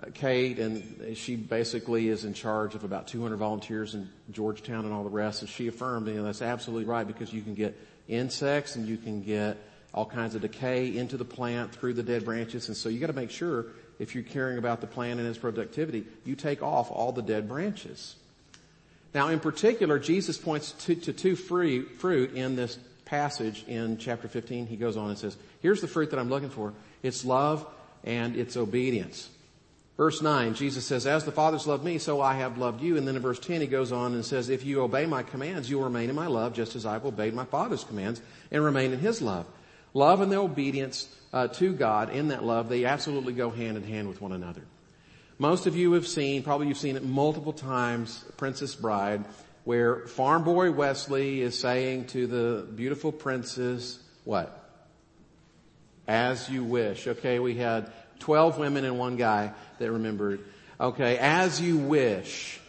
Uh, 0.00 0.06
Kate, 0.14 0.58
and 0.58 1.16
she 1.16 1.36
basically 1.36 2.08
is 2.08 2.24
in 2.24 2.32
charge 2.32 2.74
of 2.74 2.84
about 2.84 3.08
200 3.08 3.36
volunteers 3.36 3.94
in 3.94 4.08
Georgetown 4.30 4.84
and 4.84 4.94
all 4.94 5.04
the 5.04 5.10
rest. 5.10 5.42
And 5.42 5.50
she 5.50 5.66
affirmed, 5.66 6.06
you 6.06 6.14
know, 6.14 6.24
that's 6.24 6.42
absolutely 6.42 6.86
right 6.86 7.06
because 7.06 7.32
you 7.32 7.42
can 7.42 7.54
get 7.54 7.76
insects 8.08 8.76
and 8.76 8.86
you 8.86 8.96
can 8.96 9.22
get 9.22 9.56
all 9.92 10.06
kinds 10.06 10.34
of 10.34 10.42
decay 10.42 10.96
into 10.96 11.16
the 11.16 11.24
plant 11.24 11.74
through 11.74 11.94
the 11.94 12.02
dead 12.02 12.24
branches. 12.24 12.68
And 12.68 12.76
so 12.76 12.88
you 12.88 13.00
got 13.00 13.08
to 13.08 13.12
make 13.12 13.30
sure 13.30 13.66
if 13.98 14.14
you're 14.14 14.24
caring 14.24 14.58
about 14.58 14.80
the 14.80 14.86
plant 14.86 15.20
and 15.20 15.28
its 15.28 15.38
productivity, 15.38 16.06
you 16.24 16.36
take 16.36 16.62
off 16.62 16.90
all 16.90 17.12
the 17.12 17.22
dead 17.22 17.48
branches. 17.48 18.14
Now, 19.12 19.28
in 19.28 19.40
particular, 19.40 19.98
Jesus 19.98 20.38
points 20.38 20.72
to, 20.84 20.94
to 20.94 21.12
two 21.12 21.34
free, 21.34 21.82
fruit 21.82 22.34
in 22.34 22.54
this 22.54 22.78
passage 23.04 23.64
in 23.66 23.98
chapter 23.98 24.28
15. 24.28 24.66
He 24.68 24.76
goes 24.76 24.96
on 24.96 25.10
and 25.10 25.18
says, 25.18 25.36
here's 25.60 25.80
the 25.80 25.88
fruit 25.88 26.10
that 26.10 26.20
I'm 26.20 26.30
looking 26.30 26.48
for. 26.48 26.72
It's 27.02 27.24
love 27.24 27.66
and 28.04 28.36
it's 28.36 28.56
obedience. 28.56 29.28
Verse 29.96 30.22
9, 30.22 30.54
Jesus 30.54 30.86
says, 30.86 31.06
as 31.06 31.24
the 31.24 31.32
Father's 31.32 31.66
loved 31.66 31.84
me, 31.84 31.98
so 31.98 32.22
I 32.22 32.34
have 32.34 32.56
loved 32.56 32.80
you. 32.80 32.96
And 32.96 33.06
then 33.06 33.16
in 33.16 33.22
verse 33.22 33.38
10, 33.38 33.60
he 33.60 33.66
goes 33.66 33.92
on 33.92 34.14
and 34.14 34.24
says, 34.24 34.48
if 34.48 34.64
you 34.64 34.80
obey 34.80 35.04
my 35.04 35.22
commands, 35.22 35.68
you 35.68 35.76
will 35.76 35.84
remain 35.84 36.08
in 36.08 36.16
my 36.16 36.26
love, 36.26 36.54
just 36.54 36.74
as 36.74 36.86
I've 36.86 37.04
obeyed 37.04 37.34
my 37.34 37.44
Father's 37.44 37.84
commands 37.84 38.22
and 38.50 38.64
remain 38.64 38.92
in 38.92 38.98
his 38.98 39.20
love. 39.20 39.46
Love 39.92 40.22
and 40.22 40.32
the 40.32 40.36
obedience 40.36 41.14
uh, 41.32 41.48
to 41.48 41.74
God 41.74 42.10
in 42.10 42.28
that 42.28 42.44
love, 42.44 42.68
they 42.68 42.84
absolutely 42.86 43.34
go 43.34 43.50
hand 43.50 43.76
in 43.76 43.82
hand 43.82 44.08
with 44.08 44.22
one 44.22 44.32
another. 44.32 44.62
Most 45.38 45.66
of 45.66 45.76
you 45.76 45.92
have 45.92 46.06
seen, 46.06 46.42
probably 46.42 46.68
you've 46.68 46.78
seen 46.78 46.96
it 46.96 47.04
multiple 47.04 47.52
times, 47.52 48.24
Princess 48.36 48.74
Bride, 48.74 49.24
where 49.64 50.06
farm 50.06 50.44
boy 50.44 50.70
Westley 50.70 51.40
is 51.40 51.58
saying 51.58 52.06
to 52.08 52.26
the 52.26 52.66
beautiful 52.74 53.12
princess, 53.12 53.98
what? 54.24 54.56
As 56.06 56.48
you 56.48 56.64
wish. 56.64 57.06
Okay, 57.06 57.38
we 57.38 57.54
had 57.54 57.90
12 58.20 58.58
women 58.58 58.84
and 58.84 58.98
one 58.98 59.16
guy 59.16 59.52
that 59.78 59.90
remembered. 59.90 60.40
Okay, 60.78 61.18
as 61.18 61.60
you 61.60 61.76
wish. 61.76 62.60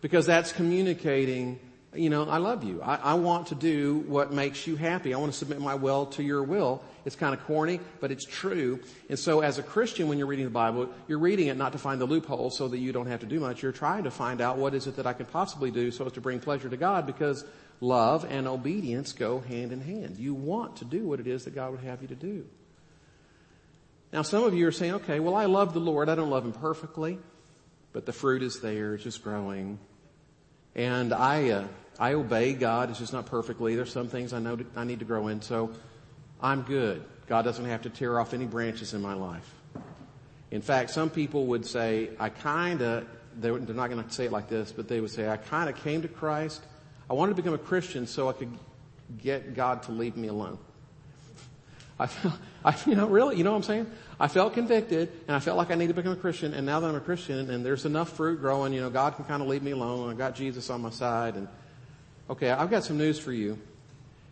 Because 0.00 0.24
that's 0.24 0.52
communicating 0.52 1.58
you 1.94 2.08
know, 2.08 2.28
I 2.28 2.36
love 2.36 2.62
you. 2.62 2.80
I, 2.82 2.96
I, 2.96 3.14
want 3.14 3.48
to 3.48 3.56
do 3.56 4.04
what 4.06 4.32
makes 4.32 4.64
you 4.64 4.76
happy. 4.76 5.12
I 5.12 5.18
want 5.18 5.32
to 5.32 5.38
submit 5.38 5.60
my 5.60 5.74
will 5.74 6.06
to 6.06 6.22
your 6.22 6.42
will. 6.44 6.84
It's 7.04 7.16
kind 7.16 7.34
of 7.34 7.44
corny, 7.46 7.80
but 7.98 8.12
it's 8.12 8.24
true. 8.24 8.78
And 9.08 9.18
so 9.18 9.40
as 9.40 9.58
a 9.58 9.62
Christian, 9.62 10.08
when 10.08 10.16
you're 10.16 10.28
reading 10.28 10.44
the 10.44 10.52
Bible, 10.52 10.88
you're 11.08 11.18
reading 11.18 11.48
it 11.48 11.56
not 11.56 11.72
to 11.72 11.78
find 11.78 12.00
the 12.00 12.04
loophole 12.06 12.50
so 12.50 12.68
that 12.68 12.78
you 12.78 12.92
don't 12.92 13.06
have 13.06 13.20
to 13.20 13.26
do 13.26 13.40
much. 13.40 13.62
You're 13.62 13.72
trying 13.72 14.04
to 14.04 14.10
find 14.10 14.40
out 14.40 14.56
what 14.56 14.72
is 14.72 14.86
it 14.86 14.96
that 14.96 15.06
I 15.06 15.14
can 15.14 15.26
possibly 15.26 15.72
do 15.72 15.90
so 15.90 16.06
as 16.06 16.12
to 16.12 16.20
bring 16.20 16.38
pleasure 16.38 16.68
to 16.68 16.76
God 16.76 17.06
because 17.06 17.44
love 17.80 18.24
and 18.30 18.46
obedience 18.46 19.12
go 19.12 19.40
hand 19.40 19.72
in 19.72 19.80
hand. 19.80 20.16
You 20.16 20.34
want 20.34 20.76
to 20.76 20.84
do 20.84 21.04
what 21.04 21.18
it 21.18 21.26
is 21.26 21.44
that 21.44 21.56
God 21.56 21.72
would 21.72 21.80
have 21.80 22.02
you 22.02 22.08
to 22.08 22.14
do. 22.14 22.46
Now 24.12 24.22
some 24.22 24.44
of 24.44 24.54
you 24.54 24.66
are 24.66 24.72
saying, 24.72 24.94
okay, 24.94 25.20
well 25.20 25.34
I 25.34 25.46
love 25.46 25.72
the 25.72 25.80
Lord. 25.80 26.08
I 26.08 26.14
don't 26.14 26.30
love 26.30 26.44
Him 26.44 26.52
perfectly, 26.52 27.18
but 27.92 28.06
the 28.06 28.12
fruit 28.12 28.42
is 28.42 28.60
there. 28.60 28.94
It's 28.94 29.04
just 29.04 29.22
growing. 29.22 29.78
And 30.74 31.12
I, 31.12 31.50
uh, 31.50 31.68
I 31.98 32.14
obey 32.14 32.54
God. 32.54 32.90
It's 32.90 32.98
just 32.98 33.12
not 33.12 33.26
perfectly. 33.26 33.74
There's 33.76 33.92
some 33.92 34.08
things 34.08 34.32
I 34.32 34.38
know 34.38 34.56
to, 34.56 34.66
I 34.76 34.84
need 34.84 35.00
to 35.00 35.04
grow 35.04 35.28
in. 35.28 35.42
So 35.42 35.70
I'm 36.40 36.62
good. 36.62 37.04
God 37.26 37.42
doesn't 37.42 37.64
have 37.64 37.82
to 37.82 37.90
tear 37.90 38.18
off 38.18 38.34
any 38.34 38.46
branches 38.46 38.94
in 38.94 39.02
my 39.02 39.14
life. 39.14 39.54
In 40.50 40.62
fact, 40.62 40.90
some 40.90 41.10
people 41.10 41.46
would 41.46 41.64
say, 41.64 42.10
I 42.18 42.28
kinda, 42.28 43.06
they're 43.36 43.58
not 43.58 43.90
going 43.90 44.02
to 44.02 44.12
say 44.12 44.24
it 44.24 44.32
like 44.32 44.48
this, 44.48 44.72
but 44.72 44.88
they 44.88 45.00
would 45.00 45.10
say, 45.10 45.28
I 45.28 45.36
kinda 45.36 45.72
came 45.72 46.02
to 46.02 46.08
Christ. 46.08 46.62
I 47.08 47.14
wanted 47.14 47.36
to 47.36 47.42
become 47.42 47.54
a 47.54 47.58
Christian 47.58 48.06
so 48.06 48.28
I 48.28 48.32
could 48.32 48.56
get 49.18 49.54
God 49.54 49.84
to 49.84 49.92
leave 49.92 50.16
me 50.16 50.28
alone. 50.28 50.58
I 52.00 52.06
felt, 52.06 52.34
I, 52.64 52.74
you 52.86 52.96
know, 52.96 53.06
really, 53.06 53.36
you 53.36 53.44
know 53.44 53.52
what 53.52 53.58
I'm 53.58 53.62
saying? 53.62 53.86
I 54.18 54.28
felt 54.28 54.54
convicted 54.54 55.12
and 55.28 55.36
I 55.36 55.40
felt 55.40 55.56
like 55.56 55.70
I 55.70 55.74
need 55.74 55.88
to 55.88 55.94
become 55.94 56.12
a 56.12 56.16
Christian 56.16 56.54
and 56.54 56.66
now 56.66 56.80
that 56.80 56.88
I'm 56.88 56.96
a 56.96 57.00
Christian 57.00 57.50
and 57.50 57.64
there's 57.64 57.84
enough 57.84 58.16
fruit 58.16 58.40
growing, 58.40 58.72
you 58.72 58.80
know, 58.80 58.90
God 58.90 59.16
can 59.16 59.24
kind 59.26 59.42
of 59.42 59.48
leave 59.48 59.62
me 59.62 59.70
alone. 59.70 60.10
I 60.10 60.14
got 60.14 60.34
Jesus 60.34 60.70
on 60.70 60.80
my 60.80 60.90
side 60.90 61.36
and, 61.36 61.46
okay, 62.28 62.50
I've 62.50 62.70
got 62.70 62.84
some 62.84 62.98
news 62.98 63.18
for 63.18 63.32
you. 63.32 63.58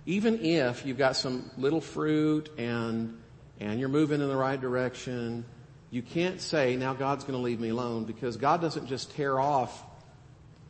Even 0.07 0.45
if 0.45 0.87
you've 0.87 0.99
got 0.99 1.17
some 1.17 1.51
little 1.59 1.81
fruit 1.81 2.51
and, 2.57 3.19
and 3.61 3.79
you're 3.79 3.91
moving 3.91 4.23
in 4.23 4.29
the 4.29 4.37
right 4.37 4.61
direction, 4.61 5.45
you 5.91 6.03
can't 6.03 6.41
say, 6.41 6.77
now 6.77 6.95
God's 6.95 7.25
going 7.25 7.39
to 7.39 7.43
leave 7.43 7.61
me 7.61 7.69
alone 7.69 8.05
because 8.05 8.37
God 8.37 8.61
doesn't 8.63 8.87
just 8.87 9.11
tear 9.13 9.39
off 9.39 9.83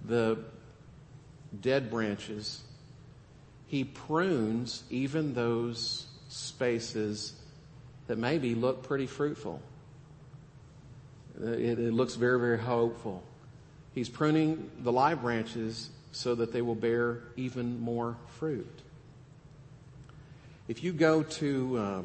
the 0.05 0.39
dead 1.61 1.91
branches. 1.91 2.63
He 3.67 3.85
prunes 3.85 4.83
even 4.91 5.35
those 5.35 6.08
spaces 6.29 7.33
that 8.07 8.19
maybe 8.19 8.55
look 8.55 8.83
pretty 8.83 9.07
fruitful. 9.07 9.61
It, 11.41 11.79
it, 11.79 11.93
looks 11.93 12.15
very, 12.15 12.39
very 12.39 12.59
hopeful. 12.59 13.23
He's 13.95 14.09
pruning 14.09 14.71
the 14.81 14.93
live 14.93 15.23
branches 15.23 15.91
so 16.13 16.35
that 16.35 16.53
they 16.53 16.63
will 16.63 16.75
bear 16.75 17.23
even 17.37 17.81
more 17.81 18.17
fruit. 18.39 18.83
If 20.67 20.83
you 20.83 20.93
go 20.93 21.23
to 21.23 21.79
uh, 21.79 22.03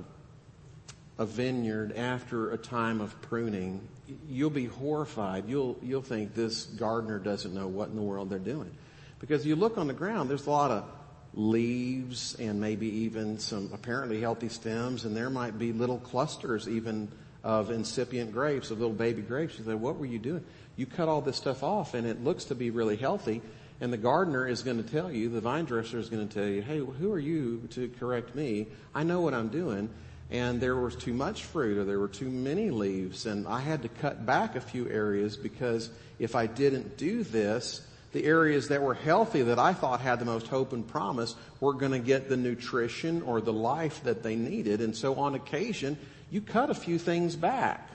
a 1.18 1.26
vineyard 1.26 1.96
after 1.98 2.52
a 2.52 2.58
time 2.58 3.02
of 3.02 3.20
pruning, 3.22 3.82
you'll 4.30 4.50
be 4.50 4.66
horrified. 4.66 5.46
You'll, 5.48 5.78
you'll 5.82 6.02
think 6.02 6.34
this 6.34 6.66
gardener 6.66 7.20
doesn't 7.20 7.54
know 7.54 7.68
what 7.68 7.90
in 7.90 7.96
the 7.96 8.02
world 8.02 8.30
they're 8.30 8.40
doing. 8.40 8.72
Because 9.20 9.46
you 9.46 9.56
look 9.56 9.78
on 9.78 9.88
the 9.88 9.94
ground, 9.94 10.30
there's 10.30 10.48
a 10.48 10.52
lot 10.52 10.72
of 10.72 10.86
leaves 11.34 12.36
and 12.36 12.60
maybe 12.62 12.88
even 12.88 13.40
some 13.40 13.70
apparently 13.74 14.22
healthy 14.22 14.50
stems, 14.50 15.06
and 15.06 15.16
there 15.16 15.30
might 15.30 15.58
be 15.58 15.74
little 15.74 16.00
clusters 16.00 16.68
even 16.68 17.10
of 17.44 17.72
incipient 17.72 18.32
grapes, 18.32 18.72
of 18.72 18.80
little 18.80 18.96
baby 18.96 19.22
grapes. 19.22 19.58
You 19.58 19.66
say, 19.66 19.74
what 19.74 19.98
were 19.98 20.06
you 20.06 20.20
doing? 20.20 20.44
You 20.76 20.86
cut 20.86 21.10
all 21.10 21.22
this 21.22 21.38
stuff 21.38 21.64
off 21.64 21.94
and 21.94 22.08
it 22.08 22.24
looks 22.24 22.46
to 22.46 22.56
be 22.56 22.70
really 22.70 22.96
healthy, 22.96 23.42
and 23.82 23.92
the 23.92 23.98
gardener 23.98 24.48
is 24.48 24.62
going 24.62 24.82
to 24.82 24.90
tell 24.90 25.12
you, 25.12 25.30
the 25.30 25.42
vine 25.42 25.66
dresser 25.66 26.00
is 26.00 26.10
going 26.10 26.28
to 26.28 26.34
tell 26.34 26.48
you, 26.48 26.62
hey, 26.62 26.78
who 26.78 27.12
are 27.12 27.20
you 27.20 27.68
to 27.72 27.90
correct 28.00 28.36
me? 28.36 28.68
I 28.94 29.04
know 29.04 29.22
what 29.22 29.34
I'm 29.34 29.50
doing. 29.50 29.90
And 30.32 30.60
there 30.60 30.76
was 30.76 30.96
too 30.96 31.14
much 31.14 31.44
fruit 31.44 31.78
or 31.78 31.84
there 31.84 32.00
were 32.00 32.08
too 32.08 32.30
many 32.30 32.72
leaves 32.72 33.26
and 33.26 33.48
I 33.48 33.60
had 33.60 33.84
to 33.84 33.90
cut 33.90 34.26
back 34.26 34.56
a 34.56 34.62
few 34.62 34.90
areas 34.90 35.38
because 35.38 35.92
if 36.18 36.36
I 36.36 36.48
didn't 36.48 36.98
do 36.98 37.24
this, 37.24 37.86
the 38.14 38.24
areas 38.24 38.68
that 38.70 38.82
were 38.82 38.94
healthy 38.94 39.42
that 39.42 39.60
I 39.60 39.74
thought 39.74 40.00
had 40.00 40.20
the 40.20 40.26
most 40.26 40.48
hope 40.48 40.72
and 40.72 40.88
promise 40.88 41.36
were 41.60 41.74
going 41.74 41.92
to 41.92 42.00
get 42.00 42.30
the 42.30 42.38
nutrition 42.38 43.24
or 43.24 43.42
the 43.42 43.52
life 43.52 44.04
that 44.04 44.24
they 44.24 44.36
needed. 44.36 44.82
And 44.82 44.96
so 44.96 45.16
on 45.16 45.34
occasion, 45.34 45.98
you 46.30 46.40
cut 46.40 46.70
a 46.70 46.76
few 46.76 47.00
things 47.00 47.36
back. 47.36 47.90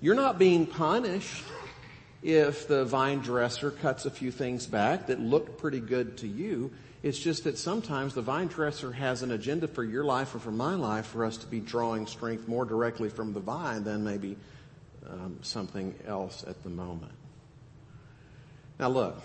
You're 0.00 0.14
not 0.14 0.38
being 0.38 0.66
punished 0.66 1.44
if 2.22 2.68
the 2.68 2.84
vine 2.84 3.18
dresser 3.18 3.70
cuts 3.70 4.06
a 4.06 4.10
few 4.10 4.30
things 4.30 4.66
back 4.66 5.08
that 5.08 5.20
look 5.20 5.58
pretty 5.58 5.80
good 5.80 6.16
to 6.18 6.28
you. 6.28 6.70
It's 7.02 7.18
just 7.18 7.44
that 7.44 7.58
sometimes 7.58 8.14
the 8.14 8.22
vine 8.22 8.46
dresser 8.46 8.92
has 8.92 9.22
an 9.22 9.32
agenda 9.32 9.68
for 9.68 9.84
your 9.84 10.04
life 10.04 10.34
or 10.34 10.38
for 10.38 10.52
my 10.52 10.74
life 10.74 11.06
for 11.06 11.24
us 11.24 11.36
to 11.38 11.46
be 11.46 11.60
drawing 11.60 12.06
strength 12.06 12.48
more 12.48 12.64
directly 12.64 13.10
from 13.10 13.34
the 13.34 13.40
vine 13.40 13.84
than 13.84 14.04
maybe 14.04 14.36
um, 15.10 15.38
something 15.42 15.94
else 16.06 16.44
at 16.46 16.62
the 16.62 16.70
moment. 16.70 17.12
Now 18.78 18.88
look, 18.88 19.20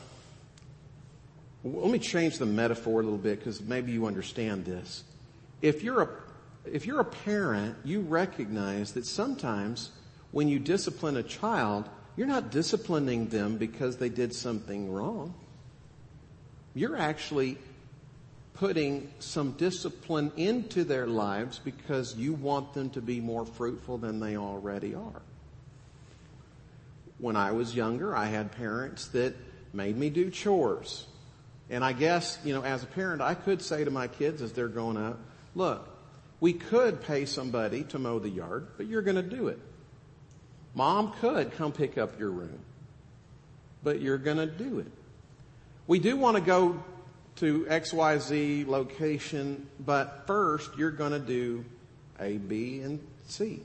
let 1.63 1.91
me 1.91 1.99
change 1.99 2.37
the 2.37 2.45
metaphor 2.45 3.01
a 3.01 3.03
little 3.03 3.17
bit 3.17 3.39
because 3.39 3.61
maybe 3.61 3.91
you 3.91 4.05
understand 4.05 4.65
this. 4.65 5.03
If 5.61 5.83
you're 5.83 6.01
a, 6.03 6.09
if 6.65 6.85
you're 6.85 7.01
a 7.01 7.05
parent, 7.05 7.75
you 7.83 8.01
recognize 8.01 8.93
that 8.93 9.05
sometimes 9.05 9.91
when 10.31 10.47
you 10.47 10.59
discipline 10.59 11.17
a 11.17 11.23
child, 11.23 11.89
you're 12.15 12.27
not 12.27 12.51
disciplining 12.51 13.27
them 13.27 13.57
because 13.57 13.97
they 13.97 14.09
did 14.09 14.33
something 14.33 14.91
wrong. 14.91 15.33
You're 16.75 16.97
actually 16.97 17.57
putting 18.53 19.11
some 19.19 19.51
discipline 19.53 20.31
into 20.37 20.83
their 20.83 21.07
lives 21.07 21.59
because 21.59 22.15
you 22.15 22.33
want 22.33 22.73
them 22.73 22.89
to 22.91 23.01
be 23.01 23.19
more 23.19 23.45
fruitful 23.45 23.97
than 23.97 24.19
they 24.19 24.37
already 24.37 24.93
are. 24.93 25.21
When 27.19 27.35
I 27.35 27.51
was 27.51 27.75
younger, 27.75 28.15
I 28.15 28.25
had 28.25 28.51
parents 28.53 29.07
that 29.09 29.35
made 29.73 29.97
me 29.97 30.09
do 30.09 30.29
chores. 30.31 31.05
And 31.69 31.83
I 31.83 31.93
guess, 31.93 32.39
you 32.43 32.53
know, 32.53 32.63
as 32.63 32.83
a 32.83 32.87
parent, 32.87 33.21
I 33.21 33.35
could 33.35 33.61
say 33.61 33.83
to 33.83 33.91
my 33.91 34.07
kids 34.07 34.41
as 34.41 34.53
they're 34.53 34.67
growing 34.67 34.97
up, 34.97 35.19
look, 35.53 35.87
we 36.39 36.53
could 36.53 37.01
pay 37.01 37.25
somebody 37.25 37.83
to 37.85 37.99
mow 37.99 38.19
the 38.19 38.29
yard, 38.29 38.67
but 38.77 38.87
you're 38.87 39.01
going 39.01 39.17
to 39.17 39.21
do 39.21 39.49
it. 39.49 39.59
Mom 40.73 41.13
could 41.19 41.51
come 41.51 41.71
pick 41.71 41.97
up 41.97 42.19
your 42.19 42.31
room, 42.31 42.59
but 43.83 44.01
you're 44.01 44.17
going 44.17 44.37
to 44.37 44.47
do 44.47 44.79
it. 44.79 44.91
We 45.87 45.99
do 45.99 46.15
want 46.15 46.37
to 46.37 46.41
go 46.41 46.81
to 47.37 47.65
XYZ 47.65 48.67
location, 48.67 49.67
but 49.79 50.23
first 50.27 50.77
you're 50.77 50.91
going 50.91 51.11
to 51.11 51.19
do 51.19 51.65
A, 52.19 52.37
B, 52.37 52.81
and 52.81 52.99
C. 53.27 53.61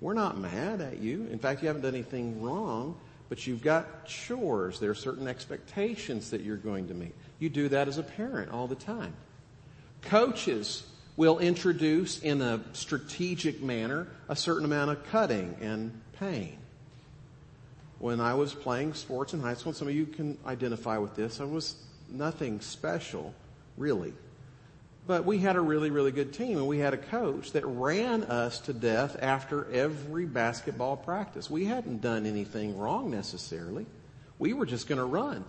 We're 0.00 0.14
not 0.14 0.38
mad 0.38 0.80
at 0.80 0.98
you. 0.98 1.26
In 1.30 1.38
fact, 1.38 1.62
you 1.62 1.68
haven't 1.68 1.82
done 1.82 1.94
anything 1.94 2.40
wrong, 2.40 2.96
but 3.28 3.46
you've 3.46 3.62
got 3.62 4.06
chores. 4.06 4.78
There 4.78 4.90
are 4.90 4.94
certain 4.94 5.26
expectations 5.26 6.30
that 6.30 6.42
you're 6.42 6.56
going 6.56 6.88
to 6.88 6.94
meet. 6.94 7.14
You 7.38 7.48
do 7.48 7.68
that 7.68 7.88
as 7.88 7.98
a 7.98 8.02
parent 8.02 8.52
all 8.52 8.66
the 8.66 8.76
time. 8.76 9.14
Coaches 10.02 10.84
will 11.16 11.40
introduce 11.40 12.20
in 12.20 12.40
a 12.40 12.60
strategic 12.72 13.60
manner 13.60 14.06
a 14.28 14.36
certain 14.36 14.64
amount 14.64 14.92
of 14.92 15.04
cutting 15.10 15.56
and 15.60 16.00
pain. 16.12 16.56
When 17.98 18.20
I 18.20 18.34
was 18.34 18.54
playing 18.54 18.94
sports 18.94 19.34
in 19.34 19.40
high 19.40 19.54
school, 19.54 19.72
some 19.72 19.88
of 19.88 19.94
you 19.94 20.06
can 20.06 20.38
identify 20.46 20.98
with 20.98 21.16
this, 21.16 21.40
I 21.40 21.44
was 21.44 21.74
nothing 22.08 22.60
special, 22.60 23.34
really. 23.76 24.12
But 25.08 25.24
we 25.24 25.38
had 25.38 25.56
a 25.56 25.60
really, 25.60 25.88
really 25.88 26.12
good 26.12 26.34
team 26.34 26.58
and 26.58 26.68
we 26.68 26.80
had 26.80 26.92
a 26.92 26.98
coach 26.98 27.52
that 27.52 27.64
ran 27.64 28.24
us 28.24 28.60
to 28.60 28.74
death 28.74 29.16
after 29.22 29.66
every 29.72 30.26
basketball 30.26 30.98
practice. 30.98 31.48
We 31.48 31.64
hadn't 31.64 32.02
done 32.02 32.26
anything 32.26 32.76
wrong 32.76 33.10
necessarily. 33.10 33.86
We 34.38 34.52
were 34.52 34.66
just 34.66 34.86
gonna 34.86 35.06
run. 35.06 35.46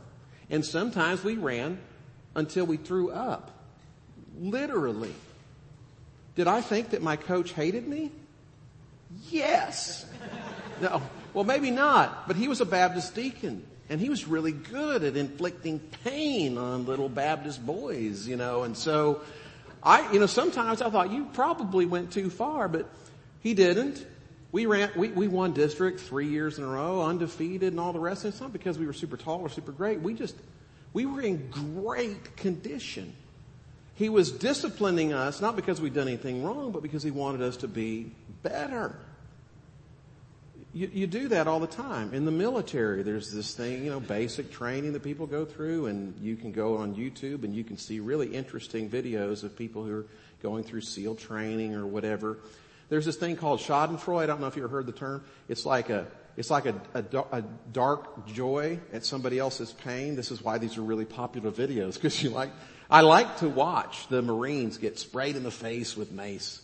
And 0.50 0.66
sometimes 0.66 1.26
we 1.26 1.36
ran 1.36 1.78
until 2.36 2.66
we 2.66 2.78
threw 2.78 3.12
up. 3.12 3.52
Literally. 4.40 5.14
Did 6.36 6.48
I 6.48 6.62
think 6.62 6.92
that 6.92 7.02
my 7.02 7.18
coach 7.18 7.52
hated 7.52 7.86
me? 7.86 8.12
Yes. 9.30 10.06
No. 10.82 11.02
Well, 11.34 11.44
maybe 11.44 11.72
not, 11.72 12.26
but 12.26 12.38
he 12.38 12.48
was 12.48 12.62
a 12.62 12.66
Baptist 12.66 13.14
deacon. 13.14 13.66
And 13.90 14.00
he 14.00 14.08
was 14.08 14.26
really 14.26 14.54
good 14.54 15.04
at 15.04 15.18
inflicting 15.18 15.80
pain 16.06 16.58
on 16.58 16.86
little 16.86 17.10
Baptist 17.10 17.66
boys, 17.66 18.26
you 18.26 18.38
know, 18.38 18.64
and 18.64 18.78
so 18.78 19.20
I, 19.82 20.12
you 20.12 20.20
know, 20.20 20.26
sometimes 20.26 20.82
I 20.82 20.90
thought 20.90 21.12
you 21.12 21.26
probably 21.34 21.86
went 21.86 22.12
too 22.12 22.30
far, 22.30 22.68
but 22.68 22.90
he 23.42 23.54
didn't. 23.54 24.06
We 24.52 24.66
ran, 24.66 24.90
we, 24.96 25.10
we 25.10 25.28
won 25.28 25.54
district 25.54 26.00
three 26.00 26.28
years 26.28 26.58
in 26.58 26.64
a 26.64 26.68
row, 26.68 27.02
undefeated 27.04 27.72
and 27.72 27.80
all 27.80 27.94
the 27.94 28.00
rest. 28.00 28.24
And 28.24 28.34
it's 28.34 28.42
not 28.42 28.52
because 28.52 28.78
we 28.78 28.86
were 28.86 28.94
super 28.94 29.16
tall 29.16 29.42
or 29.42 29.50
super 29.50 29.72
great. 29.72 30.02
We 30.02 30.14
just, 30.14 30.36
we 30.92 31.06
were 31.06 31.22
in 31.22 31.50
great 31.50 32.36
condition. 32.36 33.14
He 33.96 34.10
was 34.10 34.32
disciplining 34.32 35.14
us, 35.14 35.42
not 35.42 35.56
because 35.56 35.80
we'd 35.80 35.94
done 35.94 36.08
anything 36.08 36.44
wrong, 36.44 36.72
but 36.72 36.82
because 36.82 37.04
he 37.04 37.12
wanted 37.12 37.42
us 37.42 37.58
to 37.58 37.68
be 37.68 38.12
better. 38.44 38.96
You, 40.74 40.90
you 40.94 41.08
do 41.08 41.30
that 41.30 41.48
all 41.48 41.60
the 41.60 41.68
time. 41.68 42.14
In 42.14 42.26
the 42.26 42.32
military, 42.32 43.02
there's 43.02 43.32
this 43.32 43.54
thing, 43.56 43.84
you 43.84 43.90
know, 43.90 44.00
basic 44.00 44.52
training 44.52 44.94
that 44.94 45.04
people 45.04 45.26
go 45.26 45.44
through 45.46 45.88
and 45.88 46.18
you 46.20 46.36
can 46.36 46.52
go 46.52 46.78
on 46.78 46.96
YouTube 46.96 47.44
and 47.44 47.56
you 47.56 47.64
can 47.64 47.78
see 47.78 48.00
really 48.00 48.28
interesting 48.28 48.90
videos 48.90 49.44
of 49.44 49.56
people 49.56 49.84
who 49.84 50.00
are 50.00 50.06
going 50.44 50.64
through 50.64 50.82
SEAL 50.82 51.16
training 51.16 51.74
or 51.74 51.88
whatever. 51.88 52.38
There's 52.90 53.06
this 53.06 53.16
thing 53.16 53.36
called 53.36 53.60
schadenfreude. 53.60 54.22
I 54.22 54.26
don't 54.28 54.42
know 54.42 54.48
if 54.48 54.56
you 54.56 54.64
ever 54.64 54.78
heard 54.78 54.86
the 54.86 54.92
term. 54.92 55.24
It's 55.48 55.66
like 55.66 55.90
a, 55.90 56.08
it's 56.38 56.52
like 56.52 56.68
a, 56.68 56.76
a, 56.94 57.04
a, 57.32 57.44
dark 57.72 58.28
joy 58.28 58.80
at 58.94 59.06
somebody 59.06 59.40
else's 59.40 59.74
pain. 59.74 60.16
This 60.16 60.32
is 60.32 60.44
why 60.44 60.60
these 60.60 60.78
are 60.78 60.82
really 60.82 61.06
popular 61.06 61.52
videos 61.52 61.96
because 61.96 62.22
you 62.24 62.30
like, 62.30 62.52
I 62.90 63.02
like 63.02 63.38
to 63.38 63.50
watch 63.50 64.08
the 64.08 64.22
Marines 64.22 64.78
get 64.78 65.00
sprayed 65.00 65.36
in 65.36 65.44
the 65.44 65.52
face 65.52 65.98
with 65.98 66.12
mace 66.12 66.62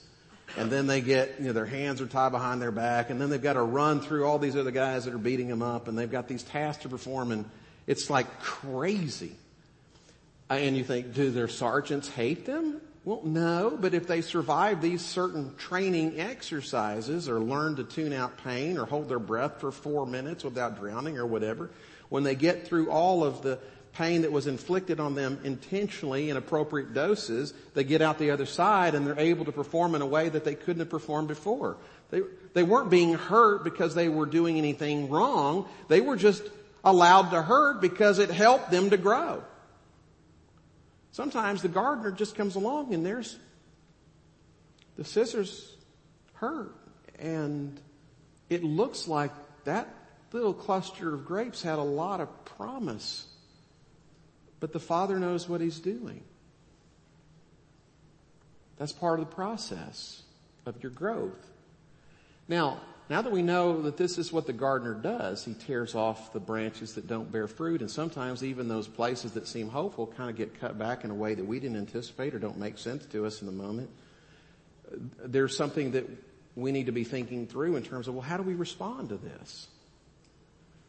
and 0.57 0.71
then 0.71 0.87
they 0.87 1.01
get, 1.01 1.35
you 1.39 1.47
know, 1.47 1.53
their 1.53 1.65
hands 1.65 2.01
are 2.01 2.05
tied 2.05 2.31
behind 2.31 2.61
their 2.61 2.71
back, 2.71 3.09
and 3.09 3.19
then 3.19 3.29
they've 3.29 3.41
got 3.41 3.53
to 3.53 3.61
run 3.61 3.99
through 3.99 4.25
all 4.25 4.39
these 4.39 4.55
other 4.55 4.71
guys 4.71 5.05
that 5.05 5.13
are 5.13 5.19
beating 5.19 5.47
them 5.47 5.61
up, 5.61 5.87
and 5.87 5.97
they've 5.97 6.11
got 6.11 6.27
these 6.27 6.43
tasks 6.43 6.83
to 6.83 6.89
perform, 6.89 7.31
and 7.31 7.45
it's 7.87 8.09
like 8.09 8.39
crazy. 8.39 9.35
Uh, 10.49 10.55
and 10.55 10.77
you 10.77 10.83
think, 10.83 11.13
do 11.13 11.31
their 11.31 11.47
sergeants 11.47 12.07
hate 12.07 12.45
them? 12.45 12.79
Well, 13.03 13.21
no, 13.23 13.77
but 13.79 13.93
if 13.93 14.07
they 14.07 14.21
survive 14.21 14.81
these 14.81 15.05
certain 15.05 15.55
training 15.57 16.19
exercises 16.19 17.29
or 17.29 17.39
learn 17.39 17.75
to 17.75 17.83
tune 17.83 18.13
out 18.13 18.43
pain 18.43 18.79
or 18.79 18.85
hold 18.85 19.09
their 19.09 19.19
breath 19.19 19.59
for 19.59 19.71
four 19.71 20.07
minutes 20.07 20.43
without 20.43 20.79
drowning 20.79 21.17
or 21.17 21.25
whatever, 21.25 21.69
when 22.09 22.23
they 22.23 22.33
get 22.33 22.67
through 22.67 22.89
all 22.89 23.23
of 23.23 23.43
the 23.43 23.59
pain 23.95 24.21
that 24.21 24.31
was 24.31 24.45
inflicted 24.45 24.99
on 24.99 25.15
them 25.15 25.39
intentionally 25.43 26.29
in 26.29 26.37
appropriate 26.37 26.93
doses, 26.93 27.53
they 27.73 27.83
get 27.83 28.01
out 28.01 28.19
the 28.19 28.31
other 28.31 28.45
side 28.45 28.93
and 28.93 29.07
they're 29.07 29.19
able 29.19 29.45
to 29.45 29.51
perform 29.51 29.95
in 29.95 30.01
a 30.01 30.05
way 30.05 30.29
that 30.29 30.43
they 30.43 30.55
couldn't 30.55 30.81
have 30.81 30.89
performed 30.89 31.27
before. 31.27 31.77
They, 32.11 32.21
they 32.53 32.63
weren't 32.63 32.89
being 32.89 33.13
hurt 33.13 33.63
because 33.63 33.95
they 33.95 34.09
were 34.09 34.25
doing 34.25 34.57
anything 34.57 35.09
wrong. 35.09 35.67
They 35.87 36.01
were 36.01 36.17
just 36.17 36.43
allowed 36.83 37.31
to 37.31 37.41
hurt 37.41 37.81
because 37.81 38.19
it 38.19 38.29
helped 38.29 38.69
them 38.69 38.89
to 38.91 38.97
grow. 38.97 39.43
Sometimes 41.11 41.61
the 41.61 41.69
gardener 41.69 42.11
just 42.11 42.35
comes 42.35 42.55
along 42.55 42.93
and 42.93 43.05
there's 43.05 43.37
the 44.97 45.05
scissors 45.05 45.75
hurt 46.33 46.75
and 47.17 47.79
it 48.49 48.63
looks 48.63 49.07
like 49.07 49.31
that 49.63 49.87
little 50.33 50.53
cluster 50.53 51.13
of 51.13 51.25
grapes 51.25 51.61
had 51.61 51.79
a 51.79 51.83
lot 51.83 52.19
of 52.19 52.45
promise 52.45 53.25
but 54.65 54.73
the 54.73 54.79
Father 54.79 55.19
knows 55.19 55.47
what 55.47 55.61
He's 55.61 55.77
doing. 55.77 56.23
That's 58.79 58.91
part 58.91 59.19
of 59.19 59.29
the 59.29 59.35
process 59.35 60.23
of 60.65 60.81
your 60.81 60.91
growth. 60.91 61.51
Now, 62.47 62.81
now 63.07 63.21
that 63.21 63.31
we 63.31 63.43
know 63.43 63.83
that 63.83 63.95
this 63.95 64.17
is 64.17 64.33
what 64.33 64.47
the 64.47 64.53
gardener 64.53 64.95
does, 64.95 65.45
he 65.45 65.53
tears 65.53 65.93
off 65.93 66.33
the 66.33 66.39
branches 66.39 66.95
that 66.95 67.07
don't 67.07 67.31
bear 67.31 67.47
fruit, 67.47 67.81
and 67.81 67.91
sometimes 67.91 68.43
even 68.43 68.67
those 68.67 68.87
places 68.87 69.33
that 69.33 69.47
seem 69.47 69.69
hopeful 69.69 70.07
kind 70.07 70.31
of 70.31 70.35
get 70.35 70.59
cut 70.59 70.79
back 70.79 71.03
in 71.03 71.11
a 71.11 71.15
way 71.15 71.35
that 71.35 71.45
we 71.45 71.59
didn't 71.59 71.77
anticipate 71.77 72.33
or 72.33 72.39
don't 72.39 72.57
make 72.57 72.79
sense 72.79 73.05
to 73.05 73.23
us 73.23 73.41
in 73.41 73.45
the 73.45 73.53
moment. 73.53 73.91
There's 75.23 75.55
something 75.55 75.91
that 75.91 76.09
we 76.55 76.71
need 76.71 76.87
to 76.87 76.91
be 76.91 77.03
thinking 77.03 77.45
through 77.45 77.75
in 77.75 77.83
terms 77.83 78.07
of, 78.07 78.15
well, 78.15 78.23
how 78.23 78.37
do 78.37 78.41
we 78.41 78.55
respond 78.55 79.09
to 79.09 79.17
this? 79.17 79.67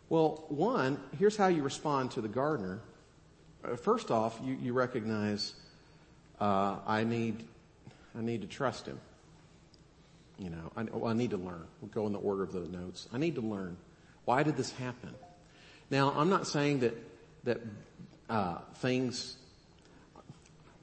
Well, 0.09 0.47
one, 0.49 0.99
here's 1.19 1.37
how 1.37 1.49
you 1.49 1.63
respond 1.63 2.13
to 2.13 2.23
the 2.23 2.29
gardener. 2.29 2.81
Uh, 3.67 3.77
first 3.77 4.11
off, 4.11 4.39
you, 4.45 4.57
you 4.61 4.73
recognize 4.73 5.55
uh, 6.41 6.77
I 6.87 7.05
need 7.05 7.45
I 8.17 8.23
need 8.23 8.43
to 8.43 8.47
trust 8.47 8.87
him. 8.87 8.99
You 10.39 10.51
know, 10.51 10.73
I, 10.77 10.83
well, 10.85 11.11
I 11.11 11.15
need 11.15 11.31
to 11.31 11.37
learn. 11.37 11.67
We'll 11.81 11.91
go 11.91 12.07
in 12.07 12.13
the 12.13 12.19
order 12.19 12.43
of 12.43 12.53
the 12.53 12.61
notes. 12.61 13.09
I 13.13 13.19
need 13.19 13.35
to 13.37 13.41
learn. 13.41 13.77
Why 14.25 14.43
did 14.43 14.57
this 14.57 14.71
happen? 14.73 15.15
Now, 15.91 16.13
I'm 16.17 16.31
not 16.31 16.47
saying 16.47 16.81
that 16.81 16.95
that 17.45 17.61
uh, 18.29 18.59
things. 18.77 19.37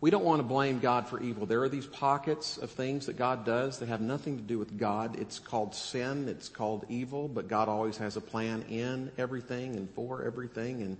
We 0.02 0.10
don't 0.10 0.26
want 0.26 0.40
to 0.40 0.44
blame 0.44 0.80
God 0.80 1.08
for 1.08 1.22
evil. 1.22 1.46
There 1.46 1.64
are 1.64 1.70
these 1.70 1.86
pockets 1.88 2.58
of 2.58 2.72
things 2.72 3.06
that 3.06 3.16
God 3.16 3.46
does 3.46 3.80
that 3.80 3.88
have 3.88 4.02
nothing 4.02 4.36
to 4.36 4.44
do 4.44 4.60
with 4.60 4.78
God. 4.78 5.18
It's 5.18 5.40
called 5.40 5.74
sin. 5.74 6.28
It's 6.28 6.50
called 6.50 6.86
evil. 6.90 7.30
But 7.30 7.48
God 7.48 7.70
always 7.70 7.96
has 7.98 8.18
a 8.18 8.22
plan 8.22 8.64
in 8.64 9.12
everything 9.18 9.78
and 9.78 9.90
for 9.92 10.26
everything. 10.26 10.82
And 10.82 10.98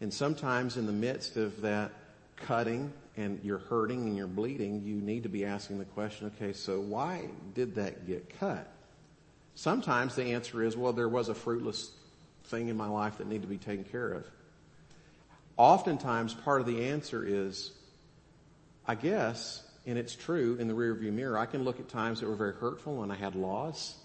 and 0.00 0.12
sometimes 0.12 0.76
in 0.76 0.86
the 0.86 0.92
midst 0.92 1.36
of 1.36 1.60
that 1.62 1.90
cutting 2.36 2.92
and 3.16 3.40
you're 3.42 3.58
hurting 3.58 4.06
and 4.06 4.16
you're 4.16 4.28
bleeding, 4.28 4.82
you 4.84 4.96
need 4.96 5.24
to 5.24 5.28
be 5.28 5.44
asking 5.44 5.78
the 5.78 5.84
question, 5.84 6.30
okay, 6.36 6.52
so 6.52 6.80
why 6.80 7.28
did 7.54 7.74
that 7.74 8.06
get 8.06 8.38
cut? 8.38 8.68
Sometimes 9.54 10.14
the 10.14 10.32
answer 10.34 10.62
is, 10.62 10.76
well, 10.76 10.92
there 10.92 11.08
was 11.08 11.28
a 11.28 11.34
fruitless 11.34 11.90
thing 12.44 12.68
in 12.68 12.76
my 12.76 12.88
life 12.88 13.18
that 13.18 13.26
needed 13.26 13.42
to 13.42 13.48
be 13.48 13.58
taken 13.58 13.84
care 13.84 14.12
of. 14.12 14.24
Oftentimes 15.56 16.34
part 16.34 16.60
of 16.60 16.66
the 16.68 16.84
answer 16.86 17.24
is, 17.26 17.72
I 18.86 18.94
guess, 18.94 19.64
and 19.84 19.98
it's 19.98 20.14
true 20.14 20.56
in 20.60 20.68
the 20.68 20.74
rearview 20.74 21.12
mirror, 21.12 21.36
I 21.36 21.46
can 21.46 21.64
look 21.64 21.80
at 21.80 21.88
times 21.88 22.20
that 22.20 22.28
were 22.28 22.36
very 22.36 22.54
hurtful 22.54 23.02
and 23.02 23.10
I 23.10 23.16
had 23.16 23.34
loss 23.34 23.96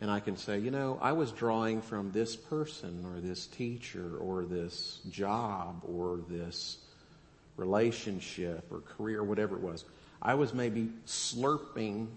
and 0.00 0.10
I 0.10 0.20
can 0.20 0.36
say, 0.36 0.58
you 0.58 0.70
know, 0.70 0.98
I 1.00 1.12
was 1.12 1.32
drawing 1.32 1.80
from 1.80 2.12
this 2.12 2.36
person 2.36 3.04
or 3.06 3.20
this 3.20 3.46
teacher 3.46 4.16
or 4.18 4.44
this 4.44 5.00
job 5.10 5.82
or 5.84 6.20
this 6.28 6.78
relationship 7.56 8.70
or 8.70 8.80
career, 8.80 9.24
whatever 9.24 9.56
it 9.56 9.62
was. 9.62 9.84
I 10.20 10.34
was 10.34 10.52
maybe 10.52 10.90
slurping 11.06 12.08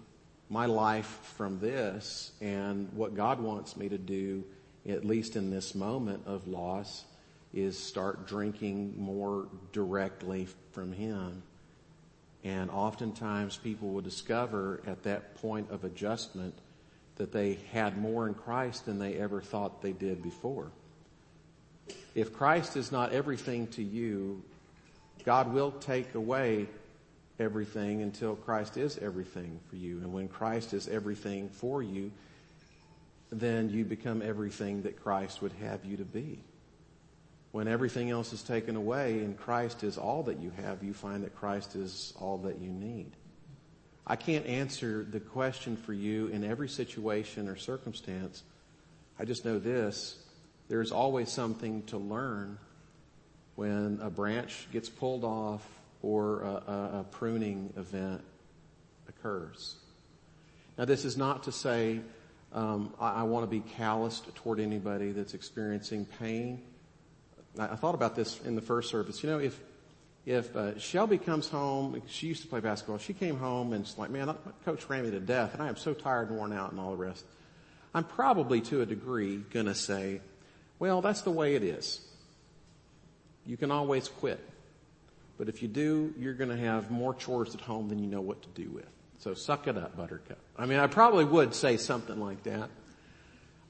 my 0.50 0.66
life 0.66 1.20
from 1.36 1.58
this 1.60 2.32
and 2.40 2.92
what 2.92 3.14
God 3.14 3.40
wants 3.40 3.76
me 3.76 3.88
to 3.88 3.98
do, 3.98 4.44
at 4.86 5.04
least 5.04 5.36
in 5.36 5.50
this 5.50 5.74
moment 5.74 6.24
of 6.26 6.46
loss, 6.48 7.04
is 7.54 7.78
start 7.78 8.26
drinking 8.26 8.94
more 8.98 9.48
directly 9.72 10.48
from 10.72 10.92
Him. 10.92 11.42
And 12.44 12.70
oftentimes 12.70 13.56
people 13.56 13.88
will 13.88 14.00
discover 14.02 14.82
at 14.86 15.02
that 15.04 15.34
point 15.36 15.70
of 15.70 15.84
adjustment 15.84 16.54
that 17.20 17.32
they 17.32 17.58
had 17.70 17.98
more 17.98 18.26
in 18.26 18.32
Christ 18.32 18.86
than 18.86 18.98
they 18.98 19.12
ever 19.16 19.42
thought 19.42 19.82
they 19.82 19.92
did 19.92 20.22
before. 20.22 20.70
If 22.14 22.32
Christ 22.32 22.78
is 22.78 22.90
not 22.90 23.12
everything 23.12 23.66
to 23.68 23.82
you, 23.82 24.42
God 25.26 25.52
will 25.52 25.70
take 25.70 26.14
away 26.14 26.66
everything 27.38 28.00
until 28.00 28.36
Christ 28.36 28.78
is 28.78 28.96
everything 28.96 29.60
for 29.68 29.76
you. 29.76 29.98
And 29.98 30.14
when 30.14 30.28
Christ 30.28 30.72
is 30.72 30.88
everything 30.88 31.50
for 31.50 31.82
you, 31.82 32.10
then 33.30 33.68
you 33.68 33.84
become 33.84 34.22
everything 34.22 34.80
that 34.84 35.02
Christ 35.02 35.42
would 35.42 35.52
have 35.60 35.84
you 35.84 35.98
to 35.98 36.06
be. 36.06 36.40
When 37.52 37.68
everything 37.68 38.08
else 38.08 38.32
is 38.32 38.42
taken 38.42 38.76
away 38.76 39.18
and 39.18 39.36
Christ 39.36 39.84
is 39.84 39.98
all 39.98 40.22
that 40.22 40.40
you 40.40 40.52
have, 40.62 40.82
you 40.82 40.94
find 40.94 41.22
that 41.24 41.36
Christ 41.36 41.76
is 41.76 42.14
all 42.18 42.38
that 42.38 42.62
you 42.62 42.70
need. 42.70 43.12
I 44.10 44.16
can't 44.16 44.44
answer 44.44 45.06
the 45.08 45.20
question 45.20 45.76
for 45.76 45.92
you 45.92 46.26
in 46.26 46.42
every 46.42 46.68
situation 46.68 47.46
or 47.46 47.54
circumstance. 47.54 48.42
I 49.20 49.24
just 49.24 49.44
know 49.44 49.60
this. 49.60 50.18
There's 50.68 50.90
always 50.90 51.30
something 51.30 51.84
to 51.84 51.96
learn 51.96 52.58
when 53.54 54.00
a 54.02 54.10
branch 54.10 54.66
gets 54.72 54.88
pulled 54.88 55.22
off 55.22 55.64
or 56.02 56.42
a, 56.42 56.48
a, 56.48 56.98
a 57.00 57.06
pruning 57.12 57.72
event 57.76 58.24
occurs. 59.08 59.76
Now 60.76 60.86
this 60.86 61.04
is 61.04 61.16
not 61.16 61.44
to 61.44 61.52
say 61.52 62.00
um, 62.52 62.92
I, 62.98 63.10
I 63.10 63.22
want 63.22 63.44
to 63.44 63.50
be 63.50 63.60
calloused 63.60 64.34
toward 64.34 64.58
anybody 64.58 65.12
that's 65.12 65.34
experiencing 65.34 66.04
pain. 66.18 66.60
I, 67.56 67.68
I 67.68 67.76
thought 67.76 67.94
about 67.94 68.16
this 68.16 68.40
in 68.40 68.56
the 68.56 68.62
first 68.62 68.90
service. 68.90 69.22
You 69.22 69.30
know, 69.30 69.38
if 69.38 69.56
if 70.26 70.54
uh, 70.54 70.78
Shelby 70.78 71.18
comes 71.18 71.48
home, 71.48 72.02
she 72.06 72.26
used 72.26 72.42
to 72.42 72.48
play 72.48 72.60
basketball. 72.60 72.98
She 72.98 73.14
came 73.14 73.38
home 73.38 73.72
and 73.72 73.84
it's 73.84 73.96
like, 73.96 74.10
"Man, 74.10 74.34
coach 74.64 74.88
ran 74.88 75.04
me 75.04 75.10
to 75.10 75.20
death, 75.20 75.54
and 75.54 75.62
I 75.62 75.68
am 75.68 75.76
so 75.76 75.94
tired 75.94 76.28
and 76.28 76.36
worn 76.36 76.52
out, 76.52 76.72
and 76.72 76.80
all 76.80 76.90
the 76.90 76.96
rest." 76.96 77.24
I'm 77.94 78.04
probably, 78.04 78.60
to 78.62 78.82
a 78.82 78.86
degree, 78.86 79.42
to 79.66 79.74
say, 79.74 80.20
"Well, 80.78 81.00
that's 81.00 81.22
the 81.22 81.30
way 81.30 81.54
it 81.54 81.64
is. 81.64 82.00
You 83.46 83.56
can 83.56 83.70
always 83.70 84.08
quit, 84.08 84.40
but 85.38 85.48
if 85.48 85.62
you 85.62 85.68
do, 85.68 86.14
you're 86.18 86.34
to 86.50 86.56
have 86.56 86.90
more 86.90 87.14
chores 87.14 87.54
at 87.54 87.62
home 87.62 87.88
than 87.88 87.98
you 87.98 88.06
know 88.06 88.20
what 88.20 88.42
to 88.42 88.48
do 88.50 88.68
with. 88.70 88.88
So 89.18 89.32
suck 89.34 89.66
it 89.68 89.78
up, 89.78 89.96
Buttercup." 89.96 90.38
I 90.56 90.66
mean, 90.66 90.78
I 90.78 90.86
probably 90.86 91.24
would 91.24 91.54
say 91.54 91.78
something 91.78 92.20
like 92.20 92.42
that. 92.42 92.68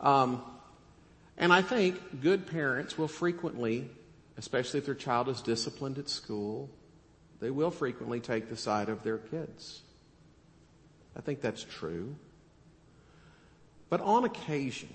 Um, 0.01 0.43
and 1.39 1.53
I 1.53 1.63
think 1.63 2.21
good 2.21 2.49
parents 2.49 2.99
will 2.99 3.09
frequently 3.09 3.89
especially 4.41 4.79
if 4.79 4.87
their 4.87 4.95
child 4.95 5.29
is 5.29 5.43
disciplined 5.43 5.99
at 5.99 6.09
school, 6.09 6.71
they 7.41 7.51
will 7.51 7.71
frequently 7.71 8.21
take 8.21 8.49
the 8.49 8.57
side 8.57 8.89
of 8.89 9.03
their 9.03 9.19
kids. 9.19 9.83
I 11.15 11.21
think 11.21 11.43
that's 11.43 11.63
true. 11.63 12.17
But 13.91 14.01
on 14.01 14.25
occasion, 14.25 14.89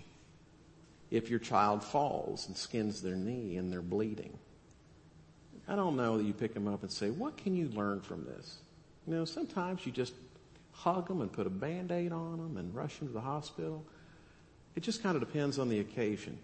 if 1.12 1.30
your 1.30 1.38
child 1.38 1.84
falls 1.84 2.48
and 2.48 2.58
skins 2.58 3.04
their 3.04 3.16
knee 3.16 3.58
and 3.58 3.72
they're 3.72 3.84
bleeding, 3.84 4.36
I 5.68 5.76
don't 5.76 5.96
know 5.96 6.18
that 6.18 6.24
you 6.24 6.34
pick 6.34 6.56
them 6.56 6.68
up 6.68 6.82
and 6.82 6.92
say, 6.92 7.12
what 7.12 7.38
can 7.38 7.56
you 7.56 7.70
learn 7.70 8.02
from 8.02 8.26
this? 8.26 8.58
You 9.06 9.14
know, 9.14 9.26
sometimes 9.26 9.86
you 9.86 9.92
just 9.92 10.14
hug 10.72 11.08
them 11.08 11.22
and 11.22 11.32
put 11.32 11.46
a 11.46 11.52
band-aid 11.52 12.12
on 12.12 12.38
them 12.38 12.58
and 12.58 12.74
rush 12.74 12.98
them 12.98 13.10
to 13.10 13.14
the 13.14 13.22
hospital. 13.22 13.86
It 14.76 14.82
just 14.82 15.04
kind 15.04 15.16
of 15.16 15.22
depends 15.22 15.60
on 15.60 15.70
the 15.70 15.82
occasion. 15.82 16.40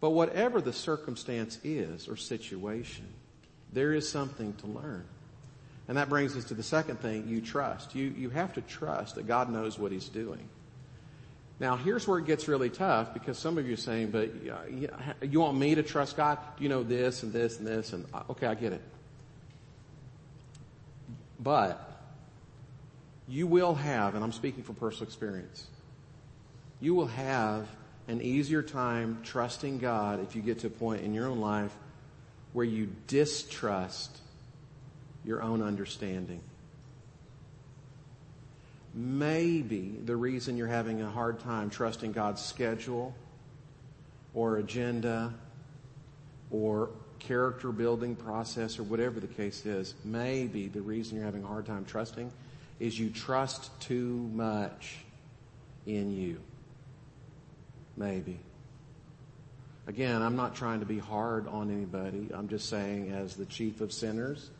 But 0.00 0.10
whatever 0.10 0.60
the 0.60 0.72
circumstance 0.72 1.58
is 1.64 2.08
or 2.08 2.16
situation, 2.16 3.06
there 3.72 3.92
is 3.92 4.08
something 4.08 4.52
to 4.54 4.66
learn. 4.66 5.04
And 5.88 5.96
that 5.96 6.08
brings 6.08 6.36
us 6.36 6.44
to 6.44 6.54
the 6.54 6.62
second 6.62 7.00
thing, 7.00 7.28
you 7.28 7.40
trust. 7.40 7.94
You, 7.94 8.12
you 8.16 8.30
have 8.30 8.52
to 8.54 8.60
trust 8.60 9.14
that 9.14 9.26
God 9.26 9.50
knows 9.50 9.78
what 9.78 9.92
He's 9.92 10.08
doing. 10.08 10.48
Now 11.58 11.76
here's 11.76 12.06
where 12.06 12.18
it 12.18 12.26
gets 12.26 12.48
really 12.48 12.68
tough 12.68 13.14
because 13.14 13.38
some 13.38 13.56
of 13.56 13.66
you 13.66 13.74
are 13.74 13.78
saying, 13.78 14.10
but 14.10 14.30
you 15.22 15.40
want 15.40 15.56
me 15.56 15.74
to 15.74 15.82
trust 15.82 16.16
God? 16.16 16.38
Do 16.56 16.62
you 16.62 16.68
know 16.68 16.82
this 16.82 17.22
and 17.22 17.32
this 17.32 17.58
and 17.58 17.66
this? 17.66 17.92
And 17.92 18.04
uh, 18.12 18.22
okay, 18.30 18.46
I 18.46 18.54
get 18.54 18.72
it. 18.72 18.82
But 21.40 21.82
you 23.28 23.46
will 23.46 23.74
have, 23.74 24.14
and 24.14 24.22
I'm 24.22 24.32
speaking 24.32 24.62
from 24.62 24.74
personal 24.74 25.06
experience, 25.06 25.66
you 26.80 26.94
will 26.94 27.06
have 27.06 27.66
an 28.08 28.22
easier 28.22 28.62
time 28.62 29.18
trusting 29.24 29.78
God 29.78 30.20
if 30.22 30.36
you 30.36 30.42
get 30.42 30.60
to 30.60 30.68
a 30.68 30.70
point 30.70 31.02
in 31.02 31.12
your 31.14 31.26
own 31.26 31.40
life 31.40 31.74
where 32.52 32.64
you 32.64 32.88
distrust 33.06 34.16
your 35.24 35.42
own 35.42 35.62
understanding. 35.62 36.40
Maybe 38.94 39.98
the 40.04 40.16
reason 40.16 40.56
you're 40.56 40.68
having 40.68 41.02
a 41.02 41.10
hard 41.10 41.40
time 41.40 41.68
trusting 41.68 42.12
God's 42.12 42.40
schedule 42.40 43.14
or 44.32 44.56
agenda 44.56 45.34
or 46.50 46.90
character 47.18 47.72
building 47.72 48.14
process 48.14 48.78
or 48.78 48.84
whatever 48.84 49.20
the 49.20 49.26
case 49.26 49.66
is, 49.66 49.94
maybe 50.04 50.68
the 50.68 50.80
reason 50.80 51.16
you're 51.16 51.26
having 51.26 51.44
a 51.44 51.46
hard 51.46 51.66
time 51.66 51.84
trusting 51.84 52.32
is 52.78 52.98
you 52.98 53.10
trust 53.10 53.70
too 53.80 54.30
much 54.32 54.98
in 55.86 56.12
you. 56.12 56.38
Maybe. 57.96 58.38
Again, 59.86 60.20
I'm 60.20 60.36
not 60.36 60.56
trying 60.56 60.80
to 60.80 60.86
be 60.86 60.98
hard 60.98 61.46
on 61.46 61.70
anybody. 61.70 62.28
I'm 62.34 62.48
just 62.48 62.68
saying 62.68 63.12
as 63.12 63.36
the 63.36 63.46
chief 63.46 63.80
of 63.80 63.92
sinners 63.92 64.50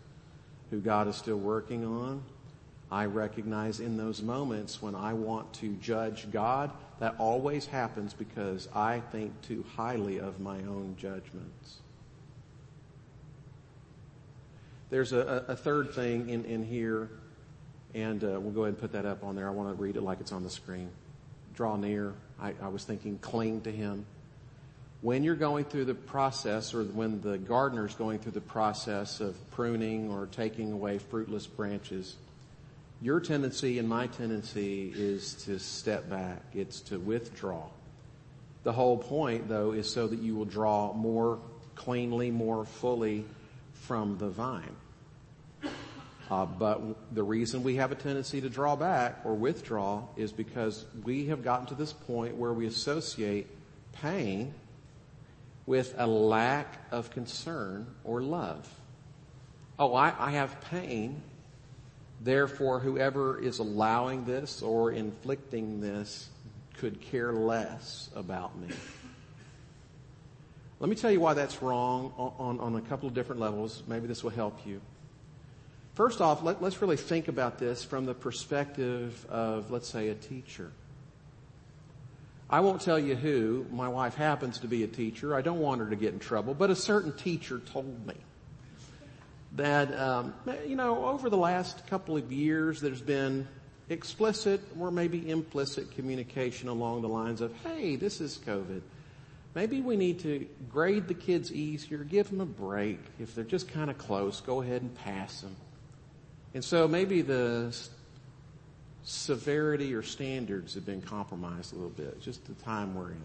who 0.71 0.81
God 0.81 1.09
is 1.09 1.17
still 1.17 1.39
working 1.39 1.85
on, 1.85 2.23
I 2.91 3.07
recognize 3.07 3.81
in 3.81 3.97
those 3.97 4.23
moments 4.23 4.81
when 4.81 4.95
I 4.95 5.13
want 5.15 5.53
to 5.55 5.75
judge 5.75 6.31
God, 6.31 6.71
that 7.01 7.17
always 7.19 7.67
happens 7.67 8.15
because 8.15 8.69
I 8.75 9.01
think 9.11 9.43
too 9.43 9.65
highly 9.75 10.19
of 10.19 10.39
my 10.39 10.59
own 10.59 10.95
judgments. 10.97 11.79
There's 14.89 15.13
a, 15.13 15.45
a 15.49 15.57
third 15.57 15.93
thing 15.93 16.29
in, 16.29 16.45
in 16.45 16.65
here, 16.65 17.11
and 17.93 18.23
uh, 18.23 18.39
we'll 18.41 18.53
go 18.53 18.63
ahead 18.63 18.75
and 18.75 18.79
put 18.79 18.93
that 18.93 19.05
up 19.05 19.25
on 19.25 19.35
there. 19.35 19.49
I 19.49 19.51
want 19.51 19.77
to 19.77 19.83
read 19.83 19.97
it 19.97 20.03
like 20.03 20.21
it's 20.21 20.31
on 20.31 20.45
the 20.45 20.51
screen. 20.51 20.91
Draw 21.57 21.77
near. 21.77 22.15
I, 22.41 22.55
I 22.63 22.69
was 22.69 22.85
thinking 22.85 23.19
cling 23.19 23.63
to 23.63 23.73
Him. 23.73 24.07
When 25.01 25.25
you're 25.25 25.35
going 25.35 25.65
through 25.65 25.87
the 25.87 25.95
process, 25.95 26.75
or 26.75 26.85
when 26.85 27.21
the 27.21 27.39
gardener's 27.39 27.95
going 27.95 28.19
through 28.19 28.33
the 28.33 28.41
process 28.41 29.21
of 29.21 29.37
pruning 29.51 30.11
or 30.11 30.27
taking 30.27 30.73
away 30.73 30.99
fruitless 30.99 31.47
branches, 31.47 32.17
your 33.03 33.21
tendency 33.21 33.79
and 33.79 33.89
my 33.89 34.07
tendency 34.07 34.93
is 34.95 35.35
to 35.45 35.59
step 35.59 36.09
back. 36.09 36.43
It's 36.55 36.81
to 36.83 36.99
withdraw. 36.99 37.69
The 38.63 38.73
whole 38.73 38.99
point, 38.99 39.49
though, 39.49 39.73
is 39.73 39.91
so 39.91 40.07
that 40.07 40.21
you 40.21 40.35
will 40.35 40.47
draw 40.47 40.93
more 40.93 41.39
cleanly, 41.75 42.31
more 42.31 42.65
fully 42.65 43.25
from 43.73 44.19
the 44.19 44.29
vine. 44.29 44.75
Uh, 46.29 46.45
but 46.45 47.15
the 47.15 47.23
reason 47.23 47.63
we 47.63 47.77
have 47.77 47.93
a 47.93 47.95
tendency 47.95 48.41
to 48.41 48.49
draw 48.49 48.75
back 48.75 49.21
or 49.25 49.35
withdraw 49.35 50.03
is 50.17 50.33
because 50.33 50.85
we 51.05 51.27
have 51.27 51.45
gotten 51.45 51.67
to 51.67 51.75
this 51.75 51.93
point 51.93 52.35
where 52.37 52.53
we 52.53 52.67
associate 52.67 53.47
pain 53.93 54.53
with 55.67 55.95
a 55.99 56.07
lack 56.07 56.79
of 56.91 57.11
concern 57.11 57.87
or 58.05 58.23
love. 58.23 58.69
Oh, 59.79 59.95
I, 59.95 60.15
I 60.19 60.31
have 60.33 60.61
pain. 60.63 61.23
Therefore, 62.21 62.81
whoever 62.81 63.39
is 63.39 63.59
allowing 63.59 64.25
this 64.25 64.63
or 64.63 64.91
inflicting 64.91 65.81
this 65.81 66.29
could 66.79 67.01
care 67.01 67.33
less 67.33 68.11
about 68.17 68.59
me. 68.59 68.69
Let 70.81 70.91
me 70.91 70.97
tell 70.97 71.11
you 71.11 71.21
why 71.21 71.35
that's 71.35 71.63
wrong 71.63 72.13
on, 72.17 72.33
on, 72.39 72.61
on 72.61 72.77
a 72.77 72.81
couple 72.83 73.09
of 73.09 73.15
different 73.15 73.41
levels. 73.41 73.83
Maybe 73.87 74.07
this 74.07 74.23
will 74.25 74.31
help 74.31 74.67
you. 74.67 74.81
First 75.97 76.21
off, 76.21 76.43
let, 76.43 76.63
us 76.63 76.83
really 76.83 76.99
think 76.99 77.27
about 77.27 77.59
this 77.59 77.83
from 77.83 78.05
the 78.05 78.13
perspective 78.13 79.25
of, 79.31 79.71
let's 79.71 79.89
say, 79.89 80.11
a 80.11 80.15
teacher. 80.15 80.71
I 82.51 82.61
won't 82.61 82.83
tell 82.83 82.99
you 82.99 83.15
who. 83.15 83.65
My 83.73 83.89
wife 83.89 84.15
happens 84.15 84.59
to 84.59 84.69
be 84.69 84.85
a 84.85 84.87
teacher. 84.87 85.35
I 85.35 85.41
don't 85.41 85.59
want 85.59 85.81
her 85.81 85.89
to 85.89 85.97
get 85.97 86.13
in 86.13 86.19
trouble, 86.19 86.53
but 86.53 86.69
a 86.69 86.77
certain 86.77 87.15
teacher 87.15 87.63
told 87.73 88.07
me 88.07 88.13
that, 89.53 89.99
um, 89.99 90.35
you 90.67 90.77
know, 90.77 91.07
over 91.07 91.31
the 91.31 91.39
last 91.39 91.87
couple 91.87 92.15
of 92.15 92.31
years, 92.31 92.83
there's 92.83 93.01
been 93.01 93.49
explicit 93.89 94.61
or 94.79 94.91
maybe 94.91 95.31
implicit 95.31 95.93
communication 95.93 96.69
along 96.69 97.01
the 97.01 97.09
lines 97.09 97.41
of, 97.41 97.55
hey, 97.65 97.97
this 97.97 98.21
is 98.21 98.39
COVID. 98.47 98.83
Maybe 99.55 99.81
we 99.81 99.97
need 99.97 100.21
to 100.21 100.47
grade 100.71 101.09
the 101.09 101.15
kids 101.15 101.51
easier, 101.51 102.05
give 102.05 102.29
them 102.29 102.43
a 102.43 102.47
break. 102.47 103.01
If 103.19 103.35
they're 103.35 103.45
just 103.45 103.69
kind 103.69 103.89
of 103.89 103.97
close, 103.97 104.43
go 104.43 104.61
ahead 104.61 104.83
and 104.83 104.95
pass 104.95 105.41
them. 105.41 105.57
And 106.57 106.65
so 106.65 106.89
maybe 106.89 107.21
the 107.21 107.77
severity 109.05 109.93
or 109.93 110.03
standards 110.03 110.73
have 110.73 110.87
been 110.87 111.03
compromised 111.03 111.75
a 111.75 111.77
little 111.77 111.91
bit, 111.91 112.19
just 112.23 112.47
the 112.47 112.55
time 112.65 112.95
we're 112.95 113.11
in. 113.11 113.21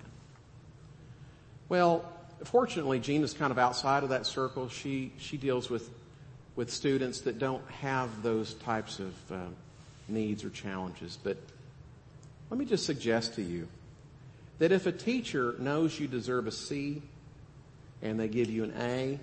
Well, 1.69 2.03
fortunately, 2.43 2.99
Gina's 2.99 3.31
kind 3.31 3.49
of 3.49 3.57
outside 3.57 4.03
of 4.03 4.09
that 4.09 4.25
circle. 4.25 4.67
She, 4.67 5.13
she 5.17 5.37
deals 5.37 5.69
with, 5.69 5.89
with 6.57 6.69
students 6.69 7.21
that 7.21 7.39
don't 7.39 7.65
have 7.71 8.21
those 8.21 8.55
types 8.55 8.99
of 8.99 9.13
uh, 9.31 9.37
needs 10.09 10.43
or 10.43 10.49
challenges. 10.49 11.17
But 11.23 11.37
let 12.49 12.59
me 12.59 12.65
just 12.65 12.85
suggest 12.85 13.35
to 13.35 13.41
you 13.41 13.69
that 14.59 14.73
if 14.73 14.87
a 14.87 14.91
teacher 14.91 15.55
knows 15.57 15.97
you 15.97 16.09
deserve 16.09 16.47
a 16.47 16.51
C 16.51 17.01
and 18.01 18.19
they 18.19 18.27
give 18.27 18.49
you 18.49 18.65
an 18.65 18.73
A 18.77 19.19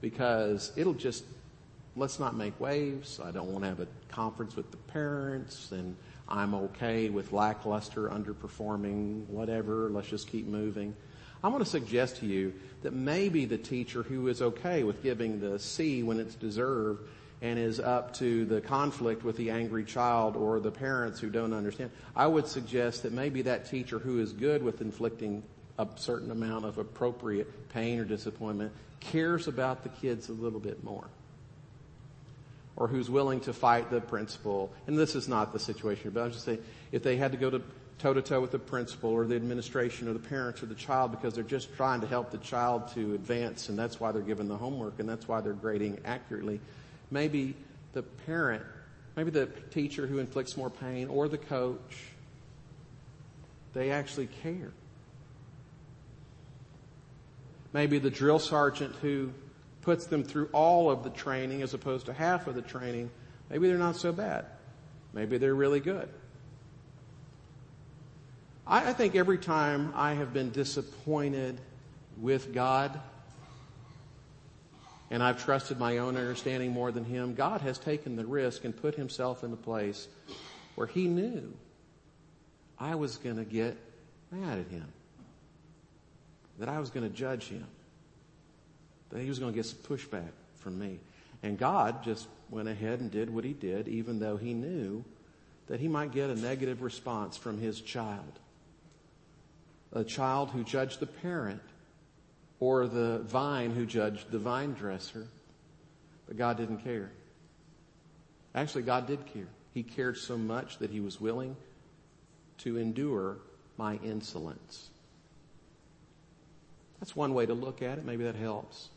because 0.00 0.72
it'll 0.74 0.92
just, 0.92 1.22
let's 2.00 2.18
not 2.18 2.34
make 2.34 2.58
waves. 2.58 3.20
I 3.22 3.30
don't 3.30 3.52
want 3.52 3.62
to 3.62 3.68
have 3.68 3.80
a 3.80 3.86
conference 4.08 4.56
with 4.56 4.70
the 4.70 4.78
parents 4.78 5.70
and 5.70 5.94
I'm 6.28 6.54
okay 6.54 7.10
with 7.10 7.32
lackluster, 7.32 8.08
underperforming, 8.08 9.26
whatever. 9.26 9.90
Let's 9.90 10.08
just 10.08 10.26
keep 10.26 10.46
moving. 10.46 10.96
I 11.44 11.48
want 11.48 11.62
to 11.62 11.68
suggest 11.68 12.16
to 12.18 12.26
you 12.26 12.54
that 12.82 12.94
maybe 12.94 13.44
the 13.44 13.58
teacher 13.58 14.02
who 14.02 14.28
is 14.28 14.40
okay 14.40 14.82
with 14.82 15.02
giving 15.02 15.40
the 15.40 15.58
C 15.58 16.02
when 16.02 16.18
it's 16.18 16.34
deserved 16.34 17.06
and 17.42 17.58
is 17.58 17.78
up 17.78 18.14
to 18.14 18.46
the 18.46 18.62
conflict 18.62 19.22
with 19.22 19.36
the 19.36 19.50
angry 19.50 19.84
child 19.84 20.36
or 20.36 20.58
the 20.58 20.70
parents 20.70 21.20
who 21.20 21.28
don't 21.28 21.52
understand, 21.52 21.90
I 22.16 22.26
would 22.26 22.46
suggest 22.46 23.02
that 23.02 23.12
maybe 23.12 23.42
that 23.42 23.68
teacher 23.68 23.98
who 23.98 24.20
is 24.20 24.32
good 24.32 24.62
with 24.62 24.80
inflicting 24.80 25.42
a 25.78 25.86
certain 25.96 26.30
amount 26.30 26.64
of 26.64 26.78
appropriate 26.78 27.68
pain 27.68 27.98
or 27.98 28.04
disappointment 28.04 28.72
cares 29.00 29.48
about 29.48 29.82
the 29.82 29.90
kids 29.90 30.30
a 30.30 30.32
little 30.32 30.60
bit 30.60 30.82
more. 30.82 31.08
Or 32.80 32.88
who's 32.88 33.08
willing 33.08 33.38
to 33.42 33.52
fight 33.52 33.90
the 33.90 34.00
principal. 34.00 34.72
And 34.88 34.98
this 34.98 35.14
is 35.14 35.28
not 35.28 35.52
the 35.52 35.60
situation, 35.60 36.10
but 36.10 36.20
I 36.20 36.24
was 36.24 36.32
just 36.32 36.46
saying, 36.46 36.64
if 36.90 37.04
they 37.04 37.16
had 37.16 37.30
to 37.30 37.38
go 37.38 37.50
to 37.50 37.62
toe 37.98 38.14
to 38.14 38.22
toe 38.22 38.40
with 38.40 38.50
the 38.50 38.58
principal 38.58 39.10
or 39.10 39.26
the 39.26 39.36
administration 39.36 40.08
or 40.08 40.14
the 40.14 40.18
parents 40.18 40.62
or 40.62 40.66
the 40.66 40.74
child 40.74 41.12
because 41.12 41.34
they're 41.34 41.44
just 41.44 41.72
trying 41.76 42.00
to 42.00 42.06
help 42.08 42.32
the 42.32 42.38
child 42.38 42.88
to 42.94 43.14
advance 43.14 43.68
and 43.68 43.78
that's 43.78 44.00
why 44.00 44.10
they're 44.10 44.22
given 44.22 44.48
the 44.48 44.56
homework 44.56 44.98
and 44.98 45.06
that's 45.06 45.28
why 45.28 45.42
they're 45.42 45.52
grading 45.52 46.00
accurately 46.06 46.58
maybe 47.10 47.54
the 47.92 48.02
parent, 48.02 48.62
maybe 49.16 49.30
the 49.30 49.46
teacher 49.70 50.06
who 50.06 50.18
inflicts 50.18 50.56
more 50.56 50.70
pain 50.70 51.08
or 51.08 51.28
the 51.28 51.38
coach, 51.38 52.04
they 53.72 53.90
actually 53.90 54.28
care. 54.42 54.72
Maybe 57.72 57.98
the 57.98 58.10
drill 58.10 58.38
sergeant 58.38 58.94
who 58.96 59.32
puts 59.82 60.06
them 60.06 60.22
through 60.22 60.48
all 60.52 60.90
of 60.90 61.02
the 61.02 61.10
training 61.10 61.62
as 61.62 61.74
opposed 61.74 62.06
to 62.06 62.12
half 62.12 62.46
of 62.46 62.54
the 62.54 62.62
training, 62.62 63.10
maybe 63.48 63.68
they're 63.68 63.78
not 63.78 63.96
so 63.96 64.12
bad. 64.12 64.46
Maybe 65.12 65.38
they're 65.38 65.54
really 65.54 65.80
good. 65.80 66.08
I, 68.66 68.90
I 68.90 68.92
think 68.92 69.16
every 69.16 69.38
time 69.38 69.92
I 69.96 70.14
have 70.14 70.32
been 70.32 70.50
disappointed 70.50 71.60
with 72.18 72.52
God, 72.54 73.00
and 75.10 75.22
I've 75.22 75.42
trusted 75.42 75.78
my 75.78 75.98
own 75.98 76.16
understanding 76.16 76.70
more 76.70 76.92
than 76.92 77.04
him, 77.04 77.34
God 77.34 77.60
has 77.62 77.78
taken 77.78 78.16
the 78.16 78.24
risk 78.24 78.64
and 78.64 78.76
put 78.76 78.94
himself 78.94 79.42
in 79.42 79.50
the 79.50 79.56
place 79.56 80.06
where 80.76 80.86
he 80.86 81.08
knew 81.08 81.52
I 82.78 82.94
was 82.94 83.16
going 83.16 83.36
to 83.36 83.44
get 83.44 83.76
mad 84.30 84.58
at 84.58 84.68
him, 84.68 84.86
that 86.58 86.68
I 86.68 86.78
was 86.78 86.90
going 86.90 87.08
to 87.08 87.14
judge 87.14 87.48
him, 87.48 87.66
he 89.18 89.28
was 89.28 89.38
going 89.38 89.52
to 89.52 89.56
get 89.56 89.66
some 89.66 89.78
pushback 89.78 90.30
from 90.58 90.78
me. 90.78 91.00
And 91.42 91.58
God 91.58 92.04
just 92.04 92.28
went 92.50 92.68
ahead 92.68 93.00
and 93.00 93.10
did 93.10 93.28
what 93.32 93.44
he 93.44 93.52
did, 93.52 93.88
even 93.88 94.20
though 94.20 94.36
he 94.36 94.54
knew 94.54 95.04
that 95.68 95.80
he 95.80 95.88
might 95.88 96.12
get 96.12 96.30
a 96.30 96.34
negative 96.34 96.82
response 96.82 97.36
from 97.36 97.58
his 97.58 97.80
child. 97.80 98.38
a 99.92 100.04
child 100.04 100.50
who 100.50 100.62
judged 100.62 101.00
the 101.00 101.06
parent 101.06 101.60
or 102.60 102.86
the 102.86 103.18
vine 103.20 103.70
who 103.72 103.86
judged 103.86 104.30
the 104.30 104.38
vine 104.38 104.74
dresser. 104.74 105.26
But 106.26 106.36
God 106.36 106.56
didn't 106.56 106.78
care. 106.78 107.10
Actually, 108.54 108.82
God 108.82 109.06
did 109.06 109.26
care. 109.26 109.48
He 109.74 109.82
cared 109.82 110.16
so 110.16 110.36
much 110.36 110.78
that 110.78 110.90
he 110.90 111.00
was 111.00 111.20
willing 111.20 111.56
to 112.58 112.76
endure 112.76 113.38
my 113.76 113.98
insolence. 114.04 114.90
That's 117.00 117.16
one 117.16 117.32
way 117.32 117.46
to 117.46 117.54
look 117.54 117.80
at 117.82 117.98
it. 117.98 118.04
Maybe 118.04 118.24
that 118.24 118.34
helps. 118.34 118.88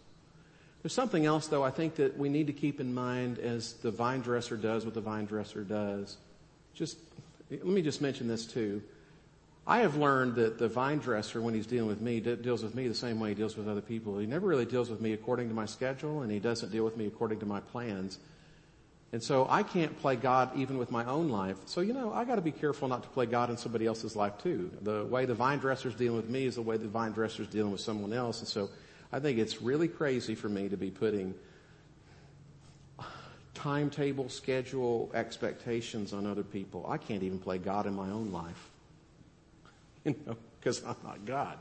There's 0.83 0.93
something 0.93 1.25
else 1.25 1.47
though 1.47 1.63
I 1.63 1.71
think 1.71 1.95
that 1.95 2.17
we 2.17 2.29
need 2.29 2.47
to 2.47 2.53
keep 2.53 2.79
in 2.81 2.93
mind 2.93 3.39
as 3.39 3.73
the 3.75 3.89
vine 3.89 4.19
dresser 4.19 4.57
does 4.57 4.83
what 4.85 4.93
the 4.93 5.01
vine 5.01 5.25
dresser 5.25 5.63
does. 5.63 6.17
Just, 6.73 6.97
let 7.49 7.65
me 7.65 7.81
just 7.81 8.01
mention 8.01 8.27
this 8.27 8.45
too. 8.45 8.83
I 9.65 9.79
have 9.79 9.95
learned 9.95 10.35
that 10.35 10.59
the 10.59 10.67
vine 10.67 10.97
dresser, 10.97 11.41
when 11.41 11.53
he's 11.53 11.65
dealing 11.65 11.87
with 11.87 12.01
me, 12.01 12.19
deals 12.19 12.63
with 12.63 12.75
me 12.75 12.89
the 12.89 12.93
same 12.93 13.21
way 13.21 13.29
he 13.29 13.35
deals 13.35 13.55
with 13.55 13.69
other 13.69 13.79
people. 13.79 14.17
He 14.17 14.25
never 14.25 14.45
really 14.45 14.65
deals 14.65 14.89
with 14.89 14.99
me 14.99 15.13
according 15.13 15.47
to 15.47 15.53
my 15.55 15.65
schedule 15.65 16.21
and 16.21 16.29
he 16.29 16.39
doesn't 16.39 16.69
deal 16.69 16.83
with 16.83 16.97
me 16.97 17.05
according 17.05 17.39
to 17.39 17.45
my 17.45 17.61
plans. 17.61 18.19
And 19.13 19.23
so 19.23 19.47
I 19.49 19.63
can't 19.63 19.97
play 19.99 20.17
God 20.17 20.51
even 20.57 20.77
with 20.77 20.91
my 20.91 21.05
own 21.05 21.29
life. 21.29 21.55
So, 21.65 21.79
you 21.79 21.93
know, 21.93 22.11
I 22.11 22.25
gotta 22.25 22.41
be 22.41 22.51
careful 22.51 22.89
not 22.89 23.03
to 23.03 23.09
play 23.09 23.25
God 23.25 23.49
in 23.49 23.55
somebody 23.55 23.85
else's 23.85 24.17
life 24.17 24.33
too. 24.41 24.69
The 24.81 25.05
way 25.05 25.25
the 25.25 25.35
vine 25.35 25.59
dresser's 25.59 25.95
dealing 25.95 26.17
with 26.17 26.29
me 26.29 26.45
is 26.45 26.55
the 26.55 26.61
way 26.61 26.75
the 26.75 26.89
vine 26.89 27.13
dresser's 27.13 27.47
dealing 27.47 27.71
with 27.71 27.79
someone 27.79 28.11
else. 28.11 28.39
And 28.39 28.47
so 28.47 28.69
I 29.13 29.19
think 29.19 29.37
it's 29.37 29.61
really 29.61 29.87
crazy 29.87 30.33
for 30.33 30.49
me 30.49 30.69
to 30.69 30.75
be 30.75 30.89
putting 30.89 31.35
timetable, 33.53 34.27
schedule, 34.27 35.11
expectations 35.13 36.13
on 36.13 36.25
other 36.25 36.41
people. 36.41 36.83
I 36.89 36.97
can't 36.97 37.21
even 37.21 37.37
play 37.37 37.59
God 37.59 37.85
in 37.85 37.95
my 37.95 38.09
own 38.09 38.31
life. 38.31 38.69
You 40.05 40.15
know, 40.27 40.35
because 40.59 40.83
I'm 40.83 40.97
not 41.01 41.23
God. 41.25 41.57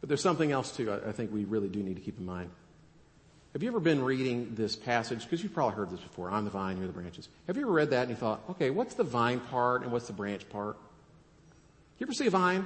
But 0.00 0.08
there's 0.08 0.22
something 0.22 0.52
else 0.52 0.76
too 0.76 0.92
I 1.04 1.10
think 1.10 1.32
we 1.32 1.44
really 1.44 1.66
do 1.66 1.82
need 1.82 1.96
to 1.96 2.00
keep 2.00 2.16
in 2.16 2.24
mind. 2.24 2.48
Have 3.54 3.64
you 3.64 3.68
ever 3.70 3.80
been 3.80 4.04
reading 4.04 4.54
this 4.54 4.76
passage? 4.76 5.24
Because 5.24 5.42
you've 5.42 5.52
probably 5.52 5.74
heard 5.74 5.90
this 5.90 5.98
before. 5.98 6.30
I'm 6.30 6.44
the 6.44 6.50
vine, 6.52 6.76
you're 6.76 6.86
the 6.86 6.92
branches. 6.92 7.28
Have 7.48 7.56
you 7.56 7.62
ever 7.62 7.72
read 7.72 7.90
that 7.90 8.02
and 8.02 8.10
you 8.10 8.14
thought, 8.14 8.40
okay, 8.50 8.70
what's 8.70 8.94
the 8.94 9.02
vine 9.02 9.40
part 9.40 9.82
and 9.82 9.90
what's 9.90 10.06
the 10.06 10.12
branch 10.12 10.48
part? 10.48 10.76
You 11.98 12.06
ever 12.06 12.12
see 12.12 12.28
a 12.28 12.30
vine? 12.30 12.64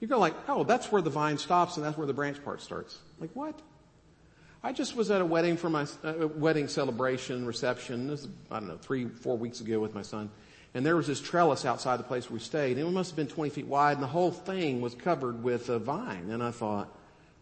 You 0.00 0.06
go 0.06 0.18
like, 0.18 0.34
oh, 0.48 0.64
that's 0.64 0.92
where 0.92 1.02
the 1.02 1.10
vine 1.10 1.38
stops 1.38 1.76
and 1.76 1.84
that's 1.84 1.96
where 1.96 2.06
the 2.06 2.12
branch 2.12 2.42
part 2.44 2.62
starts. 2.62 2.98
Like 3.18 3.30
what? 3.34 3.58
I 4.62 4.72
just 4.72 4.96
was 4.96 5.10
at 5.10 5.20
a 5.20 5.24
wedding 5.24 5.56
for 5.56 5.70
my 5.70 5.86
uh, 6.04 6.28
wedding 6.28 6.68
celebration 6.68 7.46
reception. 7.46 8.08
This 8.08 8.22
is, 8.22 8.28
I 8.50 8.58
don't 8.58 8.68
know, 8.68 8.76
three, 8.76 9.06
four 9.06 9.36
weeks 9.36 9.60
ago 9.60 9.78
with 9.80 9.94
my 9.94 10.02
son. 10.02 10.30
And 10.74 10.84
there 10.84 10.96
was 10.96 11.06
this 11.06 11.20
trellis 11.20 11.64
outside 11.64 11.98
the 11.98 12.04
place 12.04 12.28
where 12.28 12.34
we 12.34 12.40
stayed. 12.40 12.76
And 12.76 12.88
it 12.88 12.90
must 12.90 13.10
have 13.10 13.16
been 13.16 13.28
20 13.28 13.50
feet 13.50 13.66
wide 13.66 13.92
and 13.92 14.02
the 14.02 14.08
whole 14.08 14.30
thing 14.30 14.80
was 14.80 14.94
covered 14.94 15.42
with 15.42 15.68
a 15.68 15.78
vine. 15.78 16.30
And 16.30 16.42
I 16.42 16.50
thought, 16.50 16.92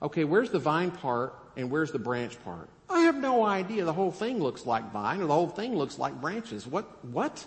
okay, 0.02 0.24
where's 0.24 0.50
the 0.50 0.59
vine 0.59 0.90
part 0.90 1.34
and 1.57 1.70
where's 1.70 1.90
the 1.90 1.98
branch 1.98 2.42
part? 2.44 2.68
I 2.88 3.00
have 3.00 3.16
no 3.16 3.44
idea. 3.44 3.84
The 3.84 3.92
whole 3.92 4.12
thing 4.12 4.40
looks 4.40 4.64
like 4.64 4.92
vine 4.92 5.20
or 5.20 5.26
the 5.26 5.34
whole 5.34 5.48
thing 5.48 5.76
looks 5.76 5.98
like 5.98 6.20
branches. 6.20 6.66
What, 6.66 7.04
what? 7.04 7.44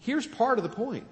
Here's 0.00 0.26
part 0.26 0.58
of 0.58 0.64
the 0.64 0.68
point. 0.68 1.06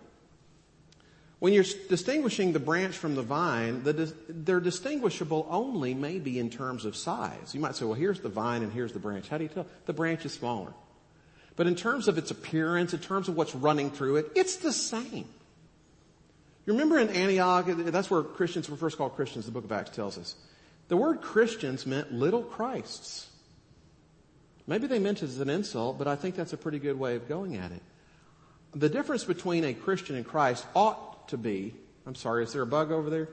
When 1.39 1.53
you're 1.53 1.65
distinguishing 1.89 2.53
the 2.53 2.61
branch 2.61 2.97
from 2.97 3.15
the 3.15 3.23
vine, 3.23 3.83
the, 3.83 4.13
they're 4.29 4.61
distinguishable 4.61 5.47
only 5.51 5.93
maybe 5.93 6.39
in 6.39 6.49
terms 6.49 6.87
of 6.87 6.97
size. 6.97 7.55
You 7.55 7.61
might 7.61 7.77
say, 7.77 7.85
well, 7.85 7.95
here's 7.95 8.21
the 8.21 8.31
vine 8.31 8.63
and 8.63 8.73
here's 8.73 8.93
the 8.93 8.99
branch. 8.99 9.29
How 9.29 9.37
do 9.37 9.45
you 9.45 9.51
tell? 9.51 9.67
The 9.85 9.93
branch 9.93 10.25
is 10.25 10.33
smaller. 10.33 10.73
But 11.55 11.67
in 11.67 11.75
terms 11.75 12.09
of 12.09 12.17
its 12.17 12.31
appearance, 12.31 12.95
in 12.95 13.01
terms 13.01 13.29
of 13.29 13.37
what's 13.37 13.55
running 13.55 13.91
through 13.91 14.17
it, 14.17 14.33
it's 14.35 14.57
the 14.57 14.73
same. 14.73 15.27
You 16.65 16.73
remember 16.73 16.99
in 16.99 17.11
Antioch, 17.11 17.67
that's 17.69 18.11
where 18.11 18.23
Christians 18.23 18.69
were 18.69 18.77
first 18.77 18.97
called 18.97 19.15
Christians, 19.15 19.45
the 19.45 19.53
book 19.53 19.65
of 19.65 19.73
Acts 19.73 19.91
tells 19.91 20.19
us. 20.19 20.35
The 20.89 20.97
word 20.97 21.21
Christians 21.21 21.87
meant 21.87 22.13
little 22.13 22.43
Christs. 22.43 23.29
Maybe 24.67 24.87
they 24.87 24.99
meant 24.99 25.23
it 25.23 25.27
as 25.27 25.41
an 25.41 25.49
insult, 25.49 25.99
but 25.99 26.09
I 26.09 26.17
think 26.17 26.35
that's 26.35 26.53
a 26.53 26.57
pretty 26.57 26.79
good 26.79 26.99
way 26.99 27.15
of 27.15 27.29
going 27.29 27.57
at 27.57 27.73
it. 27.73 27.83
The 28.75 28.89
difference 28.89 29.25
between 29.25 29.65
a 29.65 29.75
Christian 29.75 30.17
and 30.17 30.27
Christ 30.27 30.67
ought 30.75 31.16
to 31.29 31.39
be, 31.39 31.75
I'm 32.07 32.15
sorry, 32.15 32.45
is 32.45 32.53
there 32.53 32.63
a 32.63 32.67
bug 32.67 32.93
over 32.93 33.11
there? 33.11 33.29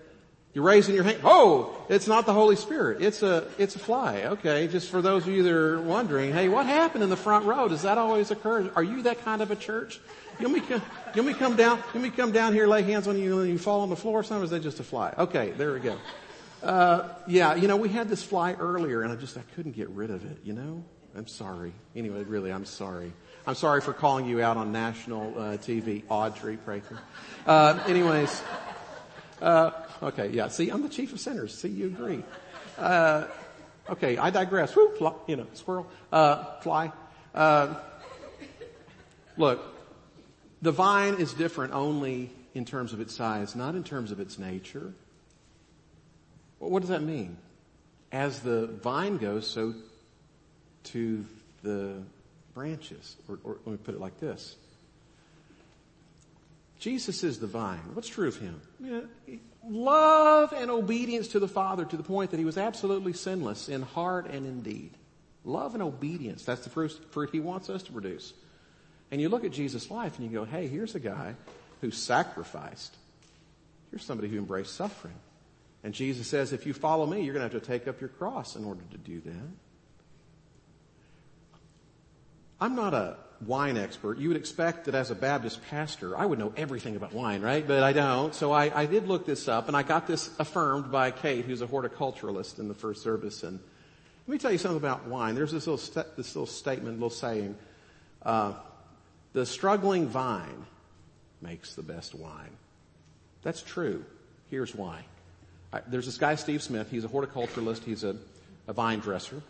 You're 0.54 0.64
raising 0.64 0.94
your 0.94 1.04
hand. 1.04 1.22
Oh, 1.24 1.76
it's 1.89 2.06
not 2.06 2.28
the 2.28 2.34
Holy 2.34 2.56
Spirit. 2.56 3.02
It's 3.02 3.24
a, 3.24 3.48
it's 3.58 3.76
a 3.76 3.80
fly. 3.80 4.24
Okay. 4.24 4.68
Just 4.68 4.91
for 4.91 5.02
those 5.02 5.24
of 5.24 5.34
you 5.34 5.41
that 5.41 5.52
are 5.52 5.82
wondering, 5.82 6.32
hey, 6.32 6.48
what 6.48 6.68
happened 6.68 7.04
in 7.04 7.10
the 7.10 7.18
front 7.18 7.46
row? 7.46 7.68
Does 7.68 7.82
that 7.82 7.98
always 7.98 8.30
occur? 8.30 8.72
Are 8.76 8.84
you 8.84 9.02
that 9.04 9.26
kind 9.26 9.41
of 9.41 9.50
a 9.50 9.56
church? 9.56 10.00
Want 10.39 10.54
me 10.54 10.62
want 10.70 11.26
me 11.26 11.34
come 11.34 11.56
down, 11.56 11.80
want 11.80 12.02
me 12.02 12.12
come 12.12 12.32
down 12.32 12.54
here, 12.54 12.68
lay 12.68 12.84
hands 12.84 13.08
on 13.08 13.20
you 13.20 13.39
and 13.39 13.50
you 13.50 13.58
fall 13.58 13.82
on 13.82 13.89
the 13.89 13.96
floor 13.96 14.20
or 14.20 14.24
something? 14.24 14.41
Or 14.41 14.46
is 14.46 14.52
that 14.52 14.62
just 14.62 14.80
a 14.80 14.84
fly? 14.84 15.14
Okay. 15.18 15.52
There 15.58 15.74
we 15.74 15.80
go. 15.80 15.98
Uh, 16.62 17.10
yeah, 17.28 17.56
you 17.56 17.68
know, 17.68 17.76
we 17.76 17.89
had 17.89 18.08
this 18.08 18.22
fly 18.22 18.54
earlier 18.54 19.02
and 19.02 19.12
I 19.12 19.16
just, 19.16 19.36
I 19.38 19.44
couldn't 19.56 19.76
get 19.76 19.89
rid 19.89 20.12
of 20.12 20.24
it, 20.24 20.38
you 20.44 20.54
know? 20.54 20.84
I'm 21.16 21.28
sorry. 21.28 21.74
Anyway, 21.96 22.24
really, 22.24 22.52
I'm 22.52 22.66
sorry. 22.66 23.12
I'm 23.46 23.56
sorry 23.56 23.82
for 23.82 23.91
calling 23.91 24.26
you 24.26 24.41
out 24.41 24.56
on 24.56 24.72
national 24.72 25.38
uh, 25.38 25.41
TV, 25.58 26.04
Audrey 26.08 26.56
Prather. 26.56 26.98
Uh, 27.46 27.78
anyways, 27.88 28.41
uh, 29.41 29.72
okay, 30.02 30.30
yeah. 30.30 30.48
See, 30.48 30.70
I'm 30.70 30.82
the 30.82 30.88
chief 30.88 31.12
of 31.12 31.20
sinners. 31.20 31.54
See, 31.54 31.68
you 31.68 31.88
agree. 31.88 32.24
Uh, 32.78 33.26
okay, 33.89 34.18
I 34.18 34.30
digress. 34.30 34.74
Woo, 34.78 34.96
fly, 34.98 35.14
you 35.28 35.36
know, 35.36 35.48
squirrel, 35.56 35.88
uh, 36.14 36.62
fly. 36.62 36.94
Uh, 37.36 37.76
look, 39.36 39.62
the 40.62 40.72
vine 40.72 41.16
is 41.16 41.34
different 41.34 41.74
only 41.74 42.30
in 42.54 42.64
terms 42.64 42.94
of 42.94 43.02
its 43.02 43.14
size, 43.14 43.58
not 43.58 43.76
in 43.76 43.84
terms 43.84 44.12
of 44.12 44.22
its 44.22 44.39
nature. 44.39 44.94
What 46.60 46.80
does 46.80 46.89
that 46.89 47.04
mean? 47.04 47.36
As 48.10 48.39
the 48.39 48.68
vine 48.68 49.18
goes, 49.18 49.46
so 49.48 49.74
to 50.86 51.26
the 51.62 52.04
branches. 52.54 53.16
Or, 53.28 53.39
or 53.43 53.58
let 53.66 53.72
me 53.72 53.78
put 53.78 53.95
it 53.95 54.01
like 54.01 54.20
this. 54.20 54.56
Jesus 56.80 57.24
is 57.24 57.39
the 57.39 57.47
vine. 57.47 57.80
What's 57.93 58.10
true 58.10 58.28
of 58.28 58.38
him? 58.38 58.62
Love 59.66 60.51
and 60.51 60.70
obedience 60.70 61.30
to 61.30 61.39
the 61.39 61.47
Father 61.47 61.86
to 61.86 61.95
the 61.95 62.04
point 62.04 62.32
that 62.32 62.39
he 62.39 62.45
was 62.45 62.58
absolutely 62.58 63.14
sinless 63.14 63.70
in 63.70 63.82
heart 63.82 64.28
and 64.28 64.45
in 64.45 64.62
deed. 64.62 64.91
Love 65.45 65.76
and 65.76 65.84
obedience. 65.84 66.43
That's 66.43 66.62
the 66.62 66.70
fruit, 66.70 66.91
fruit 67.12 67.30
he 67.32 67.39
wants 67.39 67.70
us 67.70 67.84
to 67.84 67.91
produce. 67.91 68.34
And 69.12 69.22
you 69.22 69.30
look 69.30 69.45
at 69.45 69.51
Jesus' 69.51 69.89
life 69.89 70.18
and 70.20 70.30
you 70.30 70.38
go, 70.38 70.43
hey, 70.43 70.68
here's 70.68 70.95
a 70.95 70.99
guy 70.99 71.36
who 71.82 71.91
sacrificed. 71.91 72.95
Here's 73.89 74.04
somebody 74.04 74.28
who 74.28 74.38
embraced 74.38 74.76
suffering. 74.76 75.16
And 75.84 75.93
Jesus 75.93 76.28
says, 76.28 76.51
if 76.51 76.66
you 76.66 76.74
follow 76.74 77.06
me, 77.06 77.22
you're 77.22 77.34
going 77.34 77.47
to 77.47 77.54
have 77.54 77.64
to 77.64 77.68
take 77.68 77.88
up 77.88 78.01
your 78.01 78.10
cross 78.10 78.56
in 78.56 78.66
order 78.66 78.82
to 78.91 78.97
do 78.97 79.22
that. 79.22 79.49
I'm 82.64 82.76
not 82.76 82.93
a 82.93 83.18
wine 83.45 83.76
expert. 83.76 84.20
You 84.20 84.30
would 84.30 84.38
expect 84.38 84.86
that 84.86 84.95
as 84.95 85.11
a 85.11 85.16
Baptist 85.16 85.61
pastor, 85.70 86.18
I 86.18 86.26
would 86.26 86.39
know 86.39 86.53
everything 86.55 86.95
about 86.95 87.11
wine, 87.11 87.41
right? 87.41 87.68
But 87.68 87.84
I 87.84 87.91
don't. 87.91 88.34
So 88.34 88.53
I, 88.53 88.84
I 88.84 88.86
did 88.86 89.05
look 89.05 89.26
this 89.26 89.49
up 89.49 89.68
and 89.68 89.76
I 89.76 89.84
got 89.84 90.07
this 90.07 90.30
affirmed 90.39 90.89
by 90.89 91.11
Kate, 91.11 91.43
who's 91.43 91.61
a 91.61 91.68
horticulturalist 91.68 92.59
in 92.59 92.70
the 92.70 92.74
first 92.74 93.03
service. 93.03 93.43
And 93.43 93.59
let 94.28 94.32
me 94.32 94.38
tell 94.38 94.53
you 94.53 94.57
something 94.57 94.78
about 94.78 95.07
wine. 95.07 95.36
There's 95.36 95.51
this 95.51 95.68
little, 95.68 95.78
st- 95.78 96.16
this 96.16 96.34
little 96.36 96.47
statement, 96.47 96.93
little 96.93 97.09
saying, 97.09 97.57
uh, 98.22 98.53
the 99.34 99.45
struggling 99.45 100.07
vine 100.07 100.66
makes 101.41 101.76
the 101.76 101.84
best 101.84 102.16
wine. 102.16 102.55
That's 103.41 103.61
true. 103.61 104.05
Here's 104.49 104.74
why 104.74 105.03
there's 105.88 106.05
this 106.05 106.18
guy, 106.18 106.36
Steve 106.36 106.61
Smith. 106.61 106.89
He's 106.89 107.03
a 107.03 107.09
horticulturalist. 107.09 107.84
He's 107.84 108.03
a, 108.03 108.16
a 108.68 108.74
vine 108.74 108.99
dresser. 108.99 109.41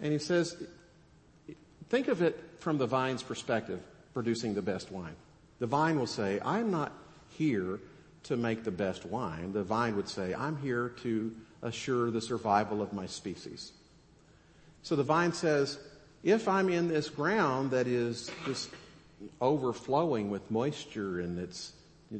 And 0.00 0.12
he 0.12 0.18
says, 0.18 0.56
think 1.88 2.08
of 2.08 2.22
it 2.22 2.38
from 2.58 2.78
the 2.78 2.86
vine's 2.86 3.22
perspective, 3.22 3.80
producing 4.14 4.54
the 4.54 4.62
best 4.62 4.90
wine. 4.90 5.14
The 5.58 5.66
vine 5.66 5.98
will 5.98 6.06
say, 6.06 6.40
I'm 6.44 6.70
not 6.70 6.92
here 7.30 7.80
to 8.24 8.36
make 8.36 8.64
the 8.64 8.70
best 8.70 9.06
wine. 9.06 9.52
The 9.52 9.62
vine 9.62 9.96
would 9.96 10.08
say, 10.08 10.34
I'm 10.34 10.56
here 10.58 10.90
to 11.02 11.32
assure 11.62 12.10
the 12.10 12.20
survival 12.20 12.82
of 12.82 12.92
my 12.92 13.06
species. 13.06 13.72
So 14.82 14.96
the 14.96 15.02
vine 15.02 15.32
says, 15.32 15.78
if 16.22 16.48
I'm 16.48 16.68
in 16.68 16.88
this 16.88 17.08
ground 17.08 17.70
that 17.70 17.86
is 17.86 18.30
just 18.44 18.70
overflowing 19.40 20.30
with 20.30 20.50
moisture 20.50 21.20
and 21.20 21.38
it's 21.38 21.72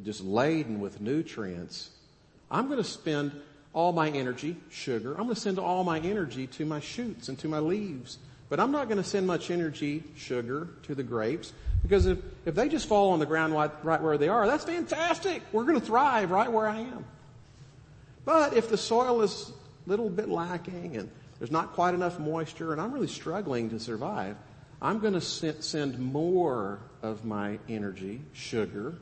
just 0.05 0.23
laden 0.23 0.81
with 0.81 1.01
nutrients, 1.01 1.91
I'm 2.51 2.67
going 2.67 2.79
to 2.79 2.85
spend 2.85 3.33
all 3.73 3.93
my 3.93 4.09
energy, 4.11 4.57
sugar, 4.71 5.11
I'm 5.12 5.25
going 5.25 5.35
to 5.35 5.41
send 5.41 5.59
all 5.59 5.85
my 5.85 5.99
energy 5.99 6.47
to 6.47 6.64
my 6.64 6.81
shoots 6.81 7.29
and 7.29 7.39
to 7.41 7.49
my 7.49 7.59
leaves. 7.59 8.19
But 8.49 8.61
I'm 8.61 8.70
not 8.70 8.88
going 8.88 8.99
to 8.99 9.09
send 9.09 9.26
much 9.26 9.51
energy, 9.51 10.05
sugar, 10.14 10.68
to 10.84 10.94
the 10.94 11.03
grapes 11.03 11.53
because 11.82 12.07
if, 12.07 12.18
if 12.44 12.55
they 12.55 12.68
just 12.68 12.88
fall 12.88 13.11
on 13.11 13.18
the 13.18 13.26
ground 13.26 13.53
right, 13.53 13.70
right 13.84 14.01
where 14.01 14.18
they 14.18 14.28
are, 14.28 14.47
that's 14.47 14.64
fantastic. 14.64 15.42
We're 15.53 15.64
going 15.64 15.80
to 15.80 15.84
thrive 15.86 16.30
right 16.30 16.51
where 16.51 16.68
I 16.68 16.80
am. 16.80 17.05
But 18.24 18.55
if 18.55 18.68
the 18.68 18.76
soil 18.76 19.22
is 19.22 19.53
a 19.86 19.90
little 19.90 20.09
bit 20.09 20.28
lacking 20.28 20.97
and 20.97 21.11
there's 21.38 21.51
not 21.51 21.72
quite 21.74 21.94
enough 21.94 22.18
moisture 22.18 22.72
and 22.72 22.80
I'm 22.80 22.92
really 22.92 23.09
struggling 23.09 23.70
to 23.70 23.80
survive, 23.80 24.36
I'm 24.80 25.01
going 25.01 25.14
to 25.14 25.20
send 25.20 25.99
more 25.99 26.80
of 27.03 27.24
my 27.24 27.59
energy, 27.68 28.20
sugar, 28.32 28.94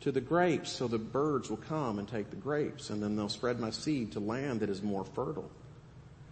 to 0.00 0.12
the 0.12 0.20
grapes 0.20 0.70
so 0.70 0.88
the 0.88 0.98
birds 0.98 1.50
will 1.50 1.56
come 1.56 1.98
and 1.98 2.06
take 2.06 2.30
the 2.30 2.36
grapes 2.36 2.90
and 2.90 3.02
then 3.02 3.16
they'll 3.16 3.28
spread 3.28 3.58
my 3.58 3.70
seed 3.70 4.12
to 4.12 4.20
land 4.20 4.60
that 4.60 4.70
is 4.70 4.82
more 4.82 5.04
fertile. 5.04 5.50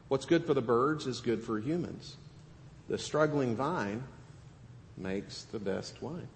What's 0.09 0.24
good 0.24 0.45
for 0.45 0.55
the 0.55 0.62
birds 0.62 1.07
is 1.07 1.20
good 1.20 1.43
for 1.43 1.59
humans. 1.59 2.16
The 2.89 2.99
struggling 2.99 3.57
vine 3.57 4.03
makes 4.97 5.43
the 5.45 5.59
best 5.59 6.01
wine. 6.01 6.28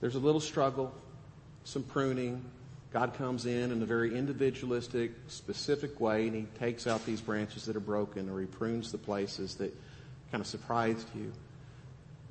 There's 0.00 0.14
a 0.14 0.20
little 0.20 0.40
struggle, 0.40 0.94
some 1.64 1.82
pruning. 1.82 2.44
God 2.92 3.14
comes 3.14 3.46
in 3.46 3.72
in 3.72 3.82
a 3.82 3.86
very 3.86 4.16
individualistic, 4.16 5.12
specific 5.28 6.00
way 6.00 6.26
and 6.26 6.34
he 6.36 6.46
takes 6.58 6.86
out 6.86 7.04
these 7.04 7.20
branches 7.20 7.64
that 7.66 7.76
are 7.76 7.80
broken 7.80 8.30
or 8.30 8.40
he 8.40 8.46
prunes 8.46 8.92
the 8.92 8.98
places 8.98 9.56
that 9.56 9.74
kind 10.30 10.40
of 10.40 10.46
surprised 10.46 11.08
you. 11.14 11.32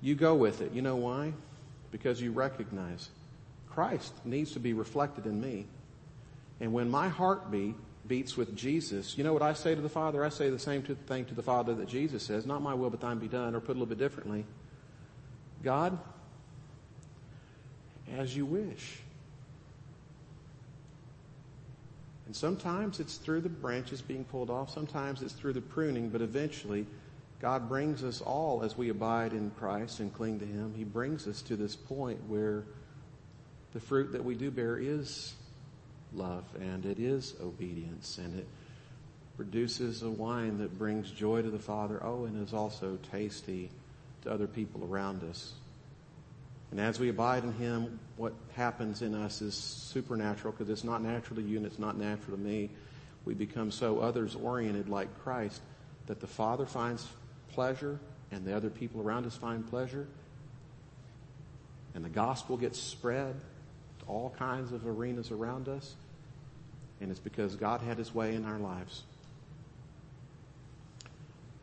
You 0.01 0.15
go 0.15 0.35
with 0.35 0.61
it. 0.61 0.71
You 0.73 0.81
know 0.81 0.95
why? 0.95 1.33
Because 1.91 2.21
you 2.21 2.31
recognize 2.31 3.09
Christ 3.69 4.13
needs 4.23 4.51
to 4.53 4.59
be 4.59 4.73
reflected 4.73 5.25
in 5.25 5.41
me. 5.41 5.65
And 6.59 6.73
when 6.73 6.89
my 6.89 7.09
heartbeat 7.09 7.75
beats 8.07 8.37
with 8.37 8.55
Jesus, 8.55 9.17
you 9.17 9.23
know 9.23 9.33
what 9.33 9.41
I 9.41 9.53
say 9.53 9.75
to 9.75 9.81
the 9.81 9.89
Father? 9.89 10.23
I 10.23 10.29
say 10.29 10.49
the 10.49 10.59
same 10.59 10.83
thing 10.83 11.25
to 11.25 11.33
the 11.33 11.41
Father 11.41 11.73
that 11.75 11.87
Jesus 11.87 12.23
says, 12.23 12.45
not 12.45 12.61
my 12.61 12.73
will 12.73 12.89
but 12.89 13.01
thine 13.01 13.19
be 13.19 13.27
done, 13.27 13.55
or 13.55 13.59
put 13.59 13.71
a 13.71 13.79
little 13.79 13.85
bit 13.85 13.97
differently. 13.97 14.45
God, 15.63 15.97
as 18.15 18.35
you 18.35 18.45
wish. 18.45 18.99
And 22.25 22.35
sometimes 22.35 22.99
it's 22.99 23.17
through 23.17 23.41
the 23.41 23.49
branches 23.49 24.01
being 24.01 24.23
pulled 24.23 24.49
off, 24.49 24.71
sometimes 24.73 25.21
it's 25.21 25.33
through 25.33 25.53
the 25.53 25.61
pruning, 25.61 26.09
but 26.09 26.21
eventually 26.21 26.85
God 27.39 27.67
brings 27.67 28.03
us 28.03 28.21
all 28.21 28.63
as 28.63 28.77
we 28.77 28.89
abide 28.89 29.33
in 29.33 29.51
Christ 29.51 29.99
and 29.99 30.13
cling 30.13 30.39
to 30.39 30.45
Him. 30.45 30.73
He 30.75 30.83
brings 30.83 31.27
us 31.27 31.41
to 31.43 31.55
this 31.55 31.75
point 31.75 32.19
where 32.27 32.63
the 33.73 33.79
fruit 33.79 34.11
that 34.13 34.23
we 34.23 34.35
do 34.35 34.49
bear 34.49 34.77
is 34.77 35.33
love 36.15 36.43
and 36.59 36.85
it 36.85 36.99
is 36.99 37.35
obedience 37.41 38.17
and 38.17 38.39
it 38.39 38.47
produces 39.35 40.01
a 40.01 40.09
wine 40.09 40.57
that 40.59 40.77
brings 40.77 41.11
joy 41.11 41.41
to 41.41 41.49
the 41.49 41.59
Father. 41.59 42.01
Oh, 42.03 42.25
and 42.25 42.41
is 42.45 42.53
also 42.53 42.97
tasty 43.11 43.69
to 44.23 44.31
other 44.31 44.47
people 44.47 44.87
around 44.89 45.23
us. 45.29 45.53
And 46.71 46.79
as 46.79 46.99
we 46.99 47.09
abide 47.09 47.43
in 47.43 47.53
Him, 47.53 47.99
what 48.17 48.33
happens 48.55 49.01
in 49.01 49.13
us 49.13 49.41
is 49.41 49.55
supernatural 49.55 50.53
because 50.53 50.69
it's 50.69 50.83
not 50.83 51.01
natural 51.01 51.35
to 51.37 51.41
you 51.41 51.57
and 51.57 51.65
it's 51.65 51.79
not 51.79 51.97
natural 51.97 52.37
to 52.37 52.43
me. 52.43 52.69
We 53.25 53.33
become 53.33 53.71
so 53.71 53.99
others 53.99 54.35
oriented 54.35 54.89
like 54.89 55.07
Christ 55.23 55.61
that 56.07 56.19
the 56.19 56.27
Father 56.27 56.65
finds 56.65 57.07
pleasure 57.51 57.99
and 58.31 58.45
the 58.45 58.55
other 58.55 58.69
people 58.69 59.01
around 59.01 59.25
us 59.25 59.35
find 59.35 59.67
pleasure. 59.69 60.07
And 61.93 62.03
the 62.03 62.09
gospel 62.09 62.57
gets 62.57 62.79
spread 62.79 63.35
to 63.99 64.05
all 64.05 64.35
kinds 64.37 64.71
of 64.71 64.85
arenas 64.85 65.31
around 65.31 65.69
us. 65.69 65.95
And 67.01 67.11
it's 67.11 67.19
because 67.19 67.55
God 67.55 67.81
had 67.81 67.97
his 67.97 68.13
way 68.13 68.35
in 68.35 68.45
our 68.45 68.57
lives. 68.57 69.03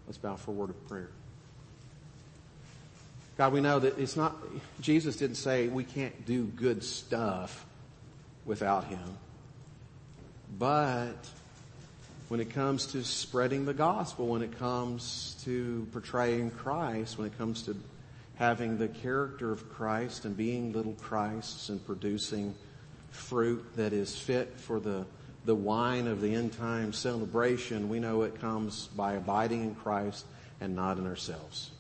Let's 0.07 0.18
bow 0.18 0.37
for 0.37 0.51
a 0.51 0.55
word 0.55 0.70
of 0.70 0.89
prayer. 0.89 1.09
God, 3.39 3.53
we 3.53 3.61
know 3.61 3.78
that 3.78 3.99
it's 3.99 4.16
not, 4.16 4.37
Jesus 4.80 5.16
didn't 5.16 5.37
say 5.37 5.68
we 5.68 5.85
can't 5.85 6.26
do 6.26 6.45
good 6.45 6.85
stuff 6.85 7.64
without 8.45 8.85
him. 8.85 9.16
But 10.59 11.16
when 12.28 12.41
it 12.41 12.51
comes 12.51 12.87
to 12.89 13.05
spreading 13.05 13.64
the 13.64 13.74
gospel, 13.74 14.26
when 14.26 14.43
it 14.43 14.59
comes 14.59 15.37
to 15.45 15.87
portraying 15.93 16.51
Christ, 16.51 17.16
when 17.16 17.26
it 17.26 17.37
comes 17.39 17.62
to 17.62 17.76
having 18.37 18.78
the 18.78 18.89
character 18.89 19.51
of 19.51 19.70
Christ 19.72 20.24
and 20.24 20.37
being 20.37 20.72
little 20.72 20.95
Christs 20.95 21.68
and 21.68 21.85
producing 21.87 22.55
fruit 23.11 23.64
that 23.76 23.93
is 23.93 24.18
fit 24.18 24.55
for 24.57 24.80
the, 24.80 25.07
the 25.45 25.55
wine 25.55 26.07
of 26.07 26.20
the 26.20 26.34
end 26.34 26.53
time 26.53 26.93
celebration, 26.93 27.88
we 27.88 27.99
know 27.99 28.22
it 28.22 28.40
comes 28.40 28.88
by 28.88 29.14
abiding 29.14 29.62
in 29.62 29.74
Christ 29.74 30.24
and 30.61 30.76
not 30.76 30.99
in 30.99 31.07
ourselves. 31.07 31.70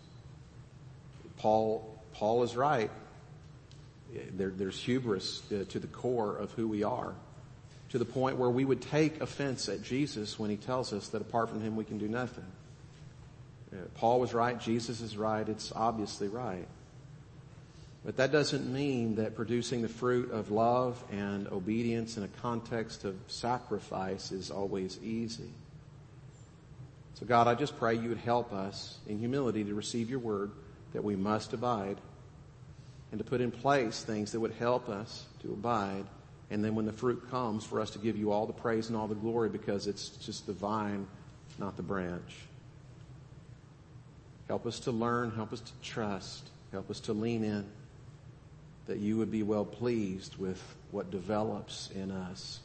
Paul, 1.38 1.98
Paul 2.14 2.42
is 2.42 2.56
right. 2.56 2.90
There, 4.32 4.50
there's 4.50 4.78
hubris 4.78 5.42
uh, 5.52 5.64
to 5.68 5.78
the 5.78 5.86
core 5.86 6.36
of 6.36 6.52
who 6.52 6.68
we 6.68 6.82
are 6.82 7.14
to 7.92 7.98
the 7.98 8.04
point 8.06 8.38
where 8.38 8.48
we 8.48 8.64
would 8.64 8.80
take 8.80 9.20
offense 9.20 9.68
at 9.68 9.82
Jesus 9.82 10.38
when 10.38 10.48
he 10.48 10.56
tells 10.56 10.94
us 10.94 11.08
that 11.08 11.20
apart 11.20 11.50
from 11.50 11.60
him 11.60 11.76
we 11.76 11.84
can 11.84 11.98
do 11.98 12.08
nothing. 12.08 12.46
Uh, 13.70 13.76
Paul 13.96 14.18
was 14.18 14.32
right, 14.32 14.58
Jesus 14.58 15.02
is 15.02 15.14
right, 15.18 15.46
it's 15.46 15.72
obviously 15.76 16.28
right. 16.28 16.66
But 18.04 18.16
that 18.16 18.32
doesn't 18.32 18.70
mean 18.70 19.16
that 19.16 19.36
producing 19.36 19.82
the 19.82 19.88
fruit 19.88 20.32
of 20.32 20.50
love 20.50 21.02
and 21.12 21.46
obedience 21.48 22.16
in 22.16 22.24
a 22.24 22.28
context 22.28 23.04
of 23.04 23.16
sacrifice 23.28 24.32
is 24.32 24.50
always 24.50 24.98
easy. 25.02 25.50
So 27.14 27.26
God, 27.26 27.46
I 27.46 27.54
just 27.54 27.78
pray 27.78 27.94
you 27.94 28.08
would 28.08 28.18
help 28.18 28.52
us 28.52 28.98
in 29.06 29.18
humility 29.18 29.62
to 29.64 29.74
receive 29.74 30.10
your 30.10 30.18
word 30.18 30.50
that 30.92 31.04
we 31.04 31.14
must 31.14 31.52
abide 31.52 31.98
and 33.12 33.18
to 33.18 33.24
put 33.24 33.40
in 33.40 33.52
place 33.52 34.02
things 34.02 34.32
that 34.32 34.40
would 34.40 34.54
help 34.54 34.88
us 34.88 35.26
to 35.42 35.52
abide 35.52 36.04
and 36.52 36.62
then 36.62 36.74
when 36.74 36.84
the 36.84 36.92
fruit 36.92 37.30
comes, 37.30 37.64
for 37.64 37.80
us 37.80 37.88
to 37.92 37.98
give 37.98 38.14
you 38.14 38.30
all 38.30 38.44
the 38.44 38.52
praise 38.52 38.88
and 38.88 38.96
all 38.96 39.08
the 39.08 39.14
glory 39.14 39.48
because 39.48 39.86
it's 39.86 40.10
just 40.10 40.46
the 40.46 40.52
vine, 40.52 41.06
not 41.58 41.78
the 41.78 41.82
branch. 41.82 42.40
Help 44.48 44.66
us 44.66 44.80
to 44.80 44.92
learn, 44.92 45.30
help 45.30 45.54
us 45.54 45.60
to 45.60 45.72
trust, 45.80 46.50
help 46.70 46.90
us 46.90 47.00
to 47.00 47.14
lean 47.14 47.42
in, 47.42 47.64
that 48.92 49.00
you 49.00 49.16
would 49.16 49.30
be 49.30 49.42
well 49.42 49.64
pleased 49.64 50.36
with 50.36 50.62
what 50.90 51.10
develops 51.10 51.88
in 51.94 52.10
us. 52.10 52.60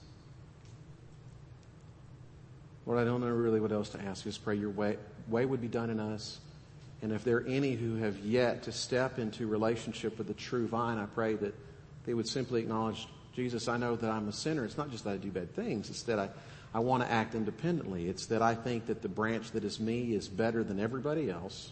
Lord, 2.85 2.99
I 2.99 3.05
don't 3.05 3.21
know 3.21 3.29
really 3.29 3.61
what 3.61 3.71
else 3.71 3.87
to 3.91 4.01
ask. 4.01 4.25
Just 4.25 4.43
pray 4.43 4.55
your 4.55 4.71
way, 4.71 4.97
way 5.29 5.45
would 5.45 5.61
be 5.61 5.69
done 5.69 5.89
in 5.89 6.01
us. 6.01 6.39
And 7.01 7.13
if 7.13 7.23
there 7.23 7.37
are 7.37 7.47
any 7.47 7.75
who 7.75 7.95
have 7.95 8.19
yet 8.19 8.63
to 8.63 8.73
step 8.73 9.19
into 9.19 9.47
relationship 9.47 10.17
with 10.17 10.27
the 10.27 10.33
true 10.33 10.67
vine, 10.67 10.97
I 10.97 11.05
pray 11.05 11.35
that 11.35 11.55
they 12.05 12.13
would 12.13 12.27
simply 12.27 12.59
acknowledge 12.59 13.07
Jesus, 13.33 13.69
I 13.69 13.77
know 13.77 13.95
that 13.95 14.11
I'm 14.11 14.27
a 14.27 14.33
sinner. 14.33 14.65
It's 14.65 14.77
not 14.77 14.91
just 14.91 15.05
that 15.05 15.11
I 15.11 15.17
do 15.17 15.31
bad 15.31 15.55
things. 15.55 15.89
It's 15.89 16.03
that 16.03 16.19
I, 16.19 16.27
I 16.73 16.79
want 16.79 17.03
to 17.03 17.09
act 17.09 17.35
independently. 17.35 18.09
It's 18.09 18.25
that 18.25 18.41
I 18.41 18.53
think 18.53 18.87
that 18.87 19.01
the 19.01 19.07
branch 19.07 19.51
that 19.51 19.63
is 19.63 19.79
me 19.79 20.13
is 20.13 20.27
better 20.27 20.61
than 20.61 20.77
everybody 20.77 21.31
else. 21.31 21.71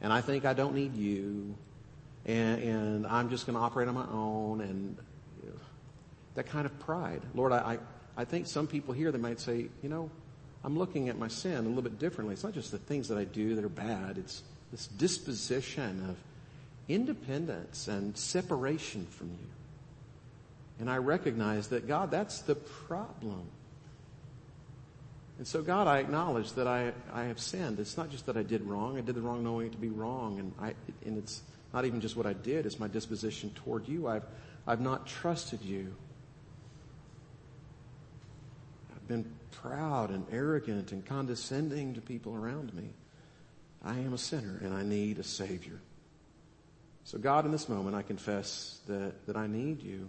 And 0.00 0.12
I 0.12 0.22
think 0.22 0.44
I 0.44 0.54
don't 0.54 0.74
need 0.74 0.96
you. 0.96 1.54
And, 2.26 2.62
and 2.62 3.06
I'm 3.06 3.28
just 3.28 3.46
going 3.46 3.56
to 3.56 3.62
operate 3.62 3.88
on 3.88 3.94
my 3.94 4.06
own 4.10 4.60
and 4.60 4.96
that 6.34 6.46
kind 6.46 6.66
of 6.66 6.78
pride. 6.80 7.22
Lord, 7.34 7.52
I, 7.52 7.58
I, 8.16 8.22
I 8.22 8.24
think 8.24 8.46
some 8.46 8.66
people 8.66 8.94
here 8.94 9.10
that 9.10 9.20
might 9.20 9.40
say, 9.40 9.68
you 9.82 9.88
know, 9.88 10.10
I'm 10.64 10.78
looking 10.78 11.08
at 11.08 11.18
my 11.18 11.28
sin 11.28 11.56
a 11.56 11.62
little 11.62 11.82
bit 11.82 11.98
differently. 11.98 12.34
It's 12.34 12.44
not 12.44 12.54
just 12.54 12.70
the 12.70 12.78
things 12.78 13.08
that 13.08 13.18
I 13.18 13.24
do 13.24 13.54
that 13.54 13.64
are 13.64 13.68
bad. 13.68 14.18
It's 14.18 14.42
this 14.72 14.86
disposition 14.86 16.06
of 16.08 16.16
independence 16.88 17.88
and 17.88 18.16
separation 18.16 19.06
from 19.06 19.28
you. 19.28 19.46
And 20.80 20.90
I 20.90 20.96
recognize 20.96 21.68
that 21.68 21.86
God, 21.86 22.10
that's 22.10 22.40
the 22.40 22.54
problem. 22.54 23.46
And 25.38 25.46
so 25.46 25.62
God, 25.62 25.86
I 25.86 25.98
acknowledge 25.98 26.52
that 26.52 26.66
I, 26.66 26.92
I 27.12 27.24
have 27.24 27.40
sinned. 27.40 27.78
It's 27.78 27.96
not 27.96 28.10
just 28.10 28.26
that 28.26 28.36
I 28.36 28.42
did 28.42 28.62
wrong. 28.62 28.96
I 28.96 29.00
did 29.02 29.14
the 29.14 29.20
wrong 29.20 29.44
knowing 29.44 29.68
it 29.68 29.72
to 29.72 29.78
be 29.78 29.88
wrong. 29.88 30.38
And 30.38 30.52
I, 30.60 30.74
and 31.04 31.18
it's 31.18 31.42
not 31.74 31.84
even 31.84 32.00
just 32.00 32.16
what 32.16 32.24
I 32.24 32.32
did. 32.32 32.66
It's 32.66 32.78
my 32.78 32.86
disposition 32.86 33.50
toward 33.56 33.88
you. 33.88 34.06
I've, 34.06 34.22
I've 34.64 34.80
not 34.80 35.08
trusted 35.08 35.60
you. 35.60 35.92
I've 38.94 39.08
been 39.08 39.28
proud 39.50 40.10
and 40.10 40.24
arrogant 40.30 40.92
and 40.92 41.04
condescending 41.04 41.94
to 41.94 42.00
people 42.00 42.34
around 42.34 42.72
me. 42.74 42.90
I 43.84 43.98
am 43.98 44.12
a 44.12 44.18
sinner 44.18 44.60
and 44.62 44.72
I 44.72 44.84
need 44.84 45.18
a 45.18 45.24
savior. 45.24 45.80
So 47.02 47.18
God, 47.18 47.44
in 47.44 47.50
this 47.50 47.68
moment, 47.68 47.96
I 47.96 48.02
confess 48.02 48.78
that, 48.86 49.26
that 49.26 49.36
I 49.36 49.48
need 49.48 49.82
you 49.82 50.08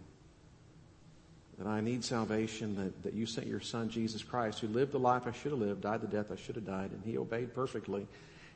that 1.57 1.67
I 1.67 1.79
need 1.79 2.03
salvation, 2.03 2.75
that, 2.75 3.03
that 3.03 3.13
you 3.13 3.25
sent 3.25 3.47
your 3.47 3.61
son 3.61 3.89
Jesus 3.89 4.21
Christ, 4.21 4.59
who 4.59 4.67
lived 4.67 4.91
the 4.91 4.99
life 4.99 5.23
I 5.25 5.31
should 5.31 5.51
have 5.51 5.61
lived, 5.61 5.83
died 5.83 6.01
the 6.01 6.07
death 6.07 6.29
I 6.29 6.35
should 6.35 6.55
have 6.55 6.65
died, 6.65 6.91
and 6.91 7.01
he 7.05 7.17
obeyed 7.17 7.55
perfectly, 7.55 8.05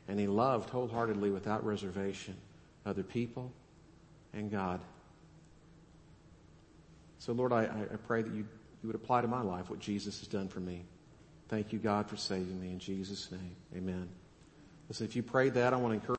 and 0.10 0.20
he 0.20 0.28
loved 0.28 0.70
wholeheartedly 0.70 1.30
without 1.30 1.66
reservation 1.66 2.36
other 2.89 3.03
people 3.03 3.51
and 4.33 4.51
God. 4.51 4.81
So 7.19 7.33
Lord, 7.33 7.53
I, 7.53 7.63
I 7.63 7.95
pray 8.07 8.21
that 8.21 8.33
you, 8.33 8.47
you 8.81 8.87
would 8.87 8.95
apply 8.95 9.21
to 9.21 9.27
my 9.27 9.41
life 9.41 9.69
what 9.69 9.79
Jesus 9.79 10.19
has 10.19 10.27
done 10.27 10.47
for 10.47 10.59
me. 10.59 10.83
Thank 11.47 11.71
you, 11.73 11.79
God, 11.79 12.09
for 12.09 12.17
saving 12.17 12.59
me 12.59 12.69
in 12.69 12.79
Jesus' 12.79 13.31
name. 13.31 13.55
Amen. 13.75 14.07
Listen, 14.87 15.05
if 15.05 15.15
you 15.15 15.23
prayed 15.23 15.53
that, 15.55 15.73
I 15.73 15.77
want 15.77 15.91
to 15.91 15.95
encourage 15.95 16.07